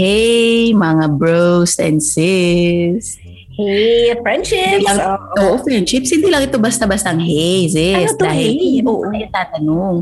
[0.00, 3.20] Hey, mga bros and sis.
[3.52, 4.80] Hey, friendships!
[4.88, 6.08] Lang, Oo, friendships.
[6.08, 8.08] Hindi lang ito basta-bastang hey, sis.
[8.08, 8.80] Ano to, dahil hey?
[8.80, 9.04] Oo.
[9.12, 9.96] tayo tatanong.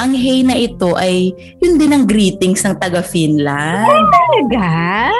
[0.00, 4.08] Ang hey na ito ay yun din ang greetings ng taga-Finland.
[4.08, 5.12] Talaga?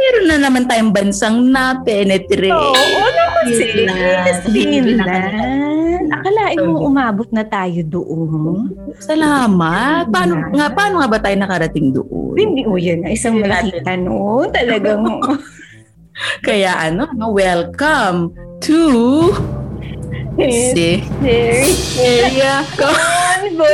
[0.00, 2.48] Meron na naman tayong bansang na-penetrate.
[2.48, 3.68] Oo, naku sis.
[3.68, 4.40] Finland.
[4.48, 5.67] Finland.
[6.18, 8.74] Akalain mo umabot na tayo doon.
[8.98, 10.10] Salamat.
[10.10, 12.34] Paano nga, paano nga ba tayo nakarating doon?
[12.34, 14.50] Hindi, o yun, isang malaking tanong.
[14.50, 15.06] Talagang,
[16.42, 19.30] Kaya ano, no, welcome to
[20.34, 20.98] si
[21.98, 23.70] Area convos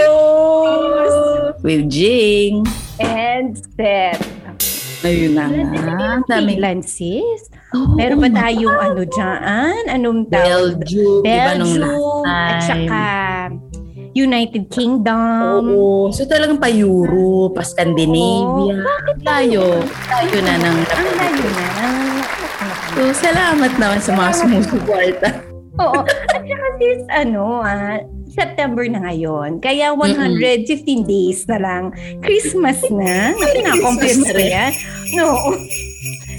[1.64, 2.68] with Jing.
[3.00, 4.20] and set.
[5.04, 6.16] Ayun na nga.
[6.16, 7.52] Ang daming Finland, sis.
[7.76, 9.82] Oh, Meron ba tayong ano dyan?
[9.92, 10.80] Anong tawag?
[10.80, 13.04] Belgium, Belgium, at saka.
[14.14, 15.64] United Kingdom.
[15.69, 16.08] Oo.
[16.14, 18.80] So talagang pa Europe, pa Scandinavia.
[19.27, 19.82] Tayo.
[20.06, 21.66] Tayo na ng Ang layo na.
[22.94, 25.53] So, salamat naman sa mga sumusuporta.
[25.80, 26.00] Oo.
[26.34, 27.98] At saka sis, ano, ah,
[28.30, 29.62] September na ngayon.
[29.62, 31.83] Kaya 115 days na lang.
[32.22, 33.31] Christmas na.
[33.34, 33.47] Ko
[34.34, 34.72] na yan.
[35.14, 35.55] No.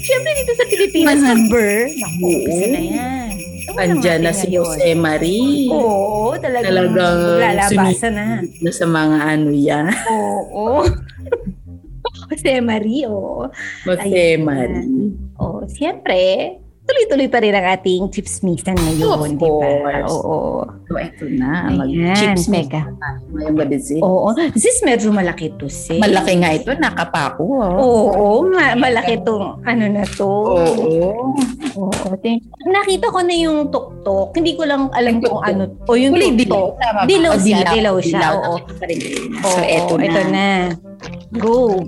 [0.06, 1.88] Siyempre dito sa Pilipinas, number.
[1.88, 2.46] Naku, Oo.
[2.46, 3.28] isa na yan.
[3.66, 4.46] Ewan Andyan na si.
[4.54, 5.66] Jose Marie.
[5.72, 8.26] Oo, talagang, Talagang lalabasan na.
[8.62, 9.90] Na sa mga ano yan.
[10.06, 10.86] Oo.
[12.30, 13.50] Jose Marie, oo.
[13.82, 14.38] Jose.
[14.38, 15.14] Marie.
[15.42, 16.54] Oh, siyempre,
[16.86, 20.06] tuloy-tuloy pa rin ang ating chismisan ngayon, Of di ba?
[20.06, 20.62] Oo.
[20.86, 21.66] So, eto na.
[21.66, 21.82] Ayan,
[22.14, 22.80] Mag-chips mo teka.
[23.28, 23.98] ngayong gabi, sis.
[23.98, 24.30] Oo.
[24.54, 25.98] Sis, medyo malaki to, sis.
[25.98, 26.70] Malaki nga ito.
[26.72, 27.42] Nakapako.
[27.42, 28.06] Oh.
[28.06, 30.30] Oo, ma- malaki tong ano na to.
[30.30, 31.10] Oo.
[31.76, 32.08] Oo.
[32.18, 34.30] Tin- Nakita ko na yung tuktok.
[34.32, 35.66] Hindi ko lang alam kung ano.
[35.84, 36.70] O yung Kulay dilaw.
[36.70, 36.70] tuktok.
[36.78, 37.02] Tama ba?
[37.04, 38.34] Dilaw siya, dilaw siya, Dilaw.
[38.40, 38.54] oo.
[39.42, 40.04] So, eto na.
[40.04, 40.46] ito na.
[41.36, 41.82] Go.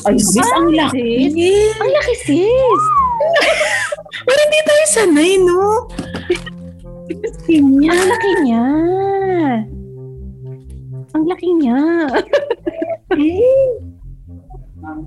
[0.00, 1.34] Ay, sis, ang Ah, laki.
[1.74, 2.84] Ang laki, sis.
[4.20, 5.62] Pero hindi tayo sanay, no?
[7.44, 7.90] Kanya.
[7.90, 8.64] Ang laki niya.
[11.10, 11.78] Ang laki niya.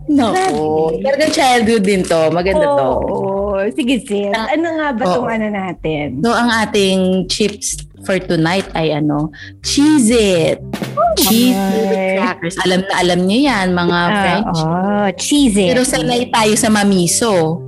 [0.05, 0.93] Nako.
[1.01, 2.21] Talagang childhood din to.
[2.29, 2.89] Maganda to.
[3.01, 3.57] Oo.
[3.71, 4.33] Sige, sis.
[4.33, 5.31] Ano nga ba itong Oo.
[5.31, 6.07] ano natin?
[6.21, 9.31] So, ang ating chips for tonight ay ano,
[9.63, 10.59] Cheez It.
[11.15, 12.19] Cheez Ay.
[12.19, 12.55] crackers.
[12.61, 14.57] Alam na alam niyo yan, mga Ah, French.
[14.59, 15.69] oh, cheese it.
[15.71, 17.61] Pero sanay tayo sa mamiso.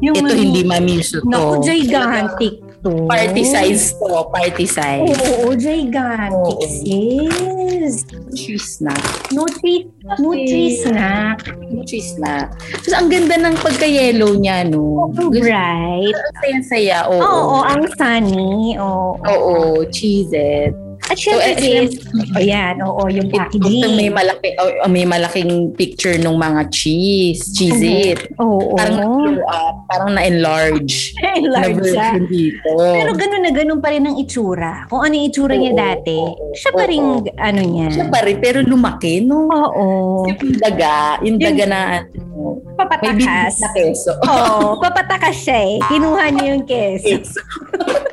[0.00, 1.28] Yung Ito ano- hindi mamiso to.
[1.28, 2.90] Naku, gigantic to.
[3.04, 4.08] Party size to.
[4.26, 5.04] Party size.
[5.04, 6.64] Oo, gigantic, Oo.
[6.64, 8.08] sis.
[8.32, 8.94] Cheese na.
[9.30, 11.44] Nutri, nutri snack.
[11.84, 12.48] Cheese na.
[12.48, 15.10] Tapos ang ganda ng pagka-yellow niya, no?
[15.10, 16.14] Gusto- Bright.
[16.14, 16.98] Ang saya-saya.
[17.08, 17.20] Oo.
[17.20, 18.78] Oo, ang sunny.
[18.78, 19.18] Oo.
[19.18, 19.54] Oo,
[19.88, 20.72] cheese it.
[21.10, 21.90] At syempre, So, eh, sis,
[22.32, 23.98] ayan, oo, yung Ito packaging.
[23.98, 28.30] may malaki oh, may malaking picture ng mga cheese, cheese it.
[28.38, 28.78] Oo.
[28.78, 31.10] Parang na-blow up, parang na-enlarge.
[31.50, 32.70] Large na dito.
[32.70, 34.86] Pero ganun na ganun pa rin ang itsura.
[34.86, 37.26] Kung ano yung itsura niya Oo, dati, oo, siya pa rin, oo.
[37.36, 37.88] ano niya.
[37.90, 39.50] siya pa rin, pero lumaki, no?
[39.50, 39.86] Oo.
[40.30, 43.12] Yung daga, yung Yung- daga na, ano, may Papatakas.
[43.12, 44.12] bibig na keso.
[44.24, 45.76] Oo, papatakas siya eh.
[45.84, 47.18] Kinuha niya yung keso.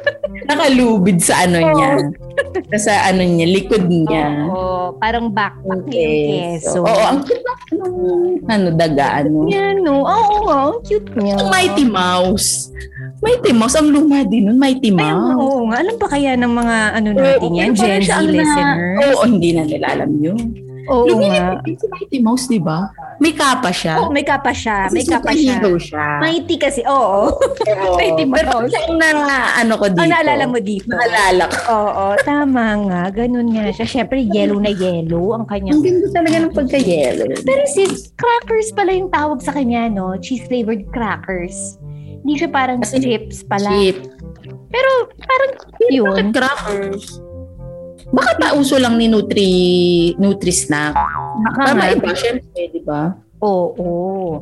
[0.48, 1.72] Nakalubid sa ano Oo.
[1.76, 1.90] niya.
[2.86, 4.48] sa ano niya, likod niya.
[4.48, 6.24] Oo, parang backpack niya yung
[6.56, 6.80] keso.
[6.82, 7.84] Oo, ang cute ng ano,
[8.48, 9.46] ano, daga, ano.
[9.48, 10.02] Yan, no?
[10.02, 11.36] Oo, nga, ang cute niya.
[11.36, 12.72] Yung Mighty Mouse.
[13.20, 15.36] Mighty Mouse, ang luma din nun, Mighty Ay, Mouse.
[15.36, 15.82] oo nga.
[15.82, 18.98] Alam pa kaya ng mga ano natin yan, Gen Z ang na- listeners?
[19.04, 20.38] Oo, hindi na nila alam yun.
[20.88, 21.12] Oo nga.
[21.12, 22.88] Lumilipid din si Mighty Mouse, di ba?
[23.18, 23.98] May kapa siya.
[23.98, 24.94] Oh, may kapa siya.
[24.94, 25.58] May Kasi kapa siya.
[25.82, 26.06] siya.
[26.22, 27.34] Mighty kasi, oo.
[27.34, 27.96] Oo.
[28.00, 29.10] Mighty Pero siya ang na,
[29.58, 30.06] ano ko dito.
[30.06, 30.86] Ang naalala mo dito.
[30.94, 31.58] Naalala ko.
[31.74, 33.02] Oo, tama nga.
[33.10, 33.86] Ganun nga siya.
[33.90, 37.28] Siyempre, yellow na yellow ang Ang kanyang ganda talaga ng pagka-yellow.
[37.42, 40.14] Pero sis, crackers pala yung tawag sa kanya, no?
[40.22, 41.82] Cheese-flavored crackers.
[42.22, 43.72] Hindi siya parang Kasi chips pala.
[43.72, 43.98] Chip.
[44.68, 44.90] Pero
[45.24, 45.52] parang
[45.90, 46.06] yun.
[46.06, 47.24] Bakit crackers?
[48.08, 49.50] Baka pauso lang ni Nutri
[50.16, 50.96] Nutri Snack.
[50.96, 51.92] Baka Tama nga.
[51.92, 53.20] iba, syempre, ba?
[53.44, 54.42] Oo.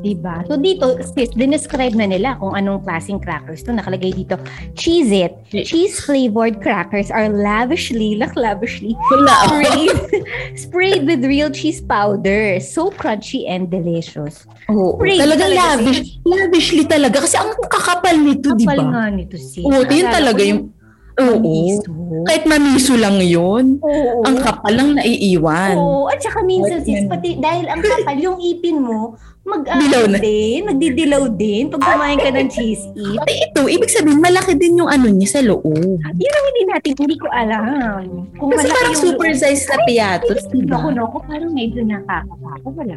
[0.00, 0.40] Diba?
[0.48, 3.76] So dito, sis, dinescribe na nila kung anong klaseng crackers to.
[3.76, 4.40] Nakalagay dito,
[4.72, 5.32] Cheese It.
[5.52, 9.92] Cheese-flavored crackers are lavishly, like lavishly, sprayed,
[10.64, 12.56] sprayed with real cheese powder.
[12.64, 14.48] So crunchy and delicious.
[14.72, 14.96] Oo.
[14.96, 16.00] Spray Talaga talaga, lavish.
[16.24, 17.16] Lavishly talaga.
[17.20, 18.80] Kasi ang kakapal nito, di ba?
[18.80, 19.60] nga nito, sis.
[19.68, 20.79] Oo, yun talaga ko
[21.20, 21.36] yung...
[21.36, 21.40] Oo.
[21.44, 21.92] mamiso.
[22.26, 24.20] Kahit mamiso lang yun, Oo.
[24.24, 25.76] ang kapal lang naiiwan.
[25.76, 29.16] Oo, at saka minsan Kahit sis, pati dahil ang kapal yung ipin mo,
[29.50, 30.18] mag Dilaw na.
[30.18, 32.86] din, magdidilaw din pag kumain ka ng cheese.
[33.20, 35.66] Ay, ito, ibig sabihin, malaki din yung ano niya sa loob.
[35.98, 37.62] Yun ang hindi natin, hindi ko alam.
[38.34, 39.40] Kung Kasi malaki parang super loob.
[39.40, 40.78] size na piatos, Naku, diba?
[40.94, 42.68] naku, parang medyo nakakapako.
[42.72, 42.94] Wala.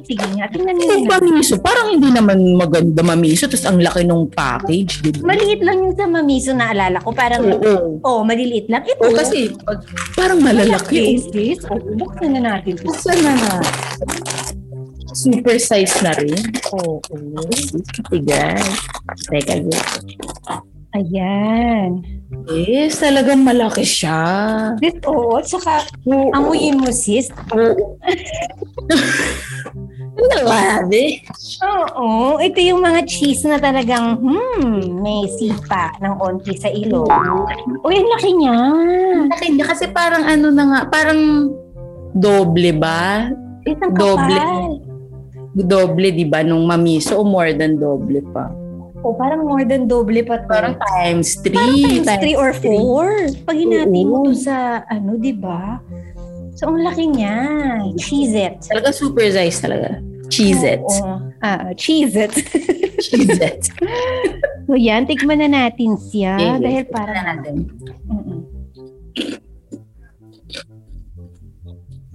[0.00, 1.18] Sige nga, tingnan nyo Yung na.
[1.18, 5.28] mamiso, parang hindi naman maganda mamiso, tapos ang laki nung package, di ba?
[5.28, 7.10] Maliit lang yung sa mamiso na alala ko.
[7.10, 7.98] Parang, Oo.
[8.00, 8.86] oh, maliliit lang.
[8.86, 9.82] Ito, Oo, kasi pag,
[10.14, 11.16] parang malalaki.
[11.16, 11.58] Yes, yes.
[11.66, 12.78] Oh, buksan na natin.
[12.78, 13.52] Buksan na na.
[15.18, 16.38] Super size na rin.
[16.78, 17.02] Oo.
[18.06, 18.62] Tigas.
[19.26, 19.82] Teka, guys.
[20.96, 22.00] Ayan.
[22.48, 24.20] Yes, talagang malaki siya.
[24.80, 25.84] This, oo, tsaka
[26.32, 27.28] amuyin mo sis.
[30.18, 31.04] Grabe.
[31.60, 37.10] Oo, ito yung mga cheese na talagang, hmm, may sipa ng onti sa ilong.
[37.84, 38.58] Uy, ang laki niya.
[39.28, 41.52] Laki niya kasi parang ano na nga, parang
[42.16, 43.28] doble ba?
[43.68, 44.24] Isang kapal.
[44.24, 44.87] Doble,
[45.54, 48.50] di ba, nung mamiso o more than doble pa?
[49.06, 50.48] O, parang more than doble pa to.
[50.50, 52.34] Parang times times three.
[52.34, 53.46] 3 or 4.
[53.46, 55.78] Pag hinati mo to sa, ano, di ba?
[56.58, 57.36] So, ang laki niya.
[57.94, 58.58] Cheese it.
[58.66, 60.02] Talaga super size talaga.
[60.26, 60.82] Cheese it.
[60.82, 61.30] Oo.
[61.38, 62.34] Ah, cheese it.
[63.06, 63.70] Cheese it.
[64.66, 65.06] so, yan.
[65.06, 66.34] Tikman na natin siya.
[66.34, 66.58] Okay.
[66.66, 67.54] Dahil Para parang, natin.
[68.10, 68.40] Mm-mm.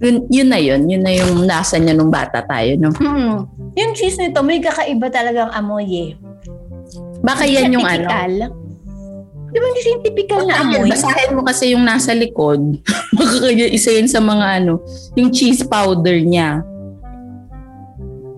[0.04, 0.84] Yun, yun na yun.
[0.84, 2.92] Yun na yung nasa niya nung bata tayo, no?
[2.92, 3.48] Mm-mm.
[3.72, 6.10] Yung cheese nito, may kakaiba talagang amoy eh.
[7.24, 8.04] Baka yan yung ano.
[8.04, 8.34] Typical.
[9.54, 10.90] Di ba hindi siya yung typical na amoy?
[10.92, 12.60] basahin mo kasi yung nasa likod.
[13.78, 14.84] Isa yun sa mga ano,
[15.16, 16.60] yung cheese powder niya.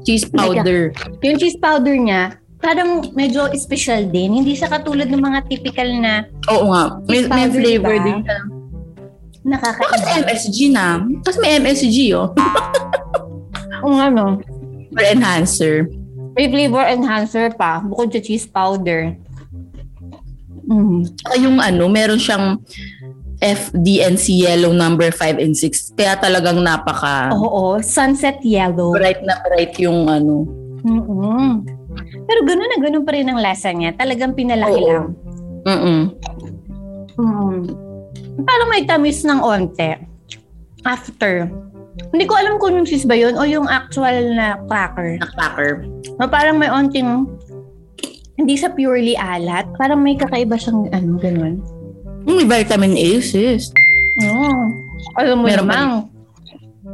[0.06, 0.94] Cheese powder.
[1.26, 4.38] Yung cheese powder niya, parang medyo special din.
[4.38, 7.02] Hindi siya katulad ng mga typical na Oo nga.
[7.10, 8.06] May, may flavor diba?
[8.06, 8.38] din siya.
[9.46, 10.26] Bakit nakakaiba.
[10.26, 10.86] MSG na?
[11.22, 12.34] Kasi may MSG, oh.
[13.82, 14.42] Kung ano,
[14.90, 15.86] For enhancer.
[16.34, 19.14] may flavor enhancer pa bukod sa cheese powder.
[20.66, 21.06] Mm.
[21.14, 22.58] Saka yung ano, meron siyang
[23.38, 25.94] FDNC yellow number 5 and 6.
[25.94, 28.90] Kaya talagang napaka Oo, sunset yellow.
[28.96, 30.42] bright na bright yung ano.
[30.82, 31.52] mm
[32.26, 33.94] Pero gano'n na gano'n pa rin ang lasa niya.
[33.94, 34.88] Talagang pinalaki Oo.
[34.90, 35.06] lang.
[35.62, 36.00] Mm-mm.
[37.16, 37.85] Mm.
[38.44, 39.96] Parang may tamis ng onte.
[40.84, 41.48] After.
[42.12, 45.16] Hindi ko alam kung yung cheese ba yun o yung actual na cracker.
[45.16, 45.70] Na cracker.
[46.20, 47.24] Na parang may onting
[48.36, 49.64] hindi siya purely alat.
[49.80, 51.64] Parang may kakaiba siyang ano, ganun.
[52.28, 53.72] May vitamin A, sis.
[54.20, 54.52] Oo.
[55.16, 55.88] Alam mo Meron ba naman,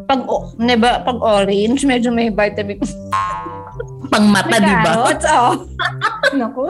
[0.06, 2.78] pag, o- diba, pag orange, medyo may vitamin.
[4.12, 4.84] Pang mata, di ba?
[4.84, 5.54] carrots, oh.
[6.38, 6.68] Naku.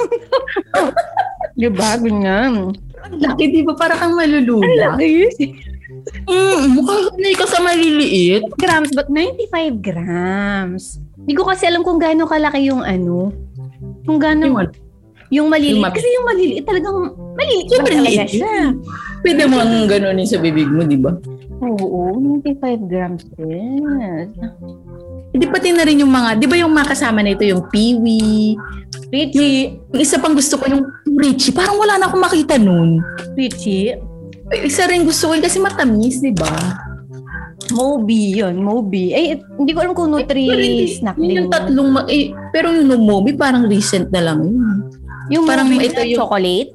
[1.60, 1.98] di ba?
[1.98, 2.72] Ganyan.
[3.10, 3.74] Laki, di ba?
[3.74, 4.94] Para kang malulula.
[6.26, 6.94] Mm, mukha
[7.36, 8.42] ka sa maliliit.
[8.58, 10.98] grams, but 95 grams.
[11.18, 13.30] Hindi ko kasi alam kung gaano kalaki yung ano.
[14.02, 14.72] Kung gaano, Yung yung, ano?
[15.32, 15.80] Yung maliliit.
[15.80, 16.96] mab- kasi yung maliliit talagang,
[17.38, 18.56] maliliit Siyempre, lang talaga liit siya.
[19.22, 21.14] Pwede mo ang ganunin sa bibig mo, di ba?
[21.62, 23.22] Oo, 95 grams.
[23.38, 24.28] Yes.
[25.32, 28.52] Hindi pati na rin yung mga, di ba yung mga kasama nito, yung piwi.
[29.08, 29.80] Richie.
[29.88, 30.84] Yung isa pang gusto ko, yung
[31.16, 31.52] Richie.
[31.52, 33.00] Parang wala na akong makita nun.
[33.32, 33.96] Richie.
[34.52, 36.52] Isa rin gusto ko yun kasi matamis, di ba?
[37.70, 39.12] Moby yun, Moby.
[39.12, 39.24] Ay,
[39.56, 41.36] hindi ko alam kung Nutri hindi- snack yun din.
[41.38, 44.84] yung tatlong, ma- eh, pero yung Numobi parang recent na lang yun.
[45.30, 46.70] Yung parang Moby ito na yung- chocolate.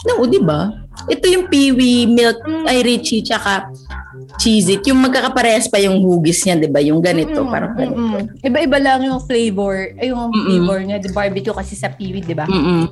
[0.00, 0.72] No, di ba?
[1.06, 2.64] Ito yung piwi, milk, Mm.
[2.66, 3.68] ay Richie, tsaka
[4.36, 4.82] cheese it.
[4.84, 6.78] Yung magkakaparehas pa yung hugis niya, di ba?
[6.78, 7.96] Yung ganito, Mm-mm, parang ganito.
[7.96, 8.42] mm-mm.
[8.42, 9.94] Iba-iba lang yung flavor.
[9.96, 10.44] Ay, yung Mm-mm.
[10.44, 10.98] flavor niya.
[10.98, 12.44] The barbecue kasi sa piwi, di ba?
[12.44, 12.90] Mm-mm.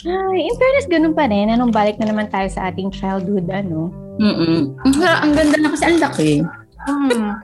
[0.00, 1.48] Ay, in fairness, ganun pa rin.
[1.48, 3.92] Anong balik na naman tayo sa ating childhood, ano?
[4.16, 4.72] Mm-mm.
[4.84, 6.32] Ang, ganda na kasi ang laki.
[6.80, 7.36] Hmm.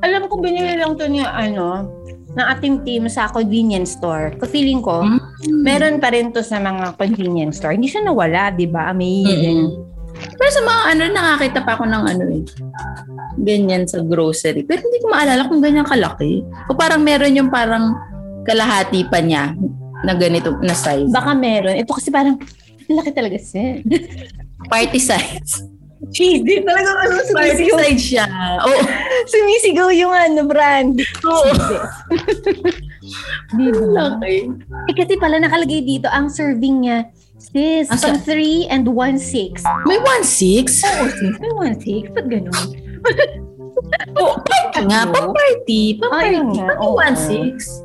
[0.00, 1.90] Alam ko, binili lang to niya, ano,
[2.34, 4.34] ng ating team sa convenience store.
[4.38, 5.20] Ko feeling ko, Mm.
[5.62, 7.74] meron pa rin to sa mga convenience store.
[7.74, 8.90] Hindi siya nawala, di ba?
[8.90, 9.70] Amazing.
[10.44, 12.44] Pero sa mga ano, nakakita pa ako ng ano eh.
[13.40, 14.60] Ganyan sa grocery.
[14.60, 16.44] Pero hindi ko maalala kung ganyan kalaki.
[16.68, 17.96] O parang meron yung parang
[18.44, 19.56] kalahati pa niya
[20.04, 21.08] na ganito na size.
[21.08, 21.80] Baka meron.
[21.80, 22.36] Ito kasi parang,
[22.84, 23.80] ang laki talaga siya.
[24.68, 25.64] Party size.
[26.12, 26.60] Cheesy.
[26.60, 28.28] Talagang ano, Party size siya.
[28.68, 28.84] Oo.
[29.24, 31.00] sumisigaw yung ano, brand.
[31.24, 31.52] Oo.
[33.56, 34.12] Di ba?
[34.12, 34.36] Laki.
[34.92, 37.08] Eh, kasi pala nakalagay dito, ang serving niya,
[37.52, 38.16] sis, Asa?
[38.16, 39.60] pang 3 and 1-6.
[39.84, 40.80] May 1.6?
[40.84, 42.14] Oo, sis, may 1-6.
[42.16, 42.52] Ba't ganun?
[44.20, 45.04] Oo, party nga.
[45.12, 46.00] Pang-party.
[46.00, 46.60] Pang-party.
[46.80, 46.96] Oo.
[46.96, 47.84] 1.6.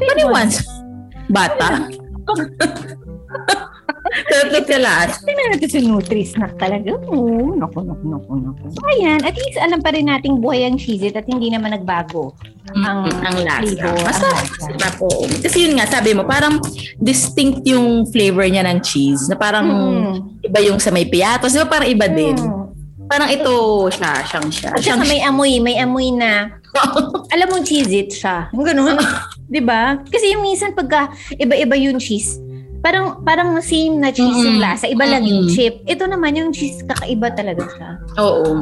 [0.00, 1.88] Pati 1 Bata.
[4.02, 5.08] Tatlo sa lahat.
[5.22, 6.96] Tingnan natin si Nutri-Snack talaga.
[7.06, 8.64] Oo, naku, naku, naku, naku.
[8.70, 12.32] So, ayan, at least alam pa rin nating buhay ang cheese at hindi naman nagbago.
[12.70, 13.60] Ang, ang lasa.
[13.60, 14.28] flavor, ang lasa.
[14.30, 15.22] Masarap, oo.
[15.40, 16.58] Kasi yun nga, sabi mo, parang
[16.96, 19.26] distinct yung flavor niya ng cheese.
[19.26, 20.44] Na parang Mm.
[20.44, 21.50] iba yung sa may piatos.
[21.50, 22.36] Di ba parang iba din?
[22.36, 22.58] Mm.
[23.06, 23.50] Parang ito
[23.90, 24.70] siya, siyang siya.
[24.70, 26.46] At Siyang may amoy, may amoy na,
[27.34, 28.46] alam mong cheese it siya.
[28.54, 28.94] Yung ganun.
[29.50, 29.98] Di ba?
[30.06, 32.38] Kasi yung minsan pagka iba-iba yung cheese,
[32.80, 34.64] parang parang same na cheese yung Mm-mm.
[34.64, 35.54] lasa, iba lang yung Mm-mm.
[35.54, 35.84] chip.
[35.84, 37.90] Ito naman yung cheese kakaiba talaga siya.
[38.16, 38.56] Oo,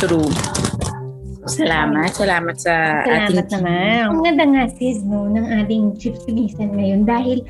[0.00, 0.30] true.
[1.44, 4.00] Salamat, salamat sa Salamat ating naman.
[4.08, 7.44] Ang ganda nga sis no, ng ating chips minsan ngayon dahil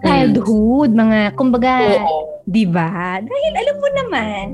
[0.00, 2.40] childhood, mga, kumbaga, Oo.
[2.46, 3.18] di ba?
[3.20, 4.44] Dahil alam mo naman,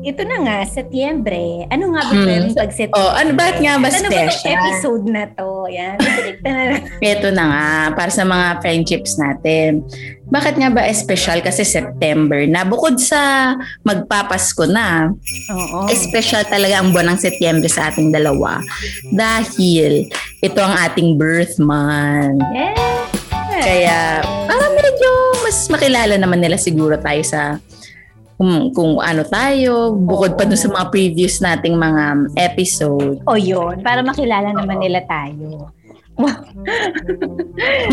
[0.00, 1.68] ito na nga, Setyembre.
[1.68, 2.28] Ano nga ba Mm.
[2.28, 2.96] yung pag Setyembre?
[2.98, 4.52] Oh, ano bakit nga ba Ano ba itong special?
[4.54, 5.48] episode na to?
[5.68, 5.96] Yan.
[6.40, 6.52] Na.
[7.12, 9.84] Ito na nga, para sa mga friendships natin.
[10.26, 11.40] Bakit nga ba special?
[11.40, 12.62] Kasi September na.
[12.62, 13.52] Bukod sa
[13.82, 15.10] magpapasko na,
[15.50, 15.90] Oo.
[15.90, 18.62] special talaga ang buwan ng Setyembre sa ating dalawa.
[19.10, 20.08] Dahil
[20.40, 22.40] ito ang ating birth month.
[22.50, 22.78] Yes.
[23.60, 23.98] Kaya
[24.46, 25.10] parang medyo
[25.42, 27.60] mas makilala naman nila siguro tayo sa
[28.40, 33.20] kung, kung ano tayo, bukod pa dun sa mga previous nating mga episode.
[33.28, 35.68] O yun, para makilala naman nila tayo.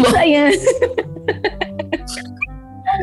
[0.04, 0.52] So, ayan.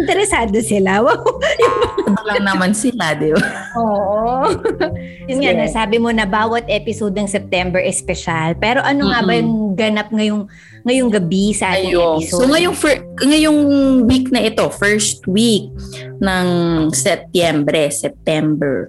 [0.05, 1.01] Interesado sila.
[1.01, 1.17] Wow.
[2.25, 3.49] Lang naman sila, di ba?
[3.77, 4.49] Oo.
[5.29, 8.57] Yun nga, nasabi mo na bawat episode ng September is special.
[8.57, 10.49] Pero ano nga ba yung ganap ngayong
[10.85, 12.21] ngayong gabi sa ating Ayun.
[12.21, 12.41] episode?
[12.41, 13.61] So ngayong, fir- ngayong
[14.09, 15.73] week na ito, first week
[16.21, 16.47] ng
[16.93, 18.89] Setyembre, September,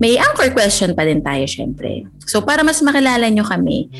[0.00, 2.08] may anchor question pa din tayo syempre.
[2.26, 3.92] So para mas makilala nyo kami,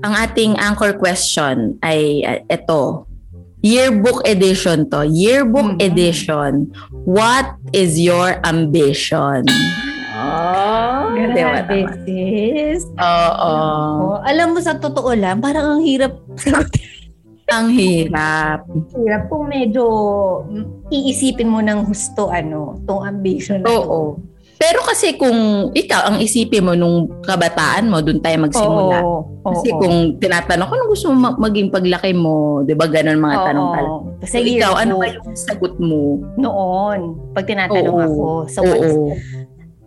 [0.00, 3.09] ang ating anchor question ay uh, ito.
[3.60, 5.04] Yearbook edition to.
[5.04, 5.84] Yearbook Mhm.
[5.84, 6.52] edition.
[7.04, 9.44] What is your ambition?
[10.16, 12.84] Oh, Grabe, sis.
[12.96, 13.52] Oo.
[14.12, 16.88] Oh, alam mo sa totoo lang, parang ang hirap sagutin.
[17.50, 18.62] Ang hirap.
[18.94, 19.82] Hirap kung medyo
[20.86, 23.58] iisipin mo ng gusto, ano, tong ambition.
[23.66, 24.22] Oo.
[24.60, 29.00] Pero kasi kung ikaw ang isipin mo nung kabataan mo, doon tayo magsimula.
[29.00, 29.40] Oo.
[29.40, 29.80] Kasi oo.
[29.80, 32.60] kung tinatanong ko, ano gusto mo ma- maging paglaki mo?
[32.60, 33.46] Di ba ganon mga Oo.
[33.48, 33.88] tanong pala.
[34.20, 36.20] Sa So, ikaw, ano ba yung sagot mo?
[36.36, 38.04] noon, pag tinatanong Oo.
[38.04, 39.16] ako, so what's, Oo.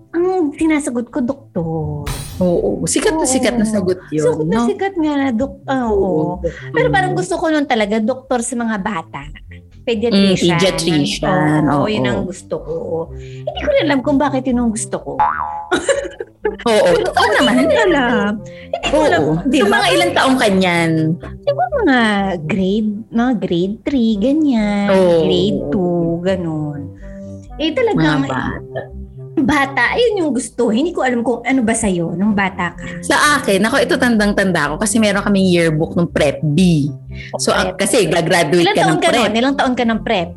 [0.10, 0.26] ang
[0.58, 2.10] sinasagot ko, doktor.
[2.42, 2.82] Oo.
[2.90, 3.30] Sikat na Oo.
[3.30, 4.26] sikat na sagot yun.
[4.26, 4.66] Sikat na no?
[4.66, 6.42] sikat nga na, dok, ah, oo.
[6.74, 9.22] Pero parang gusto ko nun talaga, doktor sa mga bata.
[9.84, 10.56] Pediatrician.
[10.56, 11.88] Mm, pediatrician, Oo, oo.
[11.92, 12.74] yun ang gusto ko.
[13.14, 15.12] Hindi ko alam kung bakit yun ang gusto ko.
[16.64, 16.88] Oo.
[16.96, 17.54] Oo naman.
[17.60, 18.32] Hindi ko alam.
[18.40, 19.22] Hindi ko alam.
[19.22, 19.34] Oo.
[19.44, 20.92] Di So, mga ilang taong kanyan?
[21.44, 22.00] Mga
[22.48, 24.88] grade, mga grade 3, ganyan.
[24.90, 25.18] Oo.
[25.24, 26.80] Grade 2, ganun.
[27.60, 28.42] Eh Mga talagang bata.
[29.44, 30.72] bata, ayun yung gusto.
[30.72, 32.86] Hindi ko alam kung ano ba sa'yo nung bata ka.
[33.04, 36.88] Sa akin, ako ito tandang-tanda ko kasi meron kaming yearbook ng Prep B.
[37.38, 39.20] So, ang- kasi gagraduate Ilang ka ng ka Prep.
[39.20, 39.34] nun?
[39.36, 40.30] Ilang taon ka ng prep?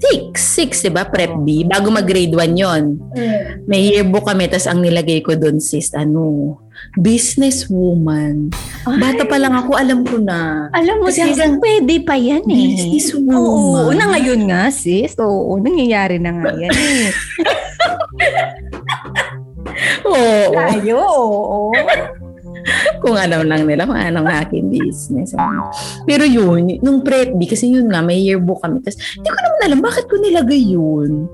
[0.00, 0.32] Six.
[0.56, 1.04] Six, di ba?
[1.04, 1.60] Prep B.
[1.62, 2.96] Bago mag-grade 1 yon
[3.68, 6.56] May yearbook kami, tapos ang nilagay ko doon, sis, ano,
[6.96, 8.48] business woman.
[8.80, 10.72] Bata pa lang ako, alam ko na.
[10.72, 12.64] Alam mo, Kasi sis, hanggang- pwede pa yan eh.
[12.72, 13.28] Business Oo,
[13.84, 13.92] woman.
[13.94, 15.12] na ngayon nga, sis.
[15.20, 17.12] Oo, nangyayari na nga yan eh.
[20.02, 20.50] Oo.
[20.50, 21.58] Tayo, oo.
[23.02, 25.32] Kung ano lang nila, kung anong aking business.
[26.04, 28.80] Pero yun, nung prep B, kasi yun nga, may yearbook kami.
[28.84, 31.26] Tapos, hindi ko naman alam, bakit ko nilagay yun?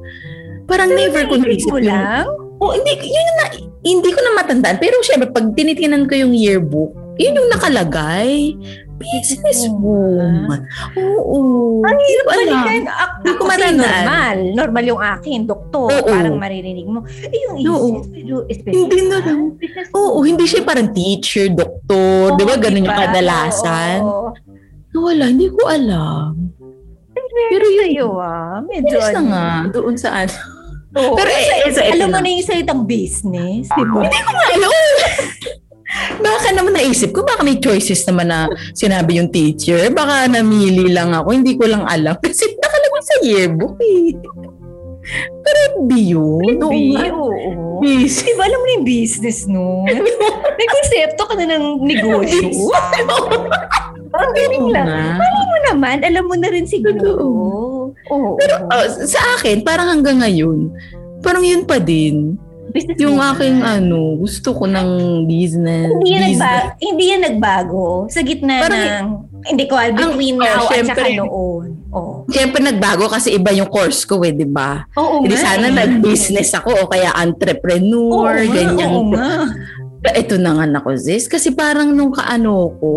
[0.66, 2.26] Parang never ko naisip mo yung- lang?
[2.56, 3.44] Oh, hindi, yun na,
[3.84, 4.78] hindi ko na matandaan.
[4.80, 8.56] Pero syempre, pag tinitinan ko yung yearbook, yun yung nakalagay.
[8.96, 10.64] Business woman.
[10.96, 11.38] Oo.
[11.84, 12.64] Ang hirap Hindi ko alam.
[12.64, 12.82] balikan.
[12.86, 14.36] Ako, Hindi ko kasi normal.
[14.56, 15.88] Normal yung akin, doktor.
[15.92, 16.08] Oo.
[16.08, 17.04] Parang maririnig mo.
[17.04, 17.86] Eh, yung Oo.
[18.08, 18.72] medyo special.
[18.72, 19.40] Hindi na lang.
[19.92, 22.34] Oo, hindi siya parang teacher, doktor.
[22.34, 22.56] di ba?
[22.56, 22.88] Oo, Ganun diba?
[22.88, 23.98] yung kadalasan.
[24.00, 24.28] Oo.
[24.96, 26.32] Wala, hindi ko alam.
[27.52, 28.64] Pero yun sa'yo ah.
[28.64, 29.20] Medyo ano.
[29.28, 30.32] nga, doon sa ano.
[30.96, 31.12] Oo.
[31.12, 32.28] Pero eh, ito, ito Alam mo na.
[32.32, 34.08] yung salitang business, di ba?
[34.08, 34.68] Ano?
[36.18, 39.88] Baka naman naisip ko, baka may choices naman na sinabi yung teacher.
[39.94, 42.18] Baka namili lang ako, hindi ko lang alam.
[42.24, 44.14] Kasi nakalagay sa yearbook eh.
[45.46, 46.58] Pero hindi yun.
[46.58, 47.04] Oo nga.
[47.14, 47.78] Oo.
[47.86, 48.26] Yes.
[48.26, 49.86] Di ba alam mo yung business, no?
[49.86, 52.50] May konsepto ka na ng negosyo.
[54.16, 54.88] Ang galing lang.
[55.20, 57.04] Alam mo naman, alam mo na rin siguro.
[58.10, 58.34] Oo.
[58.40, 60.72] Pero oh, sa akin, parang hanggang ngayon,
[61.20, 62.40] parang yun pa din.
[62.76, 63.32] Business Yung woman.
[63.32, 64.88] aking ano, gusto ko ng
[65.24, 65.88] business.
[65.90, 66.44] Hindi yan, business.
[66.44, 69.08] nagba- hindi yan nagbago sa gitna Parang- ng
[69.46, 70.90] Hindi ko, between Ang- oh, now at syempre.
[71.06, 71.66] saka noon.
[71.88, 72.26] Oh.
[72.26, 74.82] Siyempre nagbago kasi iba yung course ko eh, di ba?
[74.92, 75.76] Oo Hindi nga sana eh.
[75.76, 78.90] nag-business ako o kaya entrepreneur, Oo ganyan.
[78.90, 79.46] oo nga.
[80.04, 81.24] Ito na nga nako, Ziz.
[81.24, 82.90] Kasi parang nung kaano ko,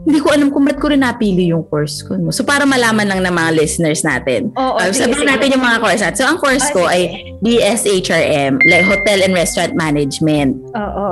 [0.00, 2.14] hindi ko alam kung ba't ko rin napili yung course ko.
[2.14, 2.28] No?
[2.28, 4.48] So para malaman lang ng mga listeners natin.
[4.54, 6.16] Oo, Uh, sige, sabihin natin yung mga course natin.
[6.16, 7.02] So ang course Ah, ko ay
[7.40, 10.56] DSHRM, like Hotel and Restaurant Management.
[10.72, 11.08] Oo.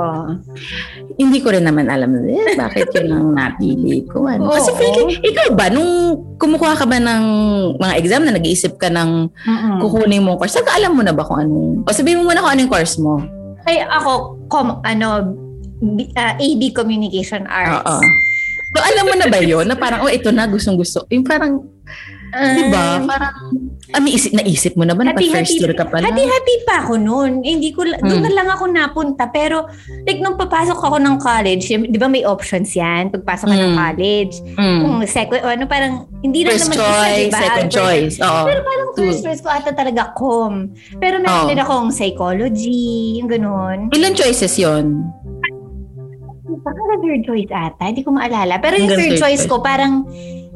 [1.15, 4.25] Hindi ko rin naman alam eh, bakit yun ang napili ko.
[4.25, 4.49] Ano?
[4.49, 4.77] Kasi Oo.
[4.77, 5.91] feeling, ikaw ba, nung
[6.35, 7.23] kumukuha ka ba ng
[7.77, 9.77] mga exam na nag-iisip ka ng Mm-mm.
[9.79, 12.51] kukunin mong course, saka alam mo na ba kung anong, o sabihin mo muna kung
[12.51, 13.21] anong course mo.
[13.63, 14.11] Ay, ako,
[14.47, 15.35] com, ano,
[15.79, 17.79] B- ah, AB Communication Arts.
[17.79, 17.97] Oo.
[18.69, 21.05] So alam mo na ba yun na parang, oh ito na, gustong gusto.
[21.09, 21.65] Yung parang,
[22.29, 23.01] Ah, di ba?
[23.01, 23.33] Parang,
[23.89, 26.13] ah, naisip, naisip mo na ba na pag Hati-hati- first year ka pa lang?
[26.13, 27.41] Hati-hati pa ako noon.
[27.41, 28.25] Eh, Hindi ko, la- doon Hmm.
[28.29, 29.25] na lang ako napunta.
[29.33, 29.65] Pero,
[30.05, 33.09] like, nung papasok ako ng college, di ba may options yan?
[33.09, 33.79] Pagpasok ka ng Hmm.
[33.81, 34.33] college.
[34.53, 34.79] Mm.
[34.79, 37.39] Kung second, o ano, parang, hindi First naman isa, choice, di ba?
[37.41, 38.15] second First- choice.
[38.21, 38.43] Oo.
[38.45, 40.51] Pero parang first choice ko ata talaga com.
[41.01, 41.49] Pero meron Oh.
[41.49, 42.85] din akong psychology,
[43.17, 43.77] yung ganun.
[43.89, 45.01] Ilan choices yon?
[46.63, 48.59] Baka third choice ata, hindi ko maalala.
[48.59, 49.49] Pero yung third third choice choice.
[49.49, 50.05] ko, parang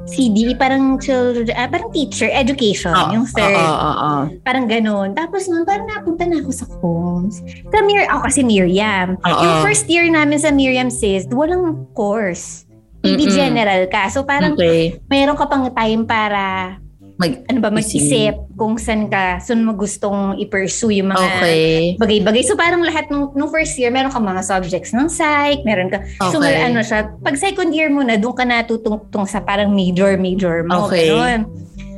[0.04, 3.56] CD, parang children, ah, parang teacher, education, yung third.
[3.56, 4.20] Oo, oo, oo.
[4.44, 5.16] Parang ganun.
[5.16, 7.40] Tapos nun, parang napunta na ako sa Combs.
[7.72, 9.16] Sa Mir, ako kasi Miriam.
[9.24, 9.40] Oo.
[9.40, 12.68] Yung first year namin sa Miriam sis, walang course.
[13.04, 14.08] Hindi general ka.
[14.12, 14.96] So parang Okay.
[15.12, 16.76] meron ka pang time para
[17.24, 17.78] Mag- ano ba Isip.
[17.80, 21.74] mag-isip kung saan ka saan mo gustong i-pursue yung mga okay.
[21.98, 22.44] bagay-bagay.
[22.44, 26.04] So parang lahat nung, nung first year, meron ka mga subjects ng psych, meron ka.
[26.30, 26.52] So Okay.
[26.52, 30.92] may ano siya, pag second year mo na, doon ka natutungtong sa parang major-major mo.
[30.92, 31.10] Okay.
[31.10, 31.48] Ganun.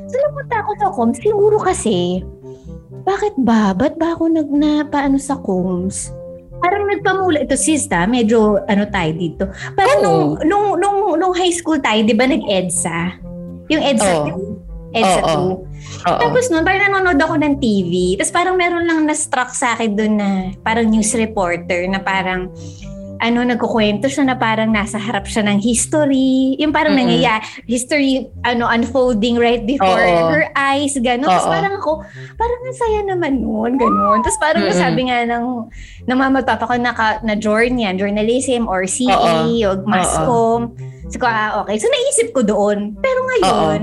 [0.05, 2.21] So napunta ako sa COMS, siguro kasi,
[3.03, 3.73] bakit ba?
[3.75, 6.13] Ba't ba ako nag na, paano sa COMS?
[6.63, 9.43] Parang nagpamula, ito sista, medyo ano tayo dito.
[9.75, 10.41] Parang nung, Oo.
[10.47, 13.21] nung, nung, nung high school tayo, di ba nag-EDSA?
[13.69, 14.63] Yung EDSA Oo.
[14.63, 14.64] 2.
[14.95, 15.67] EDSA Oo.
[15.67, 16.07] 2.
[16.07, 16.19] Oo.
[16.23, 18.15] Tapos nun, parang nanonood ako ng TV.
[18.15, 20.29] Tapos parang meron lang na-struck sa akin doon na
[20.63, 22.47] parang news reporter na parang
[23.15, 26.59] ano, nagkukwento siya na parang nasa harap siya ng history.
[26.59, 27.07] Yung parang Mm-mm.
[27.07, 30.35] nangyayari, history, ano, unfolding right before Oo.
[30.35, 31.27] her eyes, gano'n.
[31.27, 31.53] Tapos Oo.
[31.55, 31.91] parang ako,
[32.35, 34.19] parang ang saya naman nun, gano'n.
[34.19, 34.77] Tapos parang Mm-mm.
[34.77, 35.45] sabi nga ng,
[36.05, 40.27] ng mga magpapa ko na, ka- na journey, journalism or CE, o mass Oo.
[40.27, 40.63] comm.
[41.07, 41.77] So, ko, ah, okay.
[41.77, 42.97] So, naisip ko doon.
[42.99, 43.79] Pero ngayon,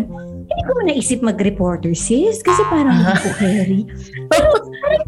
[0.53, 2.41] hindi ko naisip mag-reporter, sis.
[2.41, 3.81] Kasi parang hindi ko carry.
[4.29, 5.05] Pero parang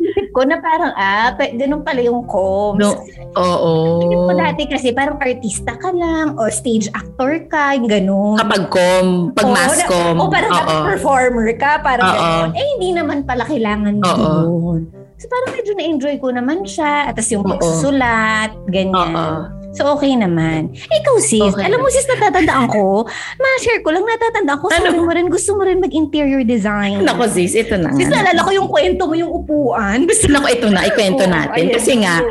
[0.00, 2.80] naisip ko na parang, ah, pa- ganun pala yung comms.
[2.80, 2.90] No.
[3.36, 3.72] Oo.
[4.02, 8.36] Isip ko dati kasi parang artista ka lang o stage actor ka, yung ganun.
[8.40, 10.16] Kapag com, pag mass com.
[10.16, 12.16] O parang dapat performer ka, parang Oo.
[12.16, 12.48] ganun.
[12.56, 14.08] Eh, hindi naman pala kailangan Oo.
[14.08, 14.80] doon.
[15.16, 17.08] So parang medyo na-enjoy ko naman siya.
[17.08, 19.12] At tas yung pagsusulat, ganyan.
[19.12, 19.28] Oo.
[19.76, 20.72] So okay naman.
[20.72, 21.68] Ikaw sis, Okay.
[21.68, 23.04] alam mo sis, natatandaan ko,
[23.36, 25.04] ma-share ko lang, natatandaan ko, sabi Ano?
[25.04, 27.04] mo rin, gusto mo rin mag-interior design.
[27.04, 30.02] Nako sis, ito na Sis, naalala ko yung kwento mo, yung upuan.
[30.08, 31.68] Gusto Nako, ito na, ikwento Oo, natin.
[31.68, 31.74] ayan.
[31.76, 32.24] Kasi nga,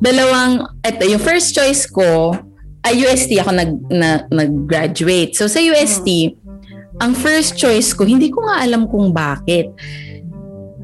[0.00, 2.32] dalawang, ito, yung first choice ko,
[2.80, 5.36] ay UST ako nag, na, nag-graduate.
[5.36, 6.32] So sa UST,
[6.96, 9.68] ang first choice ko, hindi ko nga alam kung bakit.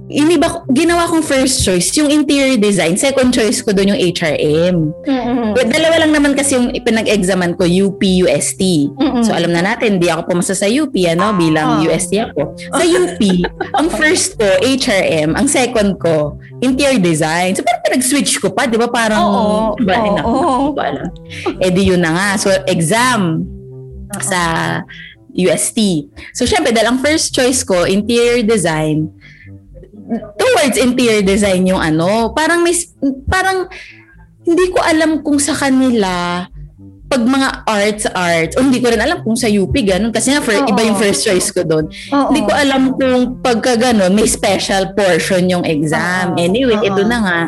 [0.07, 2.95] Iniba, ginawa kong first choice, yung interior design.
[2.95, 4.77] Second choice ko doon yung HRM.
[5.51, 8.92] But dalawa lang naman kasi yung pinag-examan ko, UP, UST.
[8.95, 9.27] Mm-mm.
[9.27, 11.90] So alam na natin, di ako pumasa sa UP, ano, bilang Oh.
[11.90, 12.55] UST ako.
[12.55, 13.19] Sa UP,
[13.83, 17.59] ang first ko, HRM, ang second ko, interior design.
[17.59, 18.87] So parang pinag-switch ko pa, di ba?
[18.87, 21.09] Parang, Oo, ba, oo, na, ba alam.
[21.59, 22.29] Eh di yun na nga.
[22.38, 23.42] So exam
[24.23, 24.40] sa
[25.37, 26.09] UST.
[26.33, 29.12] So syempre, dahil ang first choice ko, interior design,
[30.38, 32.75] towards interior design yung ano, parang may,
[33.27, 33.66] parang
[34.47, 36.47] hindi ko alam kung sa kanila
[37.07, 40.42] pag mga arts arts o hindi ko rin alam kung sa UP ganun kasi nga
[40.42, 40.66] for, Oo.
[40.66, 42.35] iba yung first choice ko doon Oo.
[42.35, 46.42] hindi ko alam kung pagka ganun may special portion yung exam Oo.
[46.42, 46.87] anyway Oo.
[46.87, 47.40] ito na nga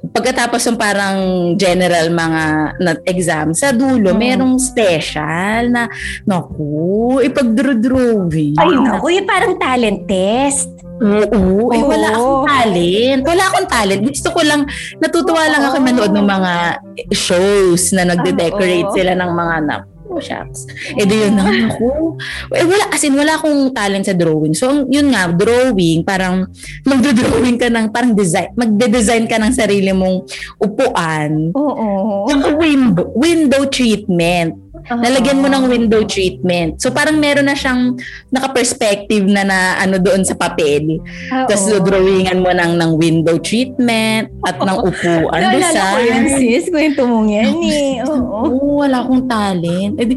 [0.00, 1.18] pagkatapos ng parang
[1.58, 2.42] general mga
[2.78, 4.18] na exam sa dulo Oo.
[4.18, 5.90] merong special na
[6.24, 10.70] naku ipagdraw-drawing Ay, naku, yung parang talent test.
[10.98, 11.90] Oo, eh Oo.
[11.90, 13.22] wala akong talent.
[13.22, 14.00] Wala akong talent.
[14.02, 14.66] Gusto ko lang,
[14.98, 15.86] natutuwa lang ako Oo.
[15.86, 16.52] manood ng mga
[17.14, 18.94] shows na nagde-decorate Oo.
[18.98, 19.74] sila ng mga na,
[20.08, 20.64] oh shucks.
[20.96, 22.16] Eh di yun na ako.
[22.52, 24.56] Eh wala, as in wala akong talent sa drawing.
[24.56, 26.48] So yun nga, drawing, parang
[26.84, 30.24] magdo-drawing ka ng, parang design, magde-design ka ng sarili mong
[30.60, 31.52] upuan.
[31.52, 32.28] Oo.
[32.32, 34.67] Yung window, window treatment.
[34.88, 35.00] Uh-huh.
[35.04, 36.80] Nalagyan mo ng window treatment.
[36.80, 38.00] So parang meron na siyang
[38.32, 40.98] naka-perspective na na ano doon sa papel.
[40.98, 41.44] Uh-huh.
[41.44, 45.40] Tapos drawingan mo ng, ng window treatment at ng upuan.
[45.68, 48.00] Ko yun sis, kwento mo yan eh.
[48.08, 48.48] Oo.
[48.48, 50.00] Oo, wala akong talent.
[50.00, 50.14] Eh, di,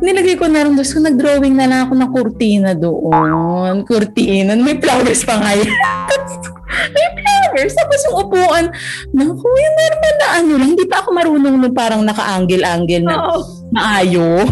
[0.00, 0.88] nilagay ko na rin doon.
[0.88, 3.84] So nag-drawing na lang ako ng kurtina doon.
[3.84, 4.56] Kurtina.
[4.56, 5.52] May flowers pa nga
[6.94, 7.74] may flowers.
[7.74, 8.64] Tapos yung upuan,
[9.14, 10.68] naku, yung normal na ano lang.
[10.74, 13.42] Hindi pa ako marunong nung parang naka-angle-angle na oh.
[13.72, 14.42] maayo.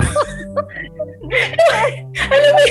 [2.32, 2.62] ano mo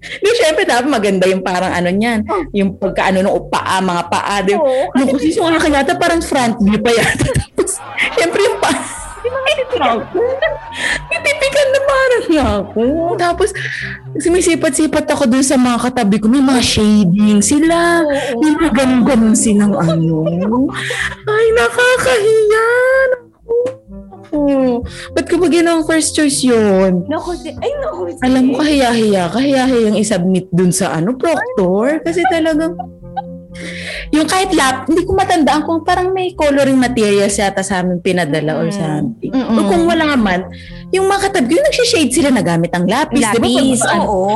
[0.00, 2.26] Di, syempre, dapat maganda yung parang ano niyan.
[2.26, 2.42] Oh.
[2.56, 4.42] Yung pagkaano ng paa, mga paa.
[4.42, 7.30] Di, oh, no, kasi yung akin yata parang front view pa yata.
[7.54, 7.78] Tapos,
[8.18, 8.89] syempre yung paa.
[11.10, 12.84] Titipikan na parang na ako.
[13.16, 13.50] Tapos,
[14.20, 16.30] sumisipat-sipat ako dun sa mga katabi ko.
[16.30, 18.04] May mga shading sila.
[18.38, 20.24] May mga ganun-ganun silang ano.
[21.26, 22.68] Ay, nakakahiya.
[24.30, 27.02] Oh, ba't ko ba ginawang first choice yun?
[27.10, 28.22] Naku, si, ay naku, si.
[28.22, 29.26] Alam mo, kahiya-hiya.
[29.26, 31.98] Kahiya-hiya yung isubmit dun sa ano, proctor.
[32.06, 32.78] Kasi talagang,
[34.14, 38.56] yung kahit lap, hindi ko matandaan kung parang may coloring materials yata sa amin pinadala
[38.56, 38.60] mm.
[38.62, 39.32] or something.
[39.32, 39.58] Mm-mm.
[39.58, 40.46] O kung wala man,
[40.94, 43.22] yung mga katabi ko, yung nagsishade sila na gamit ang lapis.
[43.22, 43.94] Lapis, diba?
[44.06, 44.30] oo.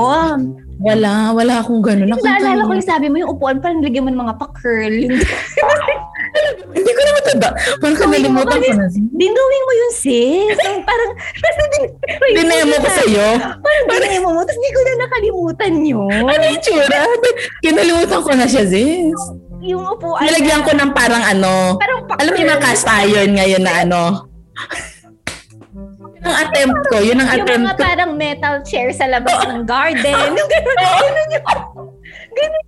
[0.83, 2.11] Wala, wala akong gano'n.
[2.11, 4.97] Naalala ko yung sabi mo, yung upuan, parang nilagyan mo ng mga pa-curl.
[6.75, 7.49] Hindi ko na matanda.
[7.79, 8.87] Parang kanalimutan ko na.
[8.91, 10.59] Dinawin mo yun, sis.
[10.83, 11.85] parang, parang din,
[12.35, 13.27] Dinemo ko sa'yo.
[13.63, 16.23] Parang dinemo mo, tapos hindi ko na nakalimutan yun.
[16.27, 17.03] Ano yung tsura?
[17.63, 19.21] Kinalimutan ko na siya, sis.
[19.63, 20.27] Yung upuan.
[20.27, 21.79] Nilagyan ko ng parang ano.
[21.79, 24.03] Parang alam mo yung mga cast iron ngayon na ano.
[26.25, 27.55] Ang attempt ko, yun ang attempt ko.
[27.55, 30.29] Yung mga parang metal chair sa labas ng garden.
[30.39, 31.47] yung gano'n, gano'n yung,
[32.33, 32.65] gano'n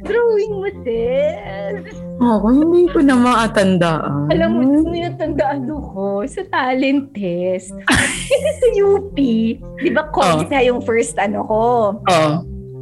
[0.00, 1.84] drawing mo, sis.
[2.16, 4.32] Ako, hindi ko na maatandaan.
[4.32, 7.74] Alam mo, natandaan ko sa talent test.
[8.62, 10.50] Sa UP, di ba, comms oh.
[10.50, 11.64] na yung first ano ko.
[12.00, 12.32] Oh.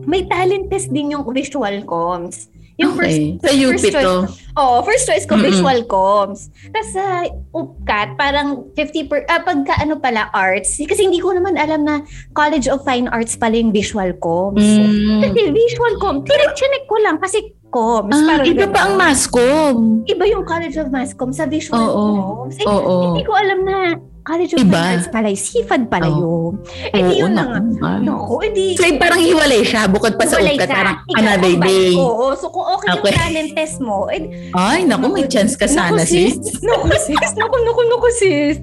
[0.06, 2.46] May talent test din yung visual comms.
[2.80, 3.36] Yung okay.
[3.36, 4.14] first, sa UP first to.
[4.56, 5.52] oh, first choice ko, Mm-mm.
[5.52, 6.48] visual comms.
[6.72, 10.80] Tapos sa uh, UPCAT, parang 50 per, uh, pagka ano pala, arts.
[10.80, 12.00] Kasi hindi ko naman alam na
[12.32, 14.64] College of Fine Arts pala yung visual comms.
[14.64, 15.20] Mm.
[15.28, 16.24] Kasi visual comms,
[16.56, 18.16] chinek ko lang kasi comms.
[18.16, 20.02] Ah, iba pa ang mass com.
[20.04, 22.58] Iba yung College of Mass Com sa visual oh, comms.
[22.58, 23.02] Eh, oh, oh.
[23.14, 23.76] Hindi ko alam na
[24.20, 24.80] College of Iba?
[24.80, 26.18] Finance pala, sifad pala oh.
[26.20, 26.52] yun.
[26.92, 27.76] Eh di yun lang.
[28.04, 28.76] Naku, edi.
[28.76, 31.96] So parang hiwalay siya bukod pa sa ukat, parang another day.
[31.96, 33.12] Oo, so kung okay, okay.
[33.12, 36.36] yung talent test mo, eh, ay, naku, may chance ka sana, sis.
[36.66, 37.30] Naku, sis.
[37.36, 38.56] Naku, naku, naku, sis.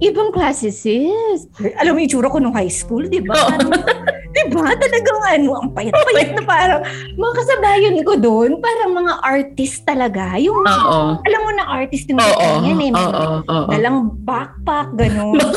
[0.00, 1.46] Ibang klase, sis.
[1.76, 3.36] Alam mo yung itsura ko nung high school, di ba?
[3.36, 4.11] Oh.
[4.32, 4.72] Di ba?
[4.72, 6.80] Talagang ano, ang payat-payat na parang,
[7.14, 10.34] mga kasabayan ko doon, parang mga artist talaga.
[10.40, 11.20] Yung, Oo.
[11.20, 12.48] alam mo na artist yung Oo.
[12.64, 12.90] yan eh.
[12.96, 13.68] Oo.
[13.70, 15.38] Dalang backpack, ganun.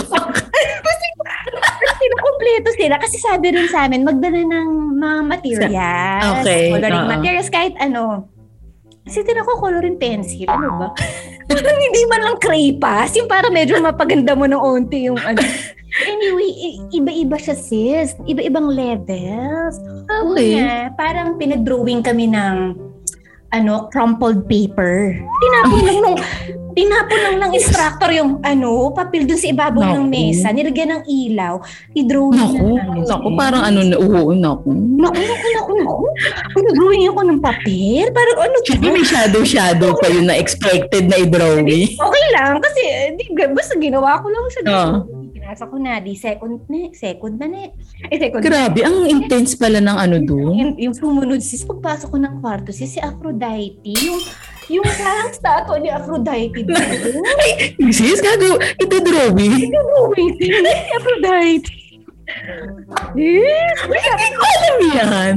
[2.06, 2.96] sila, kompleto sila.
[3.02, 4.68] Kasi sabi rin sa amin, magdala ng
[5.02, 6.46] mga materials.
[6.46, 6.70] Okay.
[6.70, 7.14] Coloring uh-huh.
[7.18, 8.30] materials, kahit ano.
[9.06, 10.50] Kasi din ako coloring pencil.
[10.50, 10.88] Ano ba?
[11.50, 13.14] parang hindi man lang crepas.
[13.18, 15.42] Yung parang medyo mapaganda mo ng onti yung ano.
[16.04, 16.52] Anyway,
[16.92, 18.20] iba-iba siya sis.
[18.28, 19.80] Iba-ibang levels.
[20.12, 20.60] Okay.
[20.60, 22.76] Una, parang pinag-drawing kami ng
[23.56, 25.16] ano, crumpled paper.
[25.16, 26.20] Tinapon lang nung
[26.76, 29.96] tinapon lang ng instructor yung ano, papel dun sa ibabaw naku.
[29.96, 31.64] ng mesa, nilagyan ng ilaw,
[31.96, 32.84] i-draw naku, na.
[33.16, 34.76] Naku, parang ano na, oo, naku.
[34.76, 36.06] Naku, naku, naku, naku.
[36.52, 38.06] Pinag-drawing ako ng papel.
[38.12, 41.96] Parang ano Hindi may shadow-shadow pa yun na expected na i-drawing.
[41.96, 42.82] Okay lang, kasi
[43.16, 43.24] di,
[43.56, 44.64] basta ginawa ko lang siya.
[44.68, 47.70] Uh pinasa ko na, di second na, second na na.
[48.10, 48.90] Eh, second Grabe, na.
[48.90, 50.54] ang intense pala ng ano doon.
[50.58, 54.18] Yung, yung sumunod sis, pagpasok ko ng kwarto, sis, si Aphrodite, yung
[54.66, 56.66] yung parang statue ni Aphrodite.
[57.38, 59.70] Ay, sis, gago, ito drawing.
[59.70, 61.70] Ito drawing, sis, si Aphrodite.
[63.14, 63.78] Yes!
[63.86, 65.34] Hindi ko alam yan.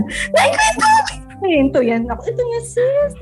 [1.36, 2.32] Kwento yan ako.
[2.32, 3.12] Ito nga, sis.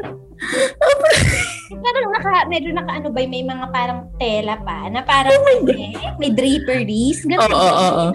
[1.75, 5.95] Parang naka, medyo naka ano ba, may mga parang tela pa na parang oh may,
[6.21, 7.27] may draperies.
[7.27, 8.07] Oo, oo, oo.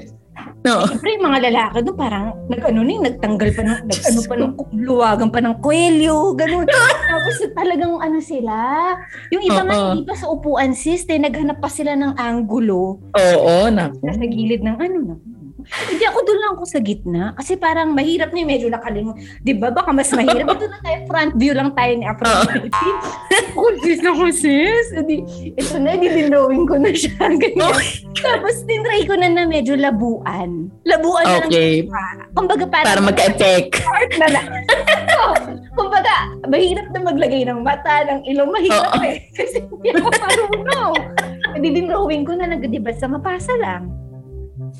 [0.61, 0.85] No.
[0.85, 4.51] Siyempre, yung mga lalaki doon parang nag-ano na nagtanggal pa ng, nag-ano pa ng,
[4.85, 6.69] luwagan pa ng kwelyo, ganun.
[7.09, 8.55] Tapos talagang ano sila,
[9.33, 13.01] yung iba nga hindi pa sa upuan sis, eh, naghanap pa sila ng angulo.
[13.17, 14.05] Oo, naku.
[14.05, 15.40] Sa gilid ng ano, naku.
[15.65, 17.23] Hindi ako doon lang ako sa gitna.
[17.37, 19.17] Kasi parang mahirap na medyo nakalimot.
[19.41, 19.73] Di ba?
[19.73, 20.47] Baka mas mahirap.
[20.47, 22.71] Ito na tayo, front view lang tayo ni Aphrodite.
[23.57, 24.87] Confused ako, sis.
[24.95, 25.23] Edi,
[25.55, 27.15] ito na, dinawin ko na siya.
[27.41, 27.75] Ganyan.
[28.21, 30.71] Tapos, tinry ko na na medyo labuan.
[30.87, 31.85] Labuan okay.
[31.85, 32.29] na lang.
[32.33, 32.87] Kumbaga, parang...
[32.87, 33.71] Para magka-effect.
[33.85, 34.47] Art na lang.
[35.77, 36.15] kumbaga,
[36.47, 38.51] mahirap na maglagay ng mata, ng ilong.
[38.51, 39.03] Mahirap oh.
[39.05, 39.17] eh.
[39.35, 40.93] Kasi hindi ako marunong.
[41.55, 44.00] Hindi din drawing ko na nagdibas sa mapasa lang.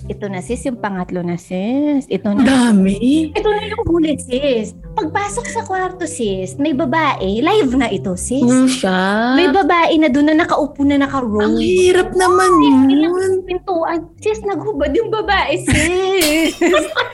[0.10, 2.08] Ito na sis, yung pangatlo na sis.
[2.08, 2.44] Ito na.
[2.44, 3.32] Dami.
[3.32, 4.74] Ito na yung huli sis.
[4.98, 7.40] Pagpasok sa kwarto sis, may babae.
[7.40, 8.44] Live na ito sis.
[8.44, 9.36] Ano siya?
[9.38, 11.56] May babae na doon na nakaupo na naka-roll.
[11.56, 12.52] Ang hirap naman
[12.90, 13.44] yun.
[13.48, 14.04] pintuan.
[14.20, 16.56] Sis, naghubad yung babae, sis.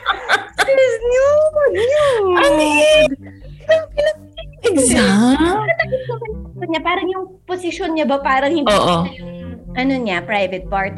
[0.66, 2.34] sis, yun, yun.
[2.34, 3.10] Ang hirap.
[4.64, 5.36] Exam?
[6.78, 9.04] Parang yung position niya ba, parang hindi Oo.
[9.12, 9.32] yung,
[9.76, 10.96] ano niya, private part.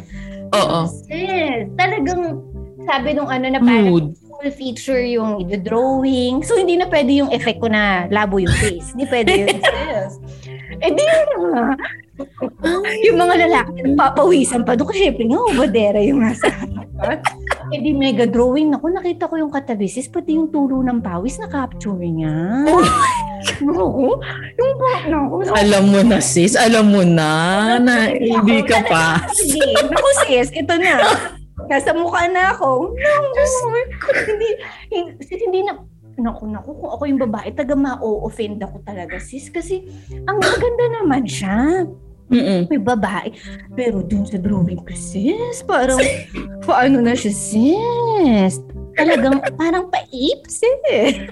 [0.54, 0.80] Oo.
[1.06, 2.42] Sis, talagang,
[2.84, 4.06] sabi nung ano na parang Mood.
[4.18, 6.42] full feature yung drawing.
[6.42, 8.96] So, hindi na pwede yung effect ko na labo yung face.
[8.96, 10.12] Hindi pwede yun, sis.
[10.80, 11.76] Eh, di na.
[13.04, 14.88] yung mga lalaki, nagpapawisan pa doon.
[14.88, 16.48] Kasi syempre nga, ubadera yung nasa
[17.70, 17.78] harapan.
[17.78, 18.68] Eh di mega drawing.
[18.74, 19.86] Naku, nakita ko yung katabi.
[19.86, 22.66] Sis, pati yung tulo ng pawis na capture niya.
[22.66, 22.82] Oh.
[23.64, 24.20] Naku,
[24.58, 24.72] yung
[25.08, 25.54] naku, naku.
[25.56, 29.24] Alam mo na sis, alam mo na na hindi ka pa.
[29.32, 31.00] Sige, naku sis, ito na.
[31.70, 32.92] Nasa mukha na ako.
[32.98, 33.68] Naku,
[34.28, 34.48] hindi,
[34.92, 35.72] hindi, hindi na,
[36.20, 39.48] naku, naku, kung ako yung babae, taga ma-offend ako talaga, sis.
[39.48, 39.88] Kasi,
[40.28, 41.88] ang maganda naman siya.
[42.30, 42.70] Mm-mm.
[42.70, 43.34] May babae.
[43.74, 45.98] Pero dun sa drawing ko, sis, parang,
[46.62, 48.62] paano na siya, sis?
[48.94, 51.26] Talagang, parang paip, sis.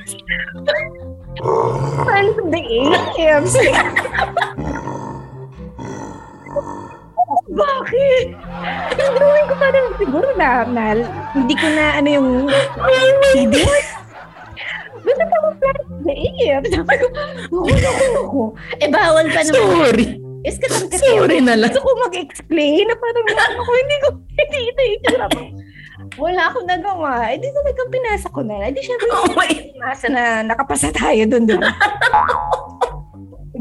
[2.03, 3.79] Parang paip, sis.
[7.49, 8.27] Bakit?
[8.99, 10.85] Yung drawing ko parang siguro na, na
[11.35, 12.29] hindi ko na ano yung
[13.35, 13.65] hindi.
[15.03, 16.63] Basta parang parang paip.
[16.69, 18.43] Sabi ko, naku, naku, naku.
[18.83, 19.55] Eh, bawal pa naman.
[19.55, 20.28] Sorry.
[20.47, 21.71] Is katang Sorry na lang.
[21.73, 25.43] Gusto ko mag-explain na parang ano ko, hindi ko, hindi ito itsura mo.
[26.19, 27.35] Wala akong nagawa.
[27.35, 28.71] Eh di talagang pinasa ko na.
[28.71, 29.51] Eh di syempre, Oh my
[30.11, 31.63] na nakapasa tayo doon doon.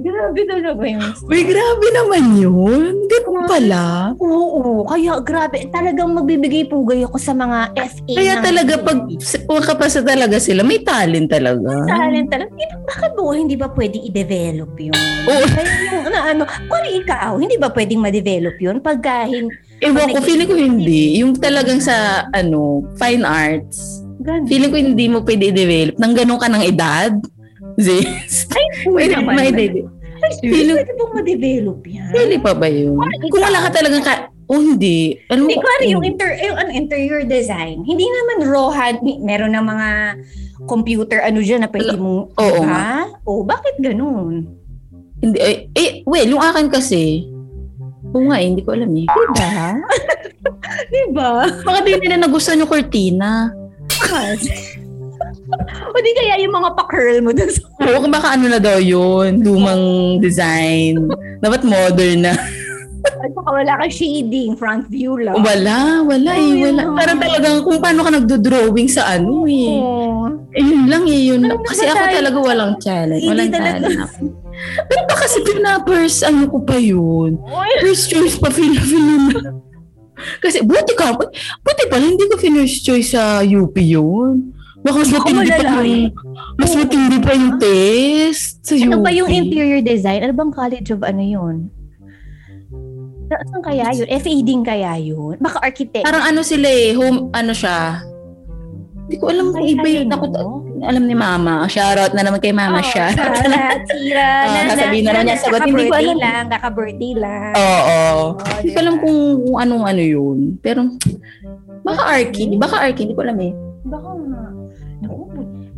[0.07, 1.03] Grabe talaga yun.
[1.27, 2.95] Uy, grabe naman yun.
[3.07, 4.15] Ganun pala.
[4.15, 5.67] Oo, kaya grabe.
[5.67, 8.13] Talagang magbibigay pugay ako sa mga FA.
[8.15, 9.03] Kaya talaga pag
[9.45, 11.83] makapasa talaga sila, may talent talaga.
[11.85, 12.51] talent talaga.
[12.55, 14.95] Ba, bakit mo hindi ba pwedeng i-develop yun?
[15.27, 15.45] Oo.
[15.45, 18.79] Kaya yung ano, ano, kung ikaw, hindi ba pwedeng ma-develop yun?
[18.79, 21.21] Pagka hin- Ewan ko, feeling ko hindi.
[21.21, 24.47] Yung talagang sa, ano, fine arts, Ganun.
[24.49, 27.13] feeling ko hindi mo pwede i-develop nang ganun ka ng edad.
[27.77, 28.49] Zis.
[28.89, 29.37] Uy, Pwede naman.
[29.37, 29.85] may.
[30.39, 32.11] Feeling- pwede bang ma-develop yan?
[32.11, 32.99] Pwede pa ba yun?
[33.31, 34.13] Kung wala ka talagang ka...
[34.47, 35.19] Oh, hindi.
[35.27, 39.65] Ano Hindi, kuwari yung, inter, yung ano, interior design, hindi naman raw hand, meron ng
[39.67, 39.89] mga
[40.71, 43.11] computer ano dyan na pwede mong, Oo ha?
[43.27, 44.47] O, bakit ganun?
[45.19, 45.37] Hindi.
[45.43, 47.27] Eh, eh, well, yung akin kasi,
[48.15, 49.03] Oo nga eh, hindi ko alam eh.
[49.03, 49.51] Diba?
[50.93, 51.29] diba?
[51.67, 53.51] Baka di nila nagustuhan yung cortina.
[55.93, 57.61] o di kaya yung mga pa-curl mo dun sa...
[57.87, 59.83] Oo, kung baka ano na daw yun, lumang
[60.19, 61.07] design.
[61.39, 62.35] Dapat modern na.
[63.07, 65.39] At saka wala kang shading, front view lang.
[65.39, 66.81] Wala, wala eh, Ay, wala.
[66.83, 66.97] no.
[66.99, 69.79] Parang talagang kung paano ka nagdo-drawing sa ano eh.
[69.79, 70.27] Oo.
[70.51, 71.55] Eh, yun lang eh, yun lang.
[71.55, 73.23] Ano Kasi ako talaga walang challenge.
[73.23, 73.79] Hindi Walang talaga.
[73.79, 74.21] talent ako.
[74.89, 77.37] Pero ba kasi pinapers, ano ko pa yun?
[77.79, 79.53] First choice pa, feel, feel na.
[80.41, 81.13] Kasi buti ka,
[81.61, 84.53] buti pala, hindi ko first choice sa UP yun.
[84.81, 86.05] Baka mas matindi pa yung,
[86.55, 88.85] mas matindi pa yung test sa UP.
[88.87, 90.21] ano ba yung interior design?
[90.23, 91.55] Ano bang college of ano yun?
[93.27, 94.07] Sa- Saan kaya yun?
[94.07, 95.35] FA din kaya yun?
[95.43, 96.05] Baka architect.
[96.07, 97.99] Parang ano sila eh, home, ano siya.
[99.07, 100.07] Hindi ko alam kung iba yun.
[100.07, 100.25] Ako,
[100.81, 101.65] alam ni mama.
[101.65, 103.09] Shoutout na naman kay mama Oo, siya.
[103.11, 106.17] Sarah, Tira, Oo, na, sasabihin na lang niya, sagot, hindi ko alam.
[106.17, 107.51] lang, kaka-birthday lang.
[107.53, 107.77] Oo.
[107.87, 108.25] Oo,
[108.59, 109.03] Hindi ko alam diba?
[109.03, 110.37] kung, kung anong ano yun.
[110.59, 110.79] Pero,
[111.81, 112.43] baka Arky.
[112.55, 113.53] Baka Arky, hindi ko alam eh.
[113.83, 114.41] Baka nga.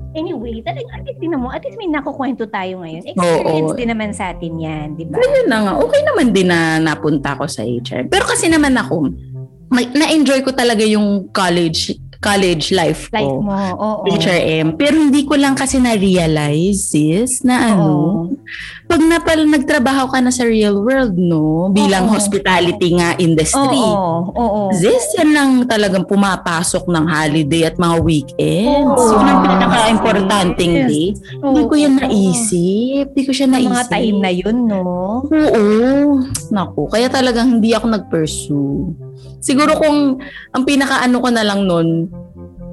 [0.09, 3.05] Anyway, talagang at least, tinan mo, at least may nakukwento tayo ngayon.
[3.05, 3.77] Experience Oo.
[3.77, 5.15] din naman sa atin yan, di ba?
[5.15, 5.73] Ayun na nga.
[5.77, 8.09] Okay naman din na napunta ko sa HR.
[8.09, 9.05] Pero kasi naman ako,
[9.69, 13.15] may- na-enjoy ko talaga yung college college life ko.
[13.15, 14.03] Life mo, oo.
[14.11, 14.75] HRM.
[14.75, 18.35] Pero hindi ko lang kasi na-realize, sis, na ano, Oo.
[18.85, 22.19] pag na pala nagtrabaho ka na sa real world, no, bilang Oo.
[22.19, 24.61] hospitality nga industry, Oo, oo.
[24.75, 28.99] This yan lang talagang pumapasok ng holiday at mga weekends.
[28.99, 29.15] Oo.
[29.15, 30.87] Yun ang pinaka-importanting Yes.
[30.87, 31.07] day.
[31.39, 32.01] Hindi ko yan Oo.
[32.03, 33.05] naisip.
[33.15, 33.71] Hindi ko siya naisip.
[33.71, 34.83] mga time na yun, no?
[35.23, 35.65] Oo.
[36.51, 39.08] Naku, kaya talagang hindi ako nag-pursue.
[39.39, 40.19] Siguro kung
[40.51, 42.07] ang pinaka-ano ko na lang nun,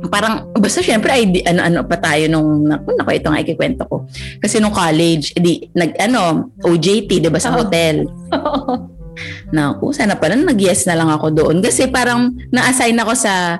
[0.06, 4.04] parang, basta syempre, ay, di- ano-ano pa tayo nung, naku, naku, ito nga ikikwento ko.
[4.38, 7.64] Kasi nung college, di, nag, ano, OJT, di ba, sa Oo.
[7.64, 8.06] hotel.
[9.48, 11.56] Naku, sana pala nag-yes na lang ako doon.
[11.58, 13.56] Kasi parang na-assign ako sa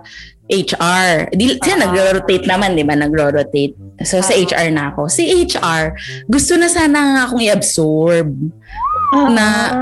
[0.47, 1.33] HR.
[1.33, 1.83] Di, siya Ah.
[1.89, 2.95] nagro-rotate naman, di ba?
[2.95, 3.75] Nagro-rotate.
[4.05, 4.39] So, sa Ah.
[4.39, 5.09] HR na ako.
[5.09, 5.97] Si HR,
[6.29, 8.29] gusto na sana nga akong i-absorb.
[9.33, 9.73] Na-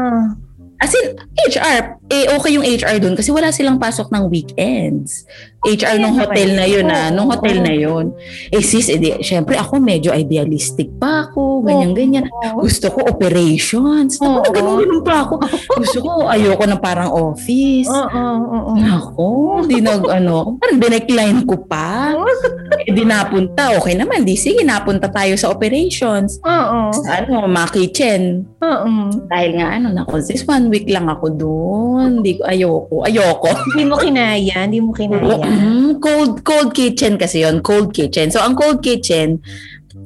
[0.74, 1.16] As in,
[1.48, 5.24] HR, eh okay yung HR doon kasi wala silang pasok ng weekends.
[5.64, 8.12] HR nung hotel na yun ah, nung hotel na yun.
[8.52, 12.28] Eh sis, eh, di, syempre ako medyo idealistic pa ako, ganyan-ganyan.
[12.60, 14.20] Gusto ko operations.
[14.20, 15.40] Ako, ganun pa ako.
[15.80, 17.88] Gusto ko, ayoko na parang office.
[17.88, 18.72] Oo, oo.
[18.76, 19.26] Ako,
[19.64, 22.12] di nag, ano, parang dinecline ko pa.
[22.84, 24.28] Eh, di napunta, okay naman.
[24.28, 26.44] Di, sige, napunta tayo sa operations.
[26.44, 26.92] Oo.
[26.92, 28.44] Sa ano, mga kitchen.
[28.60, 29.08] Oo.
[29.32, 31.93] Dahil nga, ano, nako, sis, one week lang ako doon.
[32.22, 32.96] Di ko, ayoko.
[33.06, 33.50] Ayoko.
[33.74, 35.46] Hindi mo kinaya, hindi mo kinaya.
[35.98, 38.28] Cold cold kitchen kasi yon cold kitchen.
[38.30, 39.40] So ang cold kitchen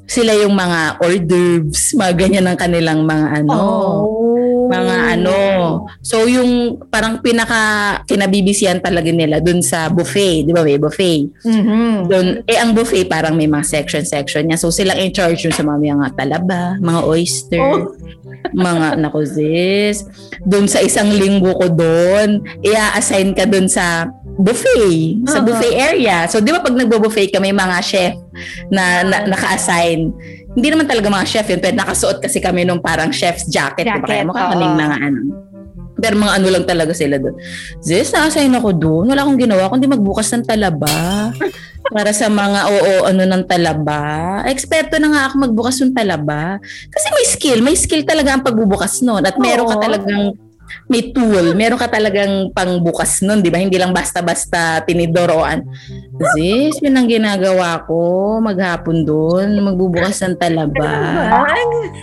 [0.09, 4.28] sila yung mga hors d'oeuvres, mga ganyan ng kanilang mga ano, Oh.
[4.69, 5.39] Mga ano.
[6.01, 7.61] So yung parang pinaka
[8.05, 10.63] kinabibisihan talaga nila dun sa buffet, 'di ba?
[10.63, 11.29] May buffet.
[11.43, 12.07] Mhm.
[12.07, 14.61] Doon eh ang buffet parang may mga section section niya.
[14.61, 17.91] So silang in charge yun sa mga, mga talaba, mga oyster, Oh.
[18.55, 20.05] mga nako sis.
[20.45, 24.07] Doon sa isang linggo ko doon, i-assign ka doon sa
[24.39, 25.51] buffet, sa Uh-huh.
[25.51, 26.31] buffet area.
[26.31, 28.15] So, di ba pag nagbo-buffet ka, may mga chef
[28.71, 30.15] na, na naka-assign.
[30.59, 33.87] Hindi naman talaga mga chef yun, pero nakasuot kasi kami nung parang chef's jacket.
[33.87, 34.03] di ba?
[34.03, 35.21] Kaya Jacket, mukha kaming mga ano.
[35.99, 37.35] Pero mga ano lang talaga sila doon.
[37.79, 39.05] Zis, na-assign ako doon.
[39.15, 41.31] Wala akong ginawa kundi magbukas ng talaba.
[41.89, 44.03] para sa mga oo ano ng talaba.
[44.51, 46.61] Eksperto na nga ako magbukas ng talaba.
[46.91, 50.37] Kasi may skill, may skill talaga ang pagbubukas noon at meron ka talagang
[50.89, 53.61] may tool, meron ka talagang pangbukas nun, di ba?
[53.61, 55.65] Hindi lang basta-basta tinidor o an.
[56.35, 60.91] Zis, yun ang ginagawa ko maghapon doon, magbubukas ng talaba.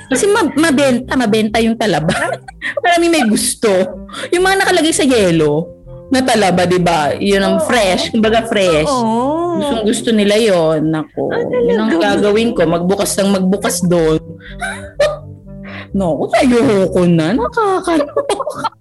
[0.09, 2.13] Kasi ma- mabenta, mabenta yung talaba.
[2.83, 3.69] Marami may gusto.
[4.29, 5.73] Yung mga nakalagay sa yelo
[6.13, 7.17] na talaba, di ba?
[7.17, 8.89] Yun ang fresh, kumbaga fresh.
[8.89, 9.35] Oo.
[9.55, 11.31] Gustong gusto nila yon Nako.
[11.31, 12.67] Ah, yun ang gagawin ko.
[12.67, 14.19] Magbukas ng magbukas doon.
[15.95, 17.33] no, ayoko na.
[17.39, 18.67] Nakakaloka.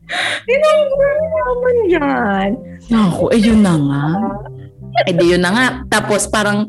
[1.45, 2.51] naman yan.
[2.91, 4.05] Nako, eh yun na nga.
[5.07, 5.67] Eh di yun na nga.
[5.91, 6.67] Tapos parang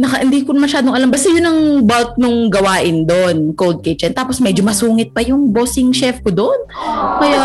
[0.00, 1.12] naka, hindi ko masyadong alam.
[1.12, 4.16] Basta yun ang bulk nung gawain doon, Cold Kitchen.
[4.16, 6.60] Tapos medyo masungit pa yung bossing chef ko doon.
[7.20, 7.42] Kaya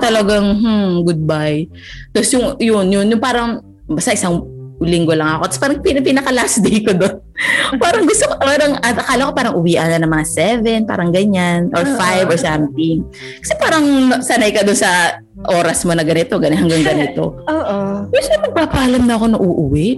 [0.00, 1.68] talagang, hmm, goodbye.
[2.16, 4.40] Tapos yung, yun, yun, yung parang, basta isang
[4.84, 5.50] linggo lang ako.
[5.50, 7.14] Tapos parang pin- pinaka last day ko doon.
[7.84, 11.70] parang gusto ko, parang, at akala ko parang uwian na ng mga seven, parang ganyan,
[11.74, 13.02] or five or something.
[13.40, 13.84] Kasi parang
[14.22, 15.18] sanay ka doon sa
[15.50, 17.38] oras mo na ganito, ganito hanggang ganito.
[17.54, 17.78] Oo.
[18.10, 19.88] Kasi magpapaalam na ako na uuwi.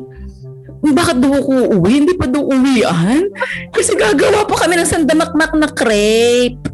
[0.84, 1.92] Bakit daw ako uuwi?
[2.04, 3.32] Hindi pa daw uwian.
[3.72, 6.73] Kasi gagawa pa kami ng sandamakmak na crepe.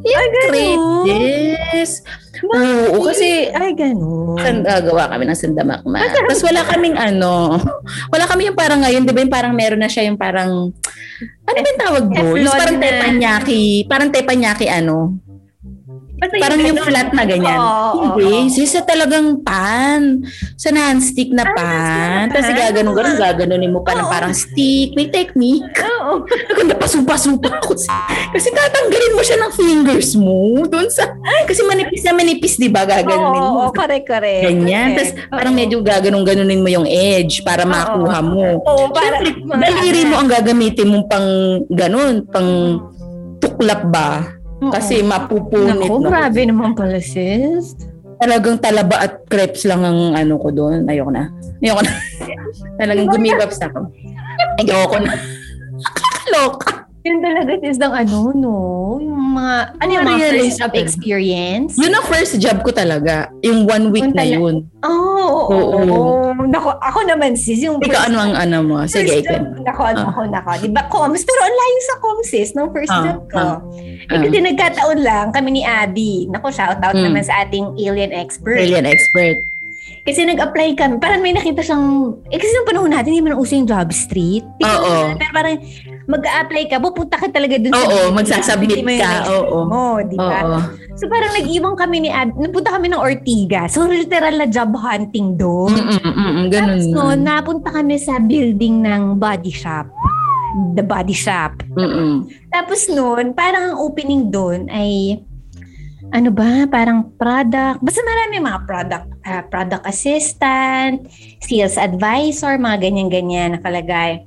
[0.00, 1.04] Ay, Crepe, ganun.
[1.06, 2.00] yes.
[2.40, 4.40] Oo, kasi Ay, ganun.
[4.40, 6.08] San gagawa kami ng sandamakmak.
[6.08, 7.60] Tapos wala kaming ano,
[8.08, 10.72] wala kami yung parang ngayon, di ba yung parang meron na siya yung parang,
[11.44, 12.44] ano ba yung tawag doon?
[12.48, 15.20] Parang tepanyaki, parang tepanyaki ano,
[16.20, 16.86] Basta parang yung ganun.
[16.86, 17.58] flat na ganyan.
[17.58, 18.52] Oo, Hindi, oo.
[18.52, 20.20] sis, sa talagang pan.
[20.54, 22.28] Sa non-stick na Ah, pan.
[22.28, 24.12] na Tapos gaganon, ganon, gaganunin mo pa ng Oo.
[24.12, 24.92] parang stick.
[24.92, 25.64] May technique.
[25.80, 26.28] Oo.
[26.52, 27.72] Ako napasupa-supa ako.
[28.30, 30.60] Kasi tatanggalin mo siya ng fingers mo.
[30.62, 31.08] Doon sa,
[31.48, 32.84] kasi manipis na manipis, di ba?
[32.84, 33.64] Gaganunin mo.
[33.64, 34.44] oo, correct, correct.
[34.44, 34.92] Ganyan.
[34.94, 38.60] Tapos parang medyo gaganon-ganunin mo yung edge para makuha mo.
[38.60, 41.28] Oo, para Siyempre, daliri mo ang gagamitin mong pang
[41.66, 42.50] ganun, pang
[43.38, 44.39] tuklap ba?
[44.68, 45.88] Kasi mapupunit.
[45.88, 46.08] Naku, no?
[46.12, 47.72] grabe naman pala, sis.
[48.20, 50.84] Talagang talaba at crepes lang ang ano ko doon.
[50.84, 51.32] Ayoko na.
[51.64, 51.92] Ayoko na.
[52.80, 53.88] Talagang gumibabs na ako.
[54.60, 55.12] Ayoko na.
[55.80, 56.79] Nakakaloka.
[57.00, 58.54] Yun talaga is ng ano, no?
[59.00, 61.72] Yung mga, ano yung mga first job experience?
[61.74, 63.32] Yun ang first job ko talaga.
[63.40, 64.68] Yung one week na yun.
[64.80, 65.80] Oo, oo, Oo.
[65.80, 66.44] oo.
[66.44, 68.76] Nako, ako naman sis, yung Ikaw ano ang ano mo?
[68.84, 69.32] Sige, first ikaw.
[69.32, 69.92] job, nako, Ah.
[69.94, 70.50] nako, nako.
[70.60, 71.22] Di ba, comms?
[71.22, 73.38] Pero layo sa comms sis, nung first Ah, job ko.
[73.38, 73.56] ah,
[74.10, 76.26] Eh, kasi nagkataon lang kami ni Abby.
[76.26, 77.04] Nako, shout out Mm.
[77.06, 78.58] naman sa ating alien expert.
[78.58, 79.38] Alien expert.
[80.10, 80.98] Kasi nag-apply kami.
[80.98, 82.18] Parang may nakita siyang...
[82.34, 84.42] Eh kasi nung panahon natin, hindi man uso yung job street.
[84.58, 85.14] Oo.
[85.14, 85.54] Pero parang
[86.10, 88.14] mag-a-apply ka, pupunta ka talaga dun Oo, sa...
[88.18, 89.58] magsasubmit mo yung ka, oo.
[89.70, 90.42] Mo, di ba?
[90.42, 90.58] Oo.
[90.98, 92.34] So parang nag-iwang kami ni Ab...
[92.34, 93.78] Napunta kami ng Ortigas.
[93.78, 95.78] So literal na job hunting doon.
[95.78, 96.82] Mm-mm, ganun.
[96.82, 99.86] Tapos noon, napunta kami sa building ng body shop.
[100.74, 101.62] The body shop.
[101.78, 102.26] Mm-mm.
[102.50, 105.22] Tapos noon, parang ang opening doon ay
[106.10, 111.06] ano ba, parang product, basta marami mga product, ah, product assistant,
[111.42, 114.26] sales advisor, mga ganyan-ganyan nakalagay.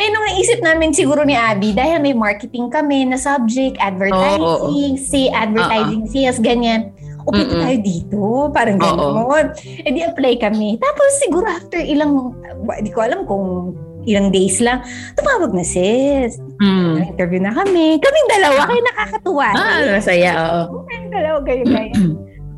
[0.00, 5.28] Eh, nung naisip namin siguro ni Abby, dahil may marketing kami na subject, advertising, say,
[5.30, 6.90] advertising, sales, ganyan.
[7.22, 8.20] Upit tayo dito,
[8.50, 9.54] parang gano'n.
[9.86, 10.74] Eh di apply kami.
[10.82, 12.34] Tapos siguro after ilang,
[12.82, 14.82] di ko alam kung ilang days lang,
[15.14, 16.34] tumawag na sis.
[16.58, 17.14] Mm.
[17.14, 18.02] Interview na kami.
[18.02, 19.48] Kaming dalawa, kaya nakakatuwa.
[19.54, 20.82] Ah, masaya, oo.
[21.12, 22.10] Alam mo, ganyan, ganyan.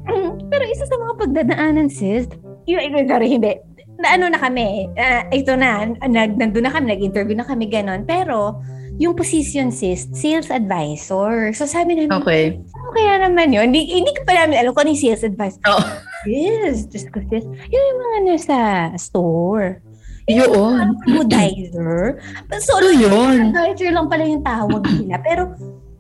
[0.51, 2.29] Pero isa sa mga pagdadaanan, sis,
[2.65, 3.53] yun, yun, sorry, hindi.
[3.99, 8.03] Na ano na kami, uh, ito na, nag, nandun na kami, nag-interview na kami, ganon.
[8.05, 8.59] Pero,
[8.95, 11.51] yung position, sis, sales advisor.
[11.51, 12.63] So, sabi namin, Okay.
[12.63, 13.71] ano kaya naman yun?
[13.75, 15.63] Hindi, hindi ko pa namin alam kung ano yung sales advisor.
[15.67, 15.83] Oo.
[16.25, 17.43] Yes, just ko, sis.
[17.45, 18.59] Yun yung mga nasa
[18.97, 19.83] store.
[20.25, 20.95] Yun.
[21.05, 22.17] Advertiser.
[22.63, 23.53] So, Ano yun?
[23.53, 25.21] advertiser lang pala yung tawag nila.
[25.21, 25.53] Pero,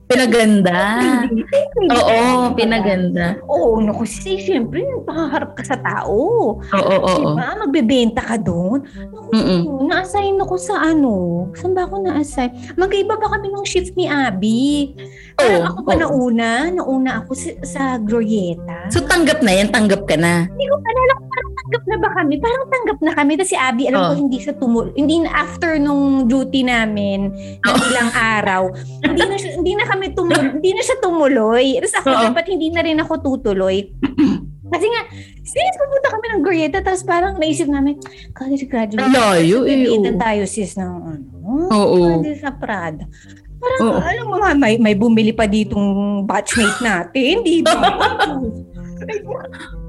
[0.04, 0.80] Pinaganda.
[1.90, 2.20] Oo,
[2.52, 3.40] pinaganda.
[3.48, 6.54] Oo, naku, si syempre, makaharap ka sa tao.
[6.60, 7.14] Oo, oo.
[7.32, 7.56] Diba?
[7.56, 8.84] Magbebenta ka doon.
[8.84, 9.32] Naku,
[9.88, 11.12] na-assign ako sa ano.
[11.56, 12.52] Saan ba ako na-assign?
[12.76, 14.92] Magkaiba ba kami ng shift ni Abby?
[15.34, 16.00] Parang Oo, ako pa oo.
[16.00, 16.50] nauna.
[16.70, 18.92] Nauna ako sa, sa Glorieta.
[18.92, 20.46] So tanggap na yan, tanggap ka na.
[20.46, 22.34] Hindi ko palala kung parang tanggap na ba kami.
[22.38, 23.30] Parang tanggap na kami.
[23.34, 24.20] Tapos si Abby, alam ko Oh.
[24.20, 24.92] hindi siya tumul...
[24.92, 27.88] Hindi na after nung duty namin, ng Oh.
[27.88, 28.62] ilang araw,
[29.00, 30.42] hindi na, siya, hindi na kami tumul...
[30.58, 31.78] hindi na siya tumuloy.
[31.78, 32.22] Tapos ako Oo.
[32.34, 33.94] dapat hindi na rin ako tutuloy.
[34.74, 35.02] Kasi nga,
[35.46, 37.94] sis, pupunta kami ng Glorieta, tapos parang naisip namin,
[38.34, 39.06] college graduate.
[39.06, 39.86] Layo eh.
[39.86, 40.18] Oo.
[40.18, 41.26] tayo, sis, ng ano,
[41.70, 42.18] Oo.
[42.18, 43.06] Pwede sa Prada.
[43.62, 44.02] Parang, Oo.
[44.02, 47.78] alam mo nga, may, may bumili pa ditong batchmate natin, di ba?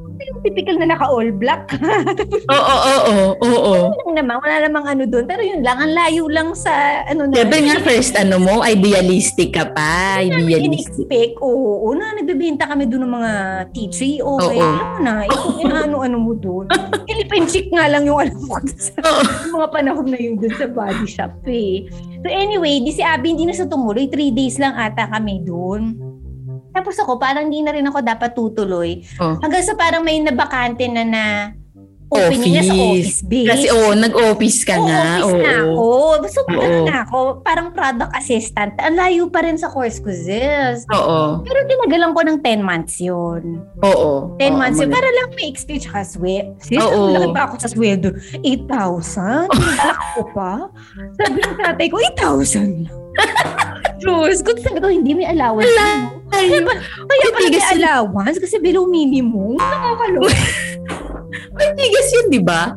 [0.45, 1.73] typical na naka-all black.
[2.53, 4.13] Oo, oo, oo, oo.
[4.13, 5.25] naman, wala namang ano doon.
[5.25, 7.41] Pero yun lang, ang layo lang sa ano na.
[7.41, 10.21] Siyempre nga first ano mo, idealistic ka pa.
[10.21, 10.69] Idealistic.
[10.69, 13.31] in-expect, oo, na nagbebenta kami doon ng mga
[13.73, 14.53] tea tree, o Oo.
[14.53, 16.69] alam mo na, yung inaano-ano mo doon.
[17.09, 19.21] Philippine chic nga lang yung alam ko sa Oo.
[19.57, 21.89] mga panahon na yun doon sa body shop eh.
[22.21, 24.09] So anyway, di si Abby hindi na sa tumuloy.
[24.09, 26.04] Three days lang ata kami doon.
[26.75, 28.99] Tapos ako, parang hindi na rin ako dapat tutuloy.
[29.15, 29.39] Oh.
[29.39, 31.23] Hanggang sa parang may nabakante na na
[32.05, 32.85] opening na sa Office.
[32.85, 33.49] office base.
[33.49, 34.99] Kasi oo, nag-office ka Oo, na.
[35.25, 35.71] office na ako.
[35.73, 36.27] Oo.
[36.29, 36.61] So, Oo.
[36.61, 38.71] ano na ako, parang product assistant.
[38.77, 40.85] Ang layo pa rin sa course ko, sis.
[40.93, 41.41] Oo.
[41.41, 43.63] Pero tinagalan ko ng 10 months yun.
[43.81, 44.37] Oo.
[44.37, 44.91] 10 Oo, months yun.
[44.93, 46.53] Para lang may experience ka sweldo.
[46.61, 47.09] Sis, Oo.
[47.09, 48.09] laki pa ako sa sweldo.
[48.45, 49.49] 8,000?
[49.49, 50.53] Black ko pa?
[51.17, 52.93] Sabi ng tatay ko, 8,000 lang.
[53.99, 55.71] Diyos, kung sabi ko, hindi may allowance.
[56.35, 57.73] Ay, Kaya may tigas yun.
[57.79, 59.55] allowance kasi below minimum.
[59.61, 60.29] Nakakaloko.
[61.55, 62.75] Ay, tigas yun, di ba?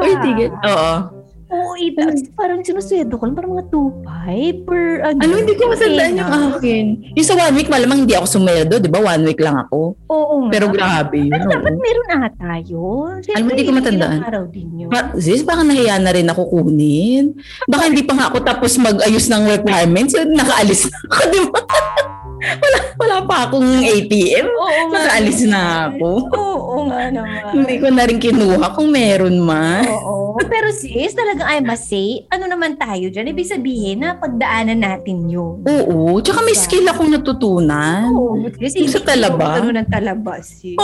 [0.00, 0.50] Ay, tigas.
[0.64, 1.20] Oo.
[1.50, 2.30] Oo, 8,000.
[2.38, 5.18] Parang sinusweldo ko lang, parang mga 2,500 per ano.
[5.18, 6.84] Ano, hindi ko matandaan yung akin.
[7.18, 9.02] Yung sa one week, malamang hindi ako sumeldo, di ba?
[9.02, 9.98] One week lang ako.
[10.14, 10.46] Oo.
[10.46, 11.34] Pero grabe yun.
[11.34, 13.18] Pero dapat meron ata yun.
[13.34, 14.22] Alam mo, hindi ko matandaan.
[14.22, 14.94] araw din yun.
[14.94, 17.34] Ma, sis, baka nahiya na rin ako kunin.
[17.66, 20.14] Baka hindi pa nga ako tapos mag-ayos ng requirements.
[20.14, 21.60] Yun, nakaalis na ako, di ba?
[22.40, 24.46] wala, wala pa akong ATM.
[24.48, 24.82] Oo.
[24.90, 26.10] Nakaalis na ako.
[26.32, 27.52] Oo nga naman.
[27.52, 29.84] Hindi ko na rin kinuha kung meron man.
[29.88, 30.40] Oo.
[30.40, 33.30] Pero sis, talagang I must say, ano naman tayo dyan?
[33.30, 35.60] Ibig sabihin na pagdaanan natin yun.
[35.62, 36.18] Oo.
[36.24, 38.08] Tsaka may skill akong natutunan.
[38.14, 38.40] Oo.
[38.56, 39.60] Sis, Yung sa talaba?
[39.60, 40.78] Ano ng talaba, sis.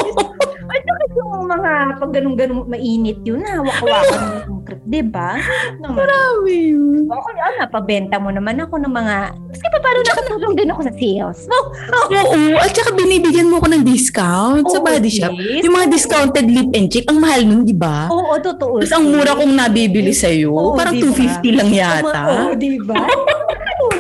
[0.67, 5.39] At saka yung mga pag ganun-ganun mainit yun, hawak-hawakan yung crepe, di ba?
[5.79, 7.07] Grabe yun.
[7.07, 9.17] Ako, ah, napabenta mo naman ako ng mga...
[9.55, 11.41] Kasi pa paano nakatulong din ako sa sales?
[11.87, 12.59] Oh, Oo.
[12.59, 15.33] At saka binibigyan mo ko ng discount sa Oo, body shop.
[15.33, 15.63] sis.
[15.63, 18.11] Yung mga discounted lip and cheek, ang mahal nun, di ba?
[18.11, 18.83] Oo, totoo.
[18.83, 21.15] Tapos ang mura kong nabibili sa'yo, Oo, parang di ba?
[21.15, 22.21] 250 lang yata.
[22.27, 22.95] Oo, di ba?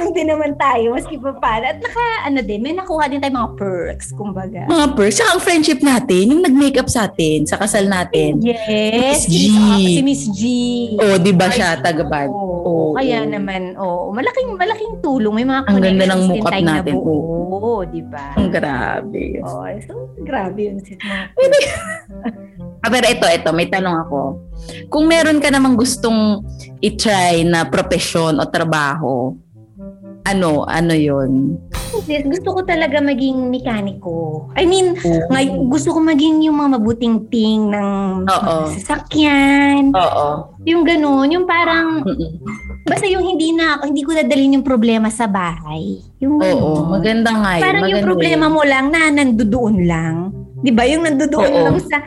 [0.06, 1.64] Nakatulong din naman tayo, maski pa paano.
[1.66, 4.62] At naka, ano din, may nakuha din tayo mga perks, kumbaga.
[4.70, 5.18] Mga perks.
[5.18, 8.38] Saka ang friendship natin, yung nag-makeup sa atin, sa kasal natin.
[8.38, 9.34] Yes, Miss G.
[9.98, 10.40] si Miss G.
[11.02, 12.30] Oo, di ba siya, tagabad?
[12.30, 12.94] Oo, Oo.
[12.94, 15.34] kaya naman, oo, malaking malaking tulong.
[15.34, 18.38] May mga Ang ganda ng mukap natin, Na buo, di ba?
[18.38, 19.42] Ang grabe.
[19.42, 20.78] Oo, so grabe yun.
[22.86, 24.38] Ah, pero ito, ito, may tanong ako.
[24.86, 26.38] Kung meron ka namang gustong
[26.78, 29.34] i-try na profesyon o trabaho,
[30.26, 31.54] ano, ano yun?
[32.02, 34.50] Sis, gusto ko talaga maging mekaniko.
[34.58, 35.30] I mean, Oo.
[35.32, 38.56] ngay, gusto ko maging yung mga mabuting ting ng Oo.
[38.74, 39.94] sasakyan.
[39.94, 40.52] Oo.
[40.66, 42.42] Yung ganun, yung parang, Mm-mm.
[42.84, 46.02] basta yung hindi na, hindi ko dadalhin yung problema sa bahay.
[46.18, 46.82] Yung Oo, ganun.
[46.90, 47.64] maganda nga yun.
[47.64, 48.54] Parang yung maganda problema yun.
[48.54, 50.16] mo lang na nandoon lang.
[50.60, 50.82] 'Di ba?
[50.88, 51.64] Yung nandoon Oo.
[51.68, 52.00] lang sa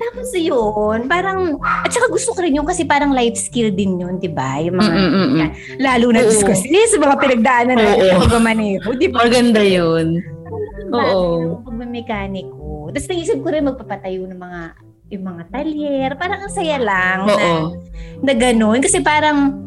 [0.00, 4.16] tapos yun, parang, at saka gusto ko rin yun kasi parang life skill din yun,
[4.16, 4.56] di ba?
[4.64, 5.36] Yung mga, Mm-mm-mm.
[5.36, 5.50] yan.
[5.76, 8.08] lalo na sa mga pinagdaanan natin Oo.
[8.08, 9.28] sa pagmamaneho, di ba?
[9.28, 10.24] Maganda yun.
[10.90, 11.22] Oo.
[11.62, 12.90] Pagmamekaniko.
[12.90, 14.60] Tapos naisip ko rin magpapatayo ng mga
[15.10, 16.10] yung mga talyer.
[16.14, 17.54] Parang ang saya lang na, Oo.
[18.22, 18.78] na ganun.
[18.78, 19.58] Kasi parang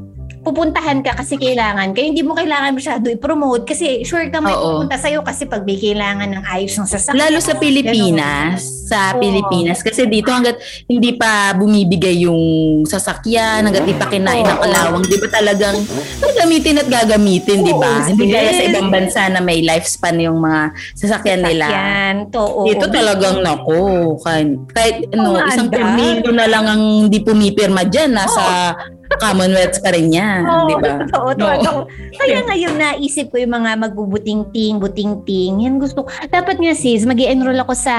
[0.43, 1.95] pupuntahan ka kasi kailangan.
[1.95, 4.83] Kaya hindi mo kailangan masyado i-promote kasi sure ka may Oo.
[4.83, 7.31] pupunta sa'yo kasi pag may kailangan ng ayos ng sasakyan.
[7.31, 9.79] Lalo sa Pilipinas, sa Pilipinas.
[9.79, 15.17] Kasi dito hanggat hindi pa bumibigay yung sasakyan, hanggat di pa kinain ng kalawang, di
[15.17, 15.77] ba talagang
[16.19, 18.03] gagamitin at gagamitin, di ba?
[18.03, 20.61] Hindi gaya sa ibang bansa na may lifespan yung mga
[20.99, 21.67] sasakyan nila.
[21.71, 22.67] Sasakyan, to, oo.
[22.67, 23.81] Dito talagang nako,
[24.19, 28.75] kahit, kahit ano, Ang isang tornado na lang ang hindi pumipirma dyan, nasa
[29.13, 31.05] Commonwealth pa rin yan, Oo, di ba?
[31.05, 31.37] totoo, Oo.
[31.37, 31.79] totoo.
[32.17, 35.61] Kaya ngayon naisip ko yung mga magbubuting-ting, buting-ting.
[35.67, 36.09] Yan gusto ko.
[36.29, 37.95] Dapat nga sis, mag enroll ako sa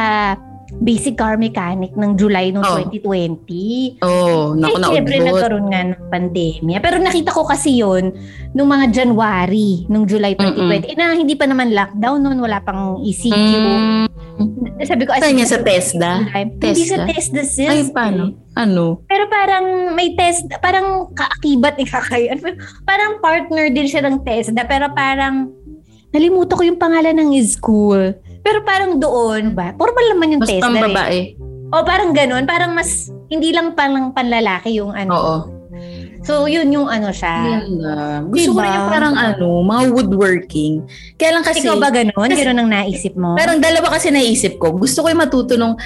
[0.80, 2.82] basic car mechanic ng July ng Oh.
[2.82, 4.02] 2020.
[4.02, 5.28] Oo, oh, naku, eh, syempre naudlot.
[5.30, 6.76] nagkaroon nga ng pandemya.
[6.82, 8.10] Pero nakita ko kasi yon
[8.50, 10.90] nung mga January, nung July 2020.
[10.90, 13.34] Eh, na hindi pa naman lockdown noon, wala pang ECQ.
[13.34, 14.06] Mm,
[14.82, 16.12] Sabi ko, saan niya sa TESDA?
[16.58, 17.42] Hindi sa TESDA?
[17.46, 17.70] Sis.
[17.70, 18.34] Ay, paano?
[18.58, 19.02] Ano?
[19.06, 22.30] Pero parang may test, parang kaakibat ni kakay.
[22.30, 24.66] Ano, Parang partner din siya ng TESDA.
[24.66, 25.50] Pero parang,
[26.10, 28.14] nalimutan ko yung pangalan ng school.
[28.44, 29.72] Pero parang doon ba?
[29.74, 30.62] Formal naman yung Mas TESDA.
[30.62, 30.82] pang eh.
[30.84, 31.18] babae.
[31.72, 32.44] O parang ganun.
[32.44, 35.10] Parang mas, hindi lang palang panlalaki yung ano.
[35.10, 35.36] Oo.
[36.24, 37.60] So, yun yung ano siya.
[37.60, 38.24] Ganda.
[38.24, 38.64] Gusto ko Diba?
[38.64, 40.74] rin yung parang ano, mga woodworking.
[41.16, 42.28] Kaya lang kasi, Ikaw ba ganun?
[42.28, 43.32] kasi- Ganun ang naisip mo?
[43.34, 44.72] parang dalawa kasi naisip ko.
[44.72, 45.76] Gusto ko yung matuto nung,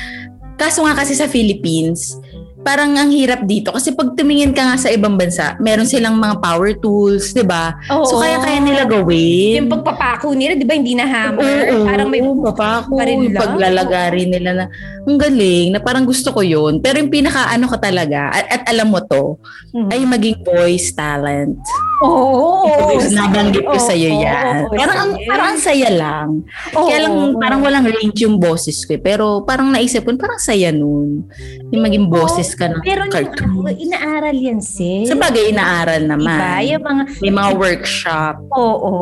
[0.55, 2.15] kaso nga kasi sa Philippines,
[2.63, 3.71] parang ang hirap dito.
[3.71, 7.75] Kasi pag tumingin ka nga sa ibang bansa, meron silang mga power tools, di ba?
[7.89, 9.65] So kaya-kaya nila gawin.
[9.65, 11.73] Yung pagpapako nila, di ba, hindi na hammer.
[11.73, 14.65] Oo, parang may oo, papako, pa rin yung paglalagari nila na,
[15.07, 16.83] ang galing, na parang gusto ko yun.
[16.83, 19.39] Pero yung pinaka ano ka talaga, at, at alam mo to,
[19.69, 19.93] Hmm.
[19.93, 21.61] ay maging voice talent.
[21.99, 22.63] Oo.
[22.63, 24.57] Oh, Nabanggit ko sa'yo oo, yan.
[24.63, 25.27] oo, parang, ang, sige.
[25.27, 26.29] parang ang saya lang.
[26.73, 26.87] Oo.
[26.87, 28.95] Kaya lang parang walang range yung boses ko.
[28.95, 29.03] eh.
[29.03, 31.27] Pero parang naisip ko, parang saya nun.
[31.69, 33.67] Yung maging boses ka ng Pero cartoon.
[33.67, 35.07] ano, inaaral yan, sis.
[35.07, 36.13] Sa bagay, inaaral Diba?
[36.15, 36.61] naman.
[36.65, 38.35] Yung mga, May mga workshop.
[38.49, 38.93] oo.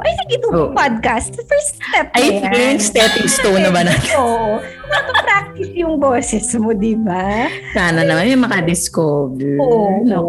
[0.00, 0.72] I think ito Oo.
[0.72, 1.36] podcast.
[1.36, 2.48] The first step yan.
[2.48, 4.16] think stepping stone na ba natin?
[4.16, 4.56] Oo.
[4.88, 7.46] Mapa-practice yung boses mo, di ba?
[7.70, 9.56] Sana naman may makadiscover.
[9.58, 10.00] Oo.
[10.00, 10.24] Sino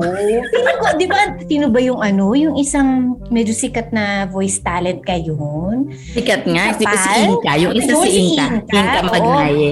[0.75, 2.89] ko, di ba, sino ba yung ano, yung isang
[3.29, 5.87] medyo sikat na voice talent kayon?
[6.11, 6.73] Sikat nga.
[6.73, 7.19] Si, si Kapal?
[7.29, 7.53] Inka.
[7.57, 8.45] Yung isa Oo, si si Inka.
[8.59, 8.99] Inka, Inka.
[9.05, 9.69] Magnaye.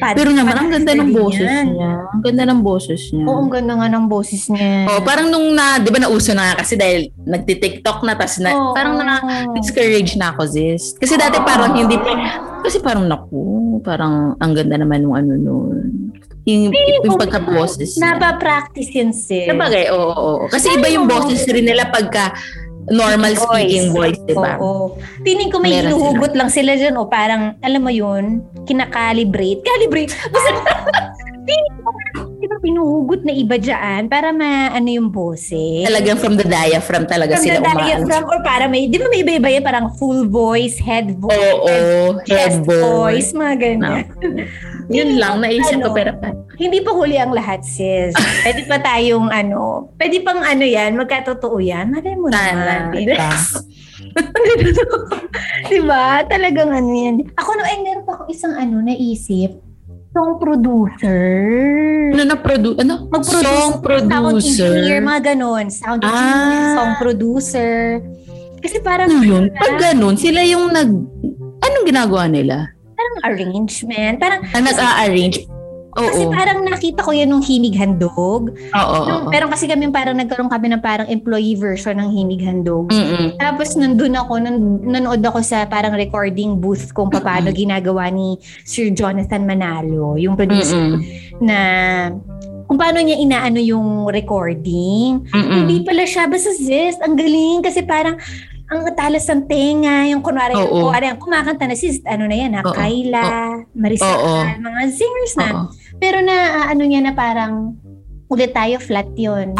[0.00, 1.66] Pad- Pero naman, ang ganda ng boses yan.
[1.70, 1.92] niya.
[2.08, 3.24] Ang ganda ng boses niya.
[3.28, 4.88] Oo, ang ganda nga ng boses niya.
[4.88, 8.48] Oh, parang nung na, 'di ba nauso na nga kasi dahil nagti-TikTok na tas na
[8.48, 8.72] Oo.
[8.72, 9.20] parang na
[9.52, 10.96] discourage na ako sis.
[10.96, 12.16] Kasi dati parang hindi pa
[12.62, 15.86] kasi parang naku, parang ang ganda naman ng ano noon.
[16.48, 16.72] Yung,
[17.04, 18.00] yung pagka-boses.
[18.00, 18.16] niya.
[18.16, 19.44] Napa-practice yan, sis.
[19.44, 20.46] Sa bagay, oo, oo, oo.
[20.48, 22.32] Kasi iba yung boses rin nila pagka
[22.88, 23.44] normal Voice.
[23.44, 24.56] speaking voice, 'di ba?
[24.56, 24.96] Oo.
[25.20, 29.60] Tining ko may Meron hinuhugot lang sila dyan o parang, alam mo yun, kinakalibrate.
[29.62, 30.16] Calibrate.
[30.32, 30.50] Basta,
[32.40, 35.84] di ba pinuhugot na iba dyan para maano yung boses.
[35.84, 39.20] Talagang from the diaphragm talaga From sila the diaphragm or para may, di ba may
[39.20, 39.64] iba-iba yan?
[39.64, 42.80] Parang full voice, head voice, Oo, chest head voice.
[42.80, 44.04] voice, mga ganyan.
[44.96, 45.96] Yun lang, naisip ko Ano?
[45.96, 46.10] pero
[46.60, 48.12] Hindi pa huli ang lahat, sis.
[48.44, 51.92] Pwede pa tayong ano, pwede pang ano yan, magkatotoo yan.
[51.94, 52.98] Malay mo sana, naman.
[52.98, 53.16] diba?
[55.70, 56.04] diba?
[56.32, 57.14] Talagang ano yan.
[57.38, 59.69] Ako no, ay meron pa ako isang ano, naisip.
[60.10, 61.22] Song producer.
[62.10, 63.06] Ano na produ ano?
[63.06, 63.46] Mag-produce.
[63.46, 64.66] Song Sound producer.
[64.74, 65.66] engineer, mga ganon.
[65.70, 66.10] Sound Ah.
[66.10, 67.74] engineer, song producer.
[68.58, 69.44] Kasi parang, Ano yun?
[69.54, 70.90] Pag ganun, sila yung nag...
[71.60, 72.74] Anong ginagawa nila?
[72.92, 74.20] parang arrangement.
[74.20, 75.48] Parang, Ang nag-a-arrange?
[76.06, 76.32] Kasi Oo.
[76.32, 78.52] parang nakita ko yan nung Hinig Handog.
[78.52, 78.96] Oo.
[79.06, 79.32] Nung- oo.
[79.32, 82.88] Pero kasi kami parang nagkaroon kami ng parang employee version ng Hinig Handog.
[82.88, 83.36] Mm-mm.
[83.36, 88.90] Tapos nandun ako, nan, nanood ako sa parang recording booth kung paano ginagawa ni Sir
[88.94, 91.02] Jonathan Manalo, yung producer Mm-mm.
[91.44, 91.58] na
[92.70, 95.26] kung paano niya inaano yung recording.
[95.26, 95.66] Mm-mm.
[95.66, 98.14] Hindi pala siya, basta sis, ang galing kasi parang
[98.70, 100.86] ang talas ng tenga, yung kunwari, Oo.
[100.86, 102.70] kunwari ang kumakanta na sis, ano na yan ha, Oo.
[102.70, 103.24] Kyla,
[103.74, 104.46] Marisa, Oo.
[104.46, 105.48] mga singers na.
[105.50, 105.62] Oo.
[105.98, 107.74] Pero na, ah, ano niya na parang,
[108.30, 109.58] ulit tayo, flat yun.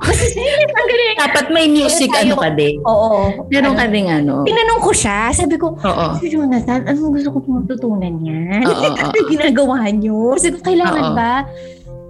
[0.72, 1.16] ang galing.
[1.20, 2.80] Dapat may music Tayo- ano ka din.
[2.80, 3.44] Oo.
[3.52, 4.34] Meron Ano, ka rin ano.
[4.42, 6.06] Tinanong ko siya, sabi ko, Oo.
[6.16, 8.64] Si Jonathan, anong gusto ko pong matutunan yan?
[8.64, 8.72] Oo,
[9.04, 10.32] Ano yung ginagawa niyo?
[10.40, 11.14] Sabi ko, kailangan Oo.
[11.14, 11.44] ba?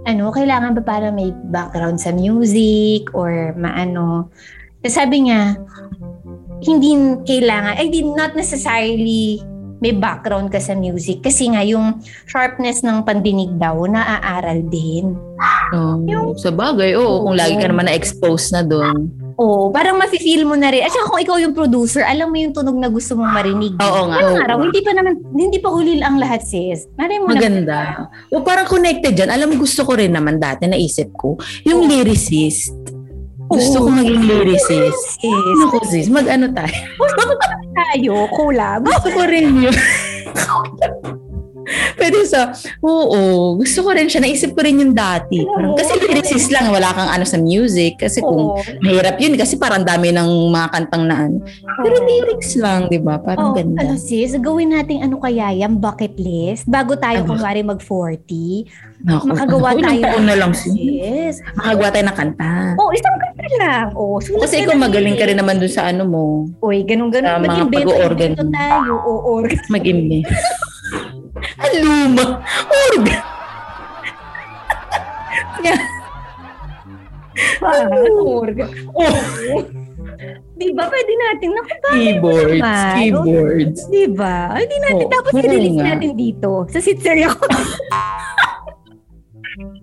[0.07, 4.31] Ano, kailangan ba para may background sa music or maano?
[4.79, 5.59] Tapos sabi niya,
[6.61, 6.91] hindi
[7.23, 9.41] kailangan, I did not necessarily
[9.77, 15.13] may background ka sa music kasi nga yung sharpness ng pandinig daw naaaral din.
[15.73, 16.33] Oo.
[16.33, 17.21] Sa bagay, oo.
[17.21, 19.13] Kung lagi ka naman na-expose na doon.
[19.37, 20.81] Oo, parang mafe-feel mo na rin.
[20.81, 23.77] At saka kung ikaw yung producer, alam mo yung tunog na gusto mong marinig.
[23.77, 24.17] Oo nga.
[24.17, 24.33] Oo.
[24.41, 26.89] araw, hindi pa naman, hindi pa huli ang lahat, sis.
[26.97, 27.79] Malay mo na- Maganda.
[28.33, 29.29] O parang connected dyan.
[29.29, 32.73] Alam mo, gusto ko rin naman dati, naisip ko, yung lyricist.
[33.47, 35.23] Gusto ko maging lyricist.
[35.23, 36.75] Sis, Naku sis, mag-ano tayo?
[37.71, 38.83] tayo, collab.
[38.83, 39.75] Gusto ko rin yun.
[41.99, 43.19] Pwede sa, oo,
[43.55, 44.23] gusto ko rin siya.
[44.23, 45.43] Naisip ko rin yung dati.
[45.43, 47.99] Parang, kasi lyricist lang, wala kang ano sa music.
[47.99, 48.61] Kasi kung Oo.
[48.79, 51.43] mahirap yun, kasi parang dami ng mga kantang na ano.
[51.83, 53.17] Pero lyrics lang, di ba?
[53.17, 53.79] Parang Oh, ganda.
[53.79, 57.29] ano sis, gawin natin ano kaya yung bucket list bago tayo Ano?
[57.29, 58.67] kunwari mag-40.
[58.97, 61.37] Naku, Makagawa ano, tayo ilang na lang sis.
[61.53, 62.51] Makagawa tayo ng kanta.
[62.75, 63.87] Oh, isang kanta lang.
[63.93, 66.23] Oh, sulat Kasi ka ikaw ng magaling ka rin naman dun sa ano mo.
[66.59, 67.29] Uy, ganun-ganun.
[67.29, 68.31] Sa mga pag-organ.
[68.49, 68.93] tayo.
[68.97, 69.61] O, organ.
[69.69, 70.23] Mag-imbi.
[71.55, 72.25] Ang luma.
[72.67, 73.21] Organ.
[78.37, 78.69] organ.
[78.93, 79.61] Oh,
[80.57, 80.89] Di ba?
[80.89, 81.53] Pwede natin.
[81.53, 82.57] Naku, keyboards.
[82.57, 82.95] naman.
[82.97, 83.79] Keyboards.
[83.93, 84.57] di ba?
[84.57, 85.05] Hindi natin.
[85.05, 85.87] Oo, Tapos i-release nga.
[85.93, 86.65] natin dito.
[86.73, 87.45] Sa Sitseria ko.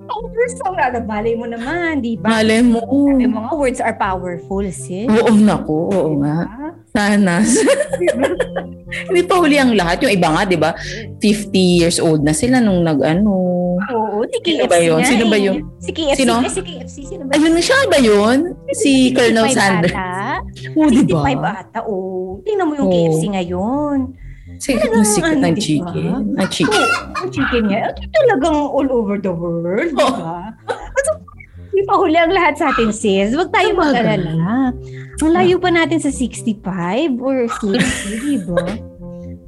[0.04, 0.98] Over song na.
[0.98, 2.42] Balay mo naman, di ba?
[2.42, 2.82] Malay mo.
[3.14, 5.06] Yung mga words are powerful, sis.
[5.06, 5.90] Oo, naku.
[5.94, 6.63] Oo nga.
[6.94, 7.42] Sana.
[9.10, 10.06] Hindi pa huli ang lahat.
[10.06, 10.70] Yung iba nga, di ba?
[11.18, 13.34] 50 years old na sila nung nag-ano.
[13.82, 15.00] Oo, si Sino KFC ba yun?
[15.02, 15.42] nga Sino ba eh.
[15.42, 15.56] yun?
[15.82, 16.18] Si KFC.
[16.22, 16.34] Sino?
[16.38, 16.96] Eh, si KFC.
[17.02, 17.30] Sino ba?
[17.34, 18.38] Ayun, siya ba yun?
[18.70, 19.94] Si Colonel 65 Sanders.
[20.78, 21.50] Oo, di 65 ba?
[21.58, 22.38] ata, oh.
[22.46, 22.94] Tingnan mo yung Oo.
[22.94, 23.98] KFC ngayon.
[24.54, 26.38] Sikat na sikat ng di chicken.
[26.38, 26.78] Ang chicken.
[26.78, 27.90] Oo, ang chicken niya.
[28.14, 30.54] Talagang all over the world, di ba?
[31.74, 33.34] At Hindi pa huli ang lahat sa atin, sis.
[33.34, 34.70] Huwag tayo mag-alala.
[35.18, 38.78] Ang layo pa natin sa 65 or 60, di ba?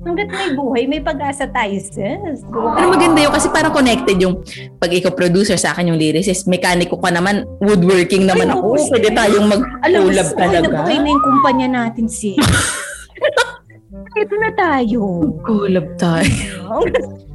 [0.03, 2.43] Hanggat may buhay, may pag-asa tayo, sis.
[2.51, 4.43] Pero maganda yun kasi parang connected yung
[4.83, 8.75] pag ikaw producer sa akin yung lyricist, mekaniko ka naman, woodworking naman Ay, ako.
[8.75, 9.47] Pwede tayong
[9.87, 10.77] Alam mo, mag-collab talaga.
[10.83, 12.43] Okay na yung kumpanya natin, sis.
[14.19, 15.31] Ito na tayo.
[15.47, 16.83] Collab tayo.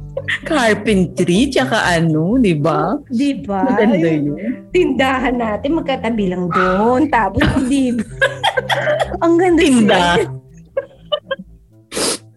[0.44, 2.96] Carpentry, tsaka ano, di ba?
[3.08, 3.64] Di ba?
[3.64, 4.36] Maganda yun.
[4.70, 7.08] Tindahan natin, magkatabi lang doon.
[7.08, 7.42] Tapos,
[7.72, 8.04] di ba?
[9.24, 9.62] Ang ganda.
[9.62, 10.02] Tinda.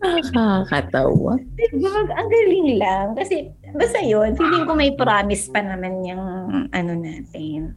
[0.05, 1.33] Nakakatawa.
[1.57, 3.07] Diba, ang galing lang.
[3.17, 6.23] Kasi, basta yun, feeling ko may promise pa naman yung
[6.69, 7.73] ano natin.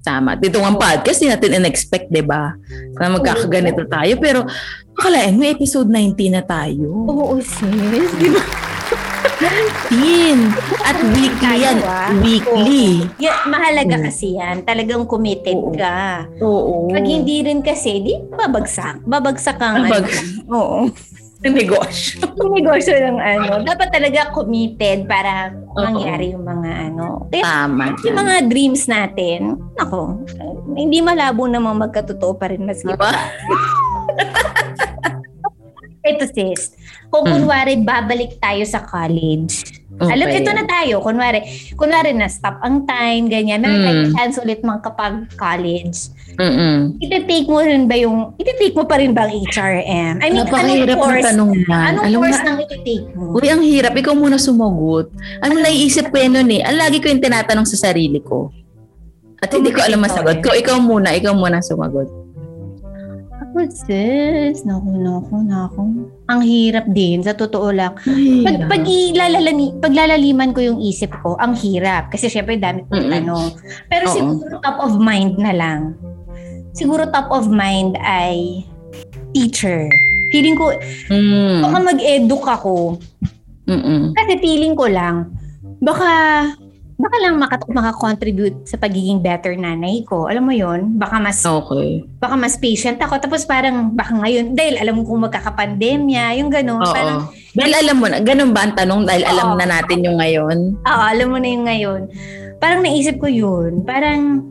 [0.00, 0.40] Tama.
[0.40, 2.56] Dito nga podcast, di natin in-expect, di ba?
[2.96, 4.14] Na magkakaganito tayo.
[4.16, 4.40] Pero,
[4.96, 6.88] akalain mo, episode 19 na tayo.
[7.12, 8.08] Oo, sis.
[8.16, 8.42] Di ba?
[9.38, 10.50] 19!
[10.82, 11.78] At weekly yan.
[12.18, 13.06] Weekly.
[13.22, 14.04] Yeah, mahalaga Oo.
[14.10, 14.66] kasi yan.
[14.66, 15.74] Talagang committed Oo.
[15.78, 16.26] ka.
[16.42, 16.90] Oo.
[16.90, 19.06] Pag hindi rin kasi, di babagsak.
[19.06, 19.94] Babagsak ang ano.
[19.94, 20.26] Babagsak.
[20.58, 20.78] Oo.
[21.38, 22.26] Negosyo.
[22.34, 23.62] Yung negosyo ng ano.
[23.62, 27.30] Dapat talaga committed para mangyari yung mga ano.
[27.30, 27.94] Kaya Tama.
[28.02, 30.18] yung mga dreams natin, ako,
[30.74, 33.14] hindi malabo namang magkatotoo pa rin maski Diba?
[36.08, 36.72] Ito sis,
[37.12, 37.44] kung Hmm.
[37.44, 40.14] kunwari babalik tayo sa college, Okay.
[40.14, 41.42] alam, ito na tayo, kunwari,
[41.74, 46.14] kunwari na stop ang time, ganyan, meron tayong chance ulit mga kapag college.
[46.38, 46.94] Mm-mm.
[47.02, 50.22] Iti-take mo rin ba yung, iti-take mo pa rin ba ang HRM?
[50.22, 51.82] I mean, Napakahirap anong course, tanong yan.
[51.90, 53.24] anong Alam course na, nang iti-take mo?
[53.34, 53.92] Uy, ang hirap.
[53.98, 55.10] Ikaw muna sumagot.
[55.42, 56.62] Ano naiisip ko yun nun eh.
[56.62, 58.54] Ang lagi ko yung tinatanong sa sarili ko.
[59.42, 60.38] At hindi ko alam masagot.
[60.46, 61.10] Ko, ikaw muna.
[61.10, 62.06] Ikaw muna sumagot.
[63.58, 65.82] Ako, sis, naku, naku, naku.
[66.30, 67.98] Ang hirap din, sa totoo lang.
[68.46, 68.86] Pag, pag,
[69.82, 72.06] paglalaliman ko yung isip ko, ang hirap.
[72.14, 73.10] Kasi syempre, dami Mm-mm.
[73.10, 73.58] tanong.
[73.90, 74.14] Pero Oo.
[74.14, 75.98] siguro top of mind na lang.
[76.70, 78.62] Siguro top of mind ay
[79.34, 79.90] teacher.
[80.30, 80.70] Feeling ko,
[81.10, 81.58] Mm.
[81.66, 83.02] baka mag-educ ako.
[83.66, 84.14] Mm-mm.
[84.14, 85.34] Kasi feeling ko lang,
[85.82, 86.06] baka,
[86.98, 90.26] baka lang maka, makakontribute sa pagiging better nanay ko.
[90.26, 92.02] Alam mo yon Baka mas Okay.
[92.18, 93.22] baka mas patient ako.
[93.22, 96.82] Tapos parang baka ngayon, dahil alam mo kung magkakapandemya, yung gano'n.
[96.82, 96.90] Oo.
[96.90, 97.18] Parang,
[97.54, 99.06] Dahil alam mo na, ganun ba ang tanong?
[99.06, 99.58] Dahil alam Oo.
[99.58, 100.58] na natin yung ngayon?
[100.76, 102.00] oo, alam mo na yung ngayon.
[102.58, 103.86] Parang naisip ko yun.
[103.86, 104.50] Parang,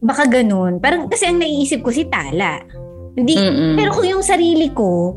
[0.00, 0.84] baka ganun.
[0.84, 2.60] Parang, kasi ang naiisip ko si Tala.
[3.16, 3.74] Hindi, Mm-mm.
[3.80, 5.16] pero kung yung sarili ko,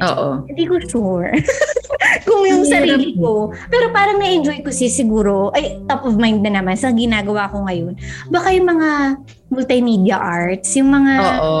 [0.00, 0.28] Oo.
[0.44, 1.32] hindi ko sure.
[2.24, 3.52] kung yung sarili ko.
[3.68, 7.64] Pero parang na-enjoy ko si siguro, ay, top of mind na naman sa ginagawa ko
[7.68, 7.94] ngayon.
[8.32, 8.88] Baka yung mga
[9.52, 11.56] multimedia arts, yung mga, Oo.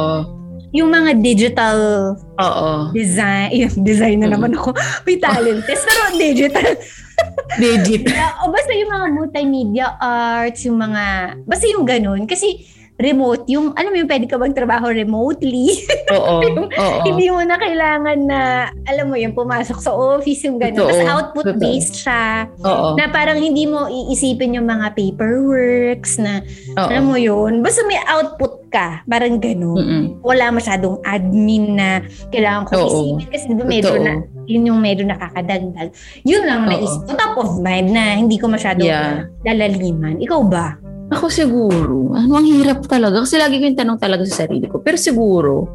[0.74, 1.78] yung mga digital
[2.18, 2.90] Oo.
[2.90, 4.74] design, yung design na naman ako.
[5.06, 6.72] May talent test, pero digital.
[7.62, 8.10] Legit.
[8.42, 12.26] o basta yung mga multimedia arts, yung mga, basta yung ganun.
[12.26, 12.73] Kasi
[13.04, 15.84] remote, yung, alam mo yung pwede ka bang trabaho remotely?
[16.08, 16.40] Oo.
[16.84, 17.00] Oo.
[17.04, 18.40] Hindi mo na kailangan na,
[18.88, 20.80] alam mo yung pumasok sa office, yung ganun.
[20.80, 20.88] Totoo.
[20.88, 22.48] Basta output-based siya.
[22.64, 22.96] Oo.
[22.96, 26.40] Na parang hindi mo iisipin yung mga paperworks na,
[26.74, 26.88] Oo.
[26.88, 29.04] alam mo yun, basta may output ka.
[29.04, 29.78] Parang ganun.
[29.78, 30.02] Mm-mm.
[30.24, 32.02] Wala masyadong admin na
[32.32, 32.86] kailangan ko Oo.
[32.88, 33.28] isipin.
[33.28, 34.02] Kasi di ba medyo Totoo.
[34.02, 35.88] na, yun yung medyo nakakadagdag.
[36.24, 36.70] Yun lang Oo.
[36.72, 37.12] naisip ko.
[37.14, 39.30] Top of mind na hindi ko masyado Yeah.
[39.46, 40.18] lalaliman.
[40.18, 40.76] Ikaw ba?
[41.12, 43.20] Ako siguro, ano ang hirap talaga.
[43.20, 44.80] Kasi lagi ko yung tanong talaga sa sarili ko.
[44.80, 45.68] Pero siguro,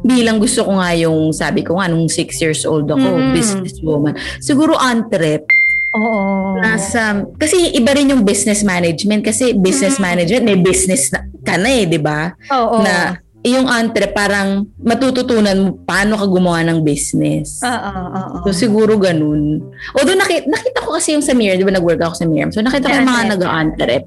[0.00, 3.34] bilang gusto ko nga yung, sabi ko nga, nung six years old ako, Mm.
[3.34, 4.14] businesswoman.
[4.38, 5.50] Siguro entrep.
[5.90, 6.60] Oo.
[6.60, 9.26] Nasa, kasi iba rin yung business management.
[9.26, 10.04] Kasi business Mm.
[10.06, 12.30] management, may business na, ka na eh, di ba?
[12.52, 12.84] Oo.
[12.84, 13.16] Na
[13.46, 17.62] yung entrep, parang matututunan mo paano ka gumawa ng business.
[17.62, 18.36] Oo, oo.
[18.50, 19.62] So siguro ganun.
[19.94, 22.50] Although nakita, nakita ko kasi yung sa Mir, di ba nag-work ako sa Mir.
[22.50, 23.34] So nakita ko yung mga Entrep.
[23.38, 24.04] nag-entrep.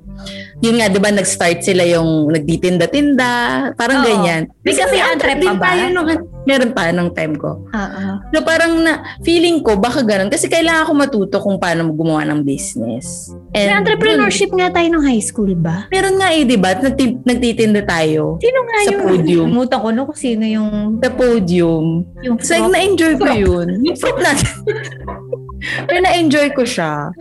[0.59, 3.31] Yun nga, di ba nag-start sila yung nagtitinda-tinda,
[3.79, 4.07] parang Oo.
[4.11, 4.41] ganyan.
[4.59, 5.63] Kasi may entrep pa ba?
[5.71, 6.07] tayo nung,
[6.49, 7.61] meron pa nung time ko.
[7.69, 8.05] Oo.
[8.33, 10.33] So parang na, feeling ko baka ganun.
[10.33, 13.29] Kasi kailangan ko matuto kung paano gumawa ng business.
[13.53, 15.85] May And entrepreneurship nga tayo nung high school ba?
[15.93, 16.73] meron nga eh, di ba?
[16.73, 19.03] Nagti- nagtitinda tayo Sino nga Sa yung...
[19.05, 19.47] podium.
[19.51, 20.97] Kumutan ko no kung sino yung...
[20.97, 21.85] sa podium.
[22.25, 23.67] yung So, like, na-enjoy ko yun.
[23.83, 24.53] Yung natin.
[25.87, 27.11] Pero na-enjoy ko siya.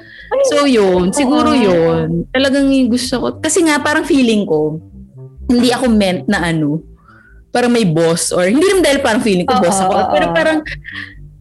[0.54, 1.10] So, yun.
[1.10, 2.30] Siguro yun.
[2.30, 3.26] Talagang yung gusto ko.
[3.42, 4.78] Kasi nga, parang feeling ko,
[5.50, 6.78] hindi ako meant na ano,
[7.58, 10.14] parang may boss or, hindi naman dahil parang feeling ko Oo, boss ako.
[10.14, 10.58] Pero parang,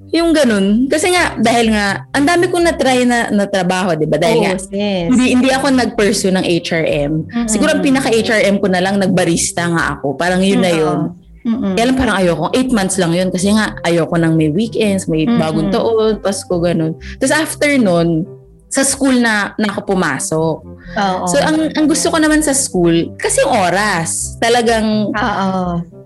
[0.10, 0.88] yung ganun.
[0.88, 4.16] Kasi nga, dahil nga, ang dami kong na-try na, na trabaho, di ba?
[4.16, 4.72] Dahil nga, sis.
[5.14, 7.12] hindi, hindi ako nag-pursue ng HRM.
[7.28, 7.48] Mm-mm.
[7.48, 10.16] Siguro ang pinaka-HRM ko na lang, nagbarista nga ako.
[10.16, 11.00] Parang yun na yun.
[11.44, 11.76] Mm-mm.
[11.76, 12.52] Kaya lang parang ayoko.
[12.56, 15.40] Eight months lang yun kasi nga ayoko nang may weekends, may Mm-mm.
[15.40, 16.96] bagong taon, Pasko, ganun.
[17.20, 18.28] Tapos after nun,
[18.68, 20.58] sa school na, na ako pumasok.
[21.00, 21.24] Oo.
[21.28, 25.97] So ang, ang gusto ko naman sa school, kasi oras, talagang Oo.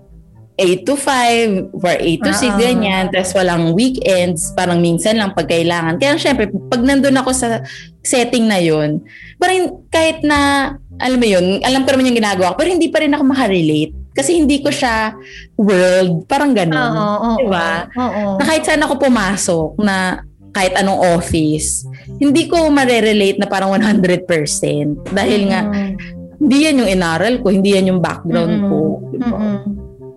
[0.60, 2.60] 8 to 5 or 8 to 6, Oo.
[2.60, 3.08] ganyan.
[3.08, 5.96] Tapos walang weekends, parang minsan lang pag kailangan.
[5.96, 7.64] Kaya syempre, pag nandun ako sa
[8.04, 9.00] setting na yun,
[9.40, 13.00] parang kahit na, alam mo yun, alam ko naman yung ginagawa ko, pero hindi pa
[13.00, 13.96] rin ako makarelate.
[14.12, 15.16] Kasi hindi ko siya
[15.56, 16.76] world, parang ganun.
[16.76, 17.00] Oo.
[17.00, 17.30] Oo.
[17.40, 17.88] Diba?
[17.96, 18.36] Oo.
[18.36, 20.20] Na kahit saan ako pumasok, na
[20.52, 21.88] kahit anong office,
[22.20, 24.28] hindi ko marerelate na parang 100%.
[25.16, 25.96] Dahil nga, Mm.
[26.44, 28.68] hindi yan yung inaral ko, hindi yan yung background Mm-mm.
[28.68, 28.78] ko.
[29.16, 29.28] Diba?
[29.32, 29.56] Mm-mm.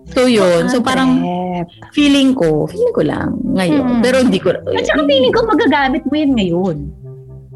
[0.06, 1.18] So yun, so parang
[1.90, 3.82] feeling ko, feeling ko lang ngayon.
[3.82, 4.02] Mm-mm.
[4.02, 6.76] Pero hindi ko, At saka feeling ko magagamit mo yun ngayon.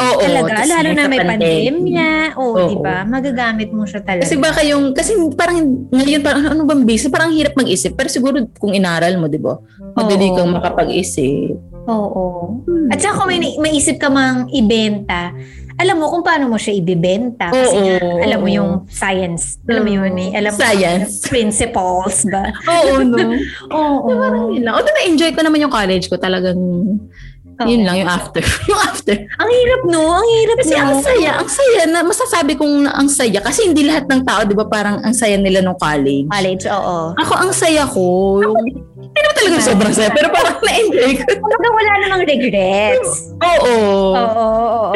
[0.01, 2.11] oo, talaga, lalo na may pandemya.
[2.35, 2.69] Oo, Oo.
[2.69, 3.05] di ba?
[3.05, 4.25] Magagamit mo siya talaga.
[4.25, 5.61] Kasi baka yung, kasi parang
[5.93, 7.13] ngayon, parang ano bang base?
[7.13, 7.93] Parang hirap mag-isip.
[7.93, 9.61] Pero siguro kung inaral mo, di ba?
[9.93, 11.53] Madali kang makapag-isip.
[11.85, 12.61] Oo.
[12.89, 15.37] At saka kung may na- maisip ka mang ibenta,
[15.81, 17.49] alam mo kung paano mo siya ibibenta.
[17.49, 19.57] Kasi Oo, nga, alam mo yung science.
[19.65, 20.31] Alam mo yun eh.
[20.37, 21.25] Alam mo Science.
[21.25, 22.45] yung principles ba?
[22.69, 23.17] Oo, no?
[23.73, 24.09] Oo.
[24.13, 24.77] Parang yun lang.
[24.77, 26.21] Although na-enjoy ko naman yung college ko.
[26.21, 26.61] Talagang,
[27.69, 28.41] yun lang, yung after.
[28.71, 29.17] yung after.
[29.17, 30.03] Ang hirap no?
[30.17, 30.81] Ang hirap Kasi no?
[30.81, 33.39] ang saya, ang saya na masasabi kong ang saya.
[33.45, 36.31] Kasi hindi lahat ng tao, di ba, parang ang saya nila nung college.
[36.31, 37.13] College, oo.
[37.21, 38.07] Ako, ang saya ko.
[38.97, 41.23] Hindi naman talaga sobrang saya, pero parang na-enjoy ko.
[41.37, 43.35] Kumbaga wala namang regrets.
[43.43, 43.77] Oo.
[44.17, 44.47] Oo.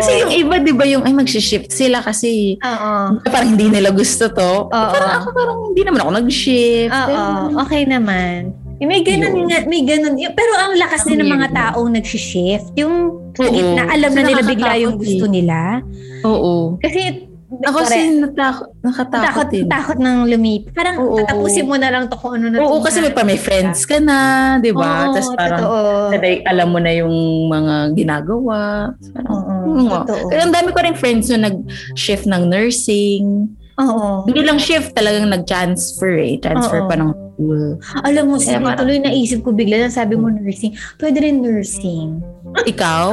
[0.00, 3.20] Kasi yung iba, di ba, yung ay mag-shift sila kasi Oo.
[3.28, 4.70] parang hindi nila gusto to.
[4.70, 4.90] Oo.
[4.94, 6.92] Parang ako parang hindi naman ako nag-shift.
[6.94, 7.22] Oo,
[7.60, 8.63] okay naman.
[8.84, 9.48] Eh, May ganun Yun.
[9.48, 10.12] nga, may ganun.
[10.36, 12.76] Pero ang lakas din ng mga taong nag-shift.
[12.76, 13.48] Yung Oo.
[13.48, 15.32] gitna, alam na nila bigla yung gusto eh.
[15.32, 15.80] nila.
[16.20, 16.76] Oo.
[16.76, 19.64] Kasi, Ako kasi natakot, nakatakot takot, din.
[19.70, 20.74] takot ng lumip.
[20.74, 21.16] Parang Oo.
[21.16, 23.86] tatapusin mo na lang to kung ano na Oo, kasi na- may pa may friends
[23.86, 24.18] ka na,
[24.58, 25.08] di ba?
[25.08, 25.62] Tapos parang,
[26.10, 27.14] sabay, alam mo na yung
[27.46, 28.90] mga ginagawa.
[29.14, 30.02] Parang, Oo, Oo nga.
[30.02, 30.28] totoo.
[30.28, 33.46] Kaya ang dami ko rin friends na nag-shift ng nursing.
[33.78, 34.26] Oo.
[34.26, 36.34] Hindi lang shift, talagang nag-transfer eh.
[36.38, 36.88] Transfer Oo.
[36.90, 37.78] pa ng school.
[38.00, 40.72] Alam mo, sige, parang- tuloy naisip ko bigla na sabi mo nursing.
[40.96, 42.22] Pwede rin nursing.
[42.64, 43.10] Ikaw?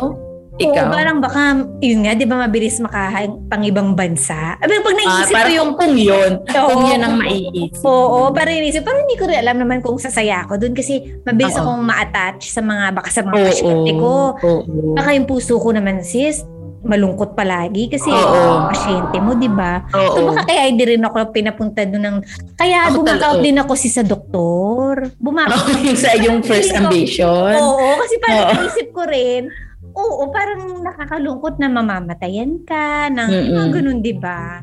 [0.51, 0.93] Oo, Ikaw?
[0.93, 4.61] parang baka, yun nga, di ba mabilis makahain pang ibang bansa?
[4.61, 6.89] Abi, pag Ah, naisip ko parang yung kung yun, kung Oo.
[6.91, 7.81] yun ang maiisip.
[7.81, 8.85] Oo, parang inisip.
[8.85, 11.65] Parang hindi ko rin alam naman kung sasaya ako doon kasi mabilis Oo.
[11.65, 13.45] akong ma-attach sa mga, baka sa mga Oo.
[13.47, 14.13] pasyente ko.
[14.37, 14.61] Oo.
[14.93, 16.45] Baka yung puso ko naman sis,
[16.81, 18.67] malungkot palagi kasi Oo.
[18.67, 19.85] pasyente mo, di ba?
[19.93, 20.13] Oo.
[20.13, 22.17] So baka kaya hindi rin ako pinapunta doon ng...
[22.57, 23.45] Kaya Ako bumakaut talaga.
[23.45, 25.13] din ako si sa doktor.
[25.17, 25.61] Bumakaut.
[25.71, 27.53] Oo, yung sa yung first ambition.
[27.53, 28.53] Oo, kasi parang Oo.
[28.57, 29.47] naisip ko rin,
[29.93, 33.53] oo, parang nakakalungkot na mamamatayan ka, ng Mm-mm.
[33.53, 34.59] mga ganun, di ba?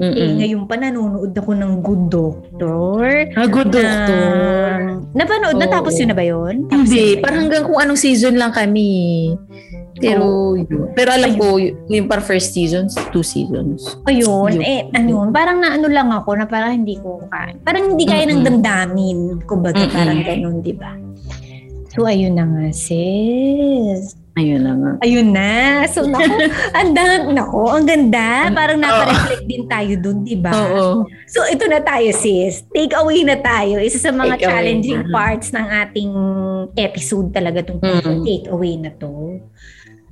[0.00, 0.40] Eh, Mm-mm.
[0.40, 3.04] ngayon pa nanonood ako ng Good Doctor.
[3.36, 4.32] Ah, good doctor.
[5.12, 5.60] Na, napanood, Oo.
[5.60, 6.64] natapos yun na ba yun?
[6.64, 7.44] Tapos Hindi, yun ba parang yun?
[7.44, 9.36] hanggang kung anong season lang kami.
[9.92, 10.92] Pero, yun.
[10.92, 13.98] Pero alam ko, y- yung par first seasons, two seasons.
[14.04, 14.62] Ayun, Yun.
[14.62, 17.58] eh, ano, parang naano lang ako na parang hindi ko kaya.
[17.60, 19.18] Parang hindi kaya ng damdamin.
[19.44, 19.92] Kumbaga, Mm-mm.
[19.92, 20.94] parang ganun, di ba?
[21.90, 24.14] So, ayun na nga, sis.
[24.30, 24.92] Ayun na nga.
[25.02, 25.50] Ayun na.
[25.84, 26.30] So, naku,
[26.70, 28.46] ang dang, naku, ang ganda.
[28.54, 28.84] Parang Oo.
[28.86, 30.54] napareflect din tayo dun, di ba?
[30.54, 31.02] Oo.
[31.26, 32.62] So, ito na tayo, sis.
[32.70, 33.82] Take away na tayo.
[33.82, 36.12] Isa sa mga Take away challenging parts ng ating
[36.78, 38.22] episode talaga itong Mm.
[38.22, 39.42] take away na to.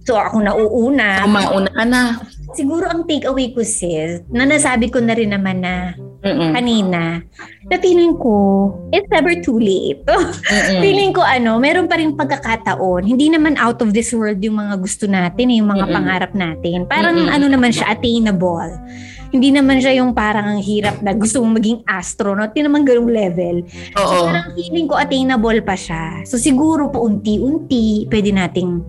[0.08, 1.20] So ako nauuna.
[1.20, 2.16] So, mauna ka na.
[2.56, 5.92] Siguro ang takeaway ko sis, na nasabi ko na rin naman na
[6.24, 6.56] Mm-mm.
[6.56, 7.20] kanina,
[7.68, 10.00] na feeling ko, it's never too late.
[10.82, 13.04] Feeling ko ano, meron pa rin pagkakataon.
[13.04, 15.96] Hindi naman out of this world yung mga gusto natin, yung mga Mm-mm.
[16.00, 16.88] pangarap natin.
[16.88, 17.36] Parang Mm-mm.
[17.36, 18.80] ano naman siya, attainable.
[19.28, 22.56] Hindi naman siya yung parang ang hirap na gusto mong maging astronaut.
[22.56, 23.60] Hindi naman ganung level.
[24.00, 24.24] Oo.
[24.24, 26.24] Parang feeling ko attainable pa siya.
[26.24, 28.80] So siguro po unti-unti pwede nating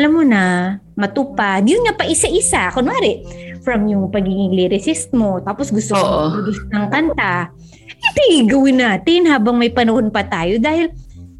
[0.00, 1.60] alam mo na matupad.
[1.60, 2.72] Yun nga pa isa-isa.
[2.72, 3.20] Kunwari,
[3.60, 6.16] from yung pagiging lyricist mo, tapos gusto mo Oo.
[6.32, 7.52] mag-produce ng kanta,
[8.00, 10.88] hindi gawin natin habang may panahon pa tayo dahil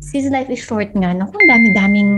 [0.01, 1.17] sis life is short nga.
[1.17, 2.11] Naku, ang dami-daming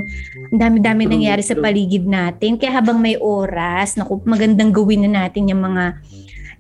[0.51, 2.59] ang dami-dami True, nangyari sa paligid natin.
[2.59, 6.03] Kaya habang may oras, naku, magandang gawin na natin yung mga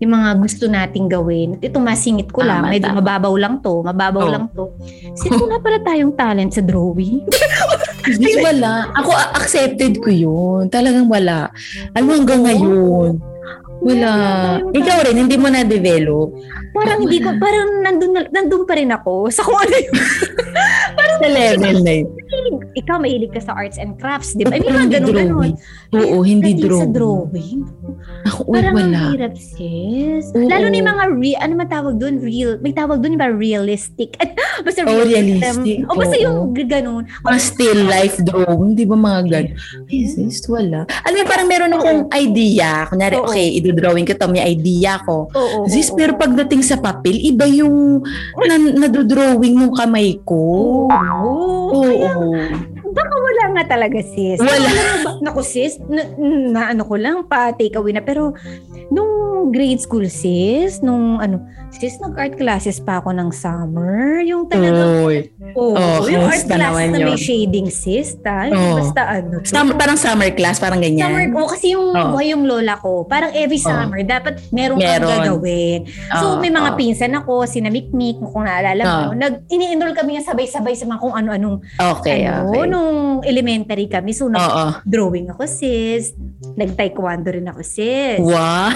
[0.02, 1.54] yung mga gusto nating gawin.
[1.56, 2.98] At ito masingit ko lang, Tama, medyo tama.
[2.98, 4.32] mababaw lang to, mababaw Oh.
[4.34, 4.64] lang to.
[5.14, 7.22] Sis, wala pala tayong talent sa drawing.
[8.10, 8.90] Hindi wala.
[8.98, 10.66] Ako accepted ko yun.
[10.66, 11.54] Talagang wala.
[11.94, 13.22] Alam mo hanggang ngayon.
[13.82, 14.10] Wala.
[14.70, 16.38] Ikaw rin, hindi mo na-develop.
[16.72, 19.96] Parang hindi ko, parang nandun, na- nandun pa rin ako sa kung ano yung,
[21.22, 22.08] Sa level na yun.
[22.74, 24.56] ikaw mahilig ka sa arts and crafts, di ba?
[24.56, 25.28] I mean, mga hindi ganun, ganun.
[25.28, 25.56] drawing.
[25.94, 26.92] Oo, hindi Pagdating sa drawing.
[26.92, 27.58] drawing.
[28.24, 28.90] Ako, uy, Parang wala.
[28.90, 30.24] ang hirap, sis.
[30.32, 30.48] Oo.
[30.48, 32.14] Lalo na yung mga real, ano man tawag doon?
[32.18, 34.18] Real, may tawag doon yung ba realistic?
[34.66, 35.78] basta Oh, realistic.
[35.86, 36.24] O basta Oo.
[36.24, 37.02] yung ganun.
[37.22, 39.46] Mga still life drawing, di ba mga gan?
[39.86, 40.82] Ay, sis, wala.
[41.04, 42.88] Alam mo, parang meron akong idea.
[42.88, 43.28] Kunyari, Oo.
[43.28, 45.32] okay, idodrawing ko to, may idea ko.
[45.32, 45.96] Oo, Sis, oo.
[45.96, 48.04] pero pagdating sa papel, iba yung
[48.44, 48.56] na,
[48.86, 50.84] nadodrawing ng kamay ko.
[50.92, 51.32] Oo.
[51.72, 52.28] Oo.
[52.92, 54.36] Baka wala nga talaga, sis.
[54.36, 54.68] Wala.
[55.24, 56.04] Naku, sis, na,
[56.52, 58.04] na ano ko lang, pa take away na.
[58.04, 58.36] Pero,
[58.92, 64.20] nung grade school, sis, nung ano, sis, nag-art classes pa ako ng summer.
[64.22, 65.32] Yung talagang, Uy.
[65.56, 68.14] oh, Oh, yung art class na may shading, sis.
[68.20, 68.78] Ta, Oh.
[68.78, 69.40] Basta ano.
[69.42, 71.08] Summer, parang summer class, parang ganyan.
[71.08, 72.14] Summer, oh, kasi yung Oh.
[72.14, 73.66] buhay yung lola ko, parang every Oh.
[73.66, 75.88] summer, dapat meron kang gagawin.
[76.12, 76.78] So, may mga oo.
[76.78, 79.16] pinsan ako, sina Mikmik, kung naalala mo, Oh.
[79.16, 82.68] nag, ini-enroll kami nga sabay-sabay sa mga kung ano-anong Okay, ano, okay.
[82.68, 84.12] nung elementary kami.
[84.12, 86.12] So, nag-drawing ako, sis.
[86.52, 88.20] Nag-taekwondo rin ako, sis.
[88.20, 88.70] Wow.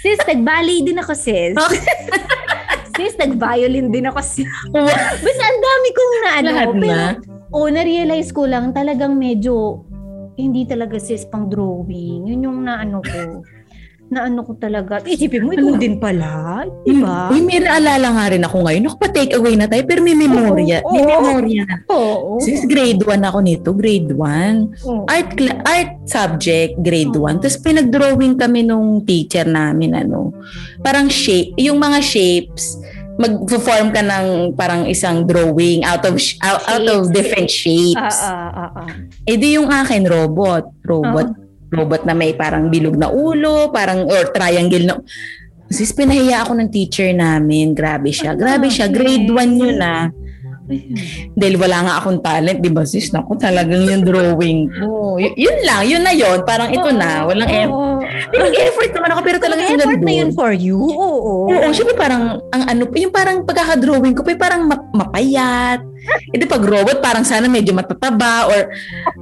[0.00, 1.52] Sis, nag-ballet din ako, sis.
[2.96, 4.48] sis, nag-violin din ako, sis.
[5.24, 6.48] Basta ang dami kong na ano.
[6.48, 7.04] Lahat pero, na.
[7.52, 9.84] oh, na-realize ko lang talagang medyo
[10.40, 12.32] hindi talaga sis pang drawing.
[12.32, 13.44] Yun yung naano ko.
[14.10, 14.98] Naano ko talaga.
[15.06, 16.66] Isipin mo, ikaw din pala.
[16.82, 17.30] Diba?
[17.30, 18.90] Uy, may naalala nga rin ako ngayon.
[18.90, 20.82] Ako pa take away na tayo, pero may memorya.
[20.82, 21.10] Oo, May oo.
[21.14, 21.74] memorya na.
[21.86, 22.30] Oo.
[22.42, 24.82] Since grade 1 ako nito, grade 1.
[24.82, 25.06] Oo.
[25.06, 25.30] Art
[25.62, 27.30] art subject, grade Oo.
[27.30, 27.38] 1.
[27.38, 30.34] Tapos pinag-drawing kami nung teacher namin, ano.
[30.82, 32.82] Parang shape, yung mga shapes,
[33.14, 38.16] mag-form ka ng parang isang drawing out of sh- out, out of different Ah, shapes.
[38.18, 38.88] ah, ah, ah.
[39.22, 41.28] Eh di yung akin robot, robot,
[41.70, 44.94] robot na may parang bilog na ulo, parang or triangle na
[45.70, 47.78] Sis, pinahiya ako ng teacher namin.
[47.78, 48.34] Grabe siya.
[48.34, 48.90] Grabe siya.
[48.90, 50.10] Grade 1 yun ah.
[51.34, 53.10] Dahil wala nga akong talent, di ba sis?
[53.10, 55.18] Naku, talagang yung drawing ko.
[55.18, 56.42] Y- yun lang, yun na yun.
[56.46, 57.26] Parang ito na.
[57.26, 58.02] Walang effort.
[58.34, 58.50] Oo.
[58.50, 60.78] effort naman ako, pero talagang Effort hanggang na yun for you.
[60.78, 61.50] Oo.
[61.50, 65.82] Oo, syempre parang, ang ano, yung parang pagkakadrawing ko, pa, parang map- mapayat.
[66.30, 68.70] E di pag robot, parang sana medyo matataba or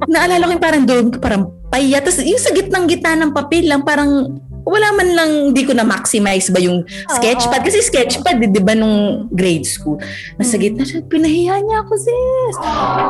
[0.07, 2.03] naalala ko yung parang drawing ko, parang payat.
[2.03, 6.53] Tapos yung sa gitnang gitna ng papel lang, parang wala man lang, hindi ko na-maximize
[6.53, 7.61] ba yung sketchpad.
[7.65, 9.97] Kasi sketchpad, di, di ba, nung grade school.
[10.37, 12.55] Nasa gitna siya, pinahiya niya ako, sis.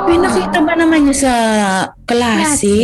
[0.07, 1.34] Pinakita ba naman niya sa
[2.07, 2.78] klase?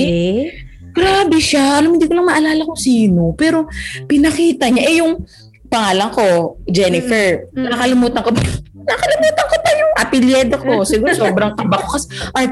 [0.95, 1.79] Grabe siya.
[1.79, 3.31] Alam mo, hindi ko lang maalala kung sino.
[3.35, 3.67] Pero
[4.07, 4.83] pinakita niya.
[4.87, 5.23] Eh, yung
[5.67, 6.25] pangalan ko,
[6.67, 7.51] Jennifer.
[7.51, 7.67] Mm.
[7.71, 8.29] Nakalimutan ko.
[8.91, 10.83] Nakalimutan ko pa yung apelyido ko.
[10.89, 11.95] Siguro sobrang kaba ko.
[11.97, 12.07] Kasi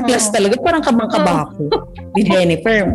[0.08, 0.34] class Oo.
[0.34, 0.56] talaga.
[0.64, 1.68] Parang kabang kaba ko.
[2.16, 2.88] Di Jennifer.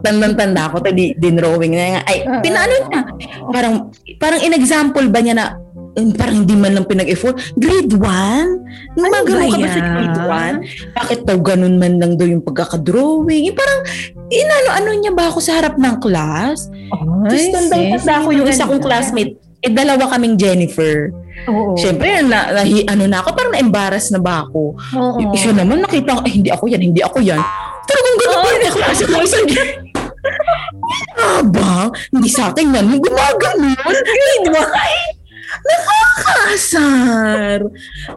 [0.00, 0.80] Tandang-tanda ko.
[0.80, 2.02] Di, dinrawing na nga.
[2.08, 3.00] Ay, pinano niya.
[3.52, 3.74] Parang,
[4.16, 5.46] parang in-example ba niya na
[5.92, 7.36] eh, parang hindi man lang pinag-effort.
[7.60, 8.96] Grade 1?
[8.96, 10.20] Gumagano ka ba sa grade
[10.64, 10.96] 1?
[10.96, 13.44] bakit daw ganun man lang daw yung pagkakadrawing.
[13.44, 13.84] Eh, parang,
[14.32, 16.72] inano-ano niya ba ako sa harap ng class?
[16.88, 19.36] Tapos tanda ko yung isa kong classmate.
[19.62, 21.14] Eh, dalawa kaming Jennifer.
[21.46, 21.78] Oo.
[21.78, 24.74] Siyempre, na, nahi- ano na ako, parang na-embarrass na ba ako?
[24.74, 25.18] Oo.
[25.22, 27.38] Yung isa naman, nakita ko, eh, hindi ako yan, hindi ako yan.
[27.82, 29.16] Talagang ganun pa rin yung klase ko.
[29.22, 29.46] Isang
[31.14, 31.90] Ah, ba?
[32.10, 32.86] Hindi sa akin yan.
[32.94, 33.74] Gumaganon.
[33.78, 35.21] Grade 1.
[35.62, 37.58] Nakakaasar.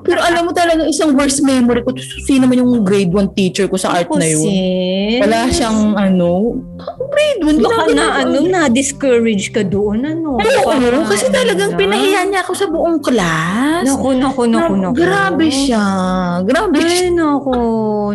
[0.02, 1.92] Pero alam mo talaga, isang worst memory ko,
[2.26, 4.44] sino naman yung grade 1 teacher ko sa art na yun.
[4.44, 5.20] Sis.
[5.22, 6.60] Wala siyang ano,
[7.10, 7.62] grade 1.
[7.62, 10.38] Baka na, ano, na-discourage ka doon, ano?
[10.38, 13.86] Oo, Baka, kasi talagang ano, pinahiya niya ako sa buong class.
[13.86, 14.96] Naku, naku, naku, Na- naku.
[14.98, 15.86] Grabe siya.
[16.44, 17.08] Grabe siya.
[17.08, 17.54] Ay, naku.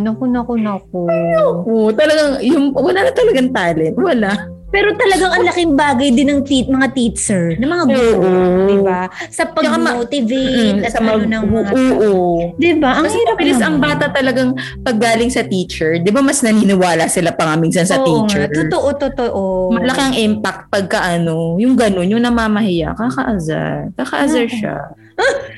[0.01, 1.03] Naku, naku, naku.
[1.39, 3.97] Oo, talagang, yung, wala na talagang talent.
[3.97, 4.60] Wala.
[4.71, 8.67] Pero talagang ang laking bagay din ng tea, mga teacher, ng mga guro, Oo.
[8.71, 9.11] di ba?
[9.29, 11.71] Sa pag-motivate Mm, at sa ano ng mga...
[11.75, 12.55] Oo.
[12.55, 13.03] Di ba?
[13.03, 17.35] Ang Kasi hirap mabilis ang bata talagang paggaling sa teacher, di ba mas naniniwala sila
[17.35, 18.47] pa nga minsan sa Oo teacher.
[18.47, 19.43] totoo, totoo.
[19.75, 23.91] Malaki ang impact pagka ano, yung ganun, yung namamahiya, kakaazar.
[23.99, 24.77] Kakaazar siya.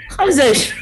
[0.08, 0.72] Kakaazar siya.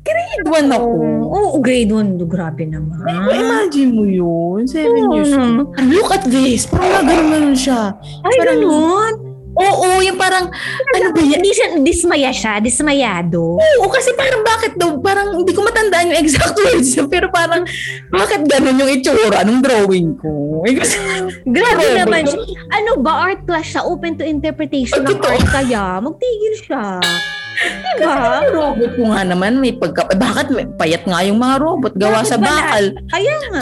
[0.00, 0.88] Grade 1 ako.
[1.24, 2.18] Oo, oh, grade 1.
[2.24, 3.04] Grabe naman.
[3.28, 5.72] Imagine mo yun, 7 Oo years old.
[5.86, 7.92] Look at this, parang gano'n siya.
[8.22, 9.14] Ay, Parang- ganun.
[9.58, 10.46] Oo, yung parang,
[10.94, 11.42] ano ba yan?
[11.42, 13.58] Hindi siya, dismaya siya, dismayado.
[13.58, 17.66] Oo, kasi parang bakit daw, parang hindi ko matandaan yung exact words, pero parang
[18.08, 20.62] bakit ganun yung itsura ng drawing ko?
[20.62, 20.94] Eh, kasi,
[21.58, 22.38] Grabe naman siya.
[22.70, 25.26] Ano ba, art class siya, open to interpretation ng Totoo.
[25.26, 27.02] art kaya, magtigil siya.
[27.98, 28.14] Diba?
[28.46, 31.92] yung robot ko nga naman, may pagka, eh, bakit may payat nga yung mga robot
[31.98, 32.84] gawa Bakit sa ba bakal?
[33.10, 33.60] Kaya nga.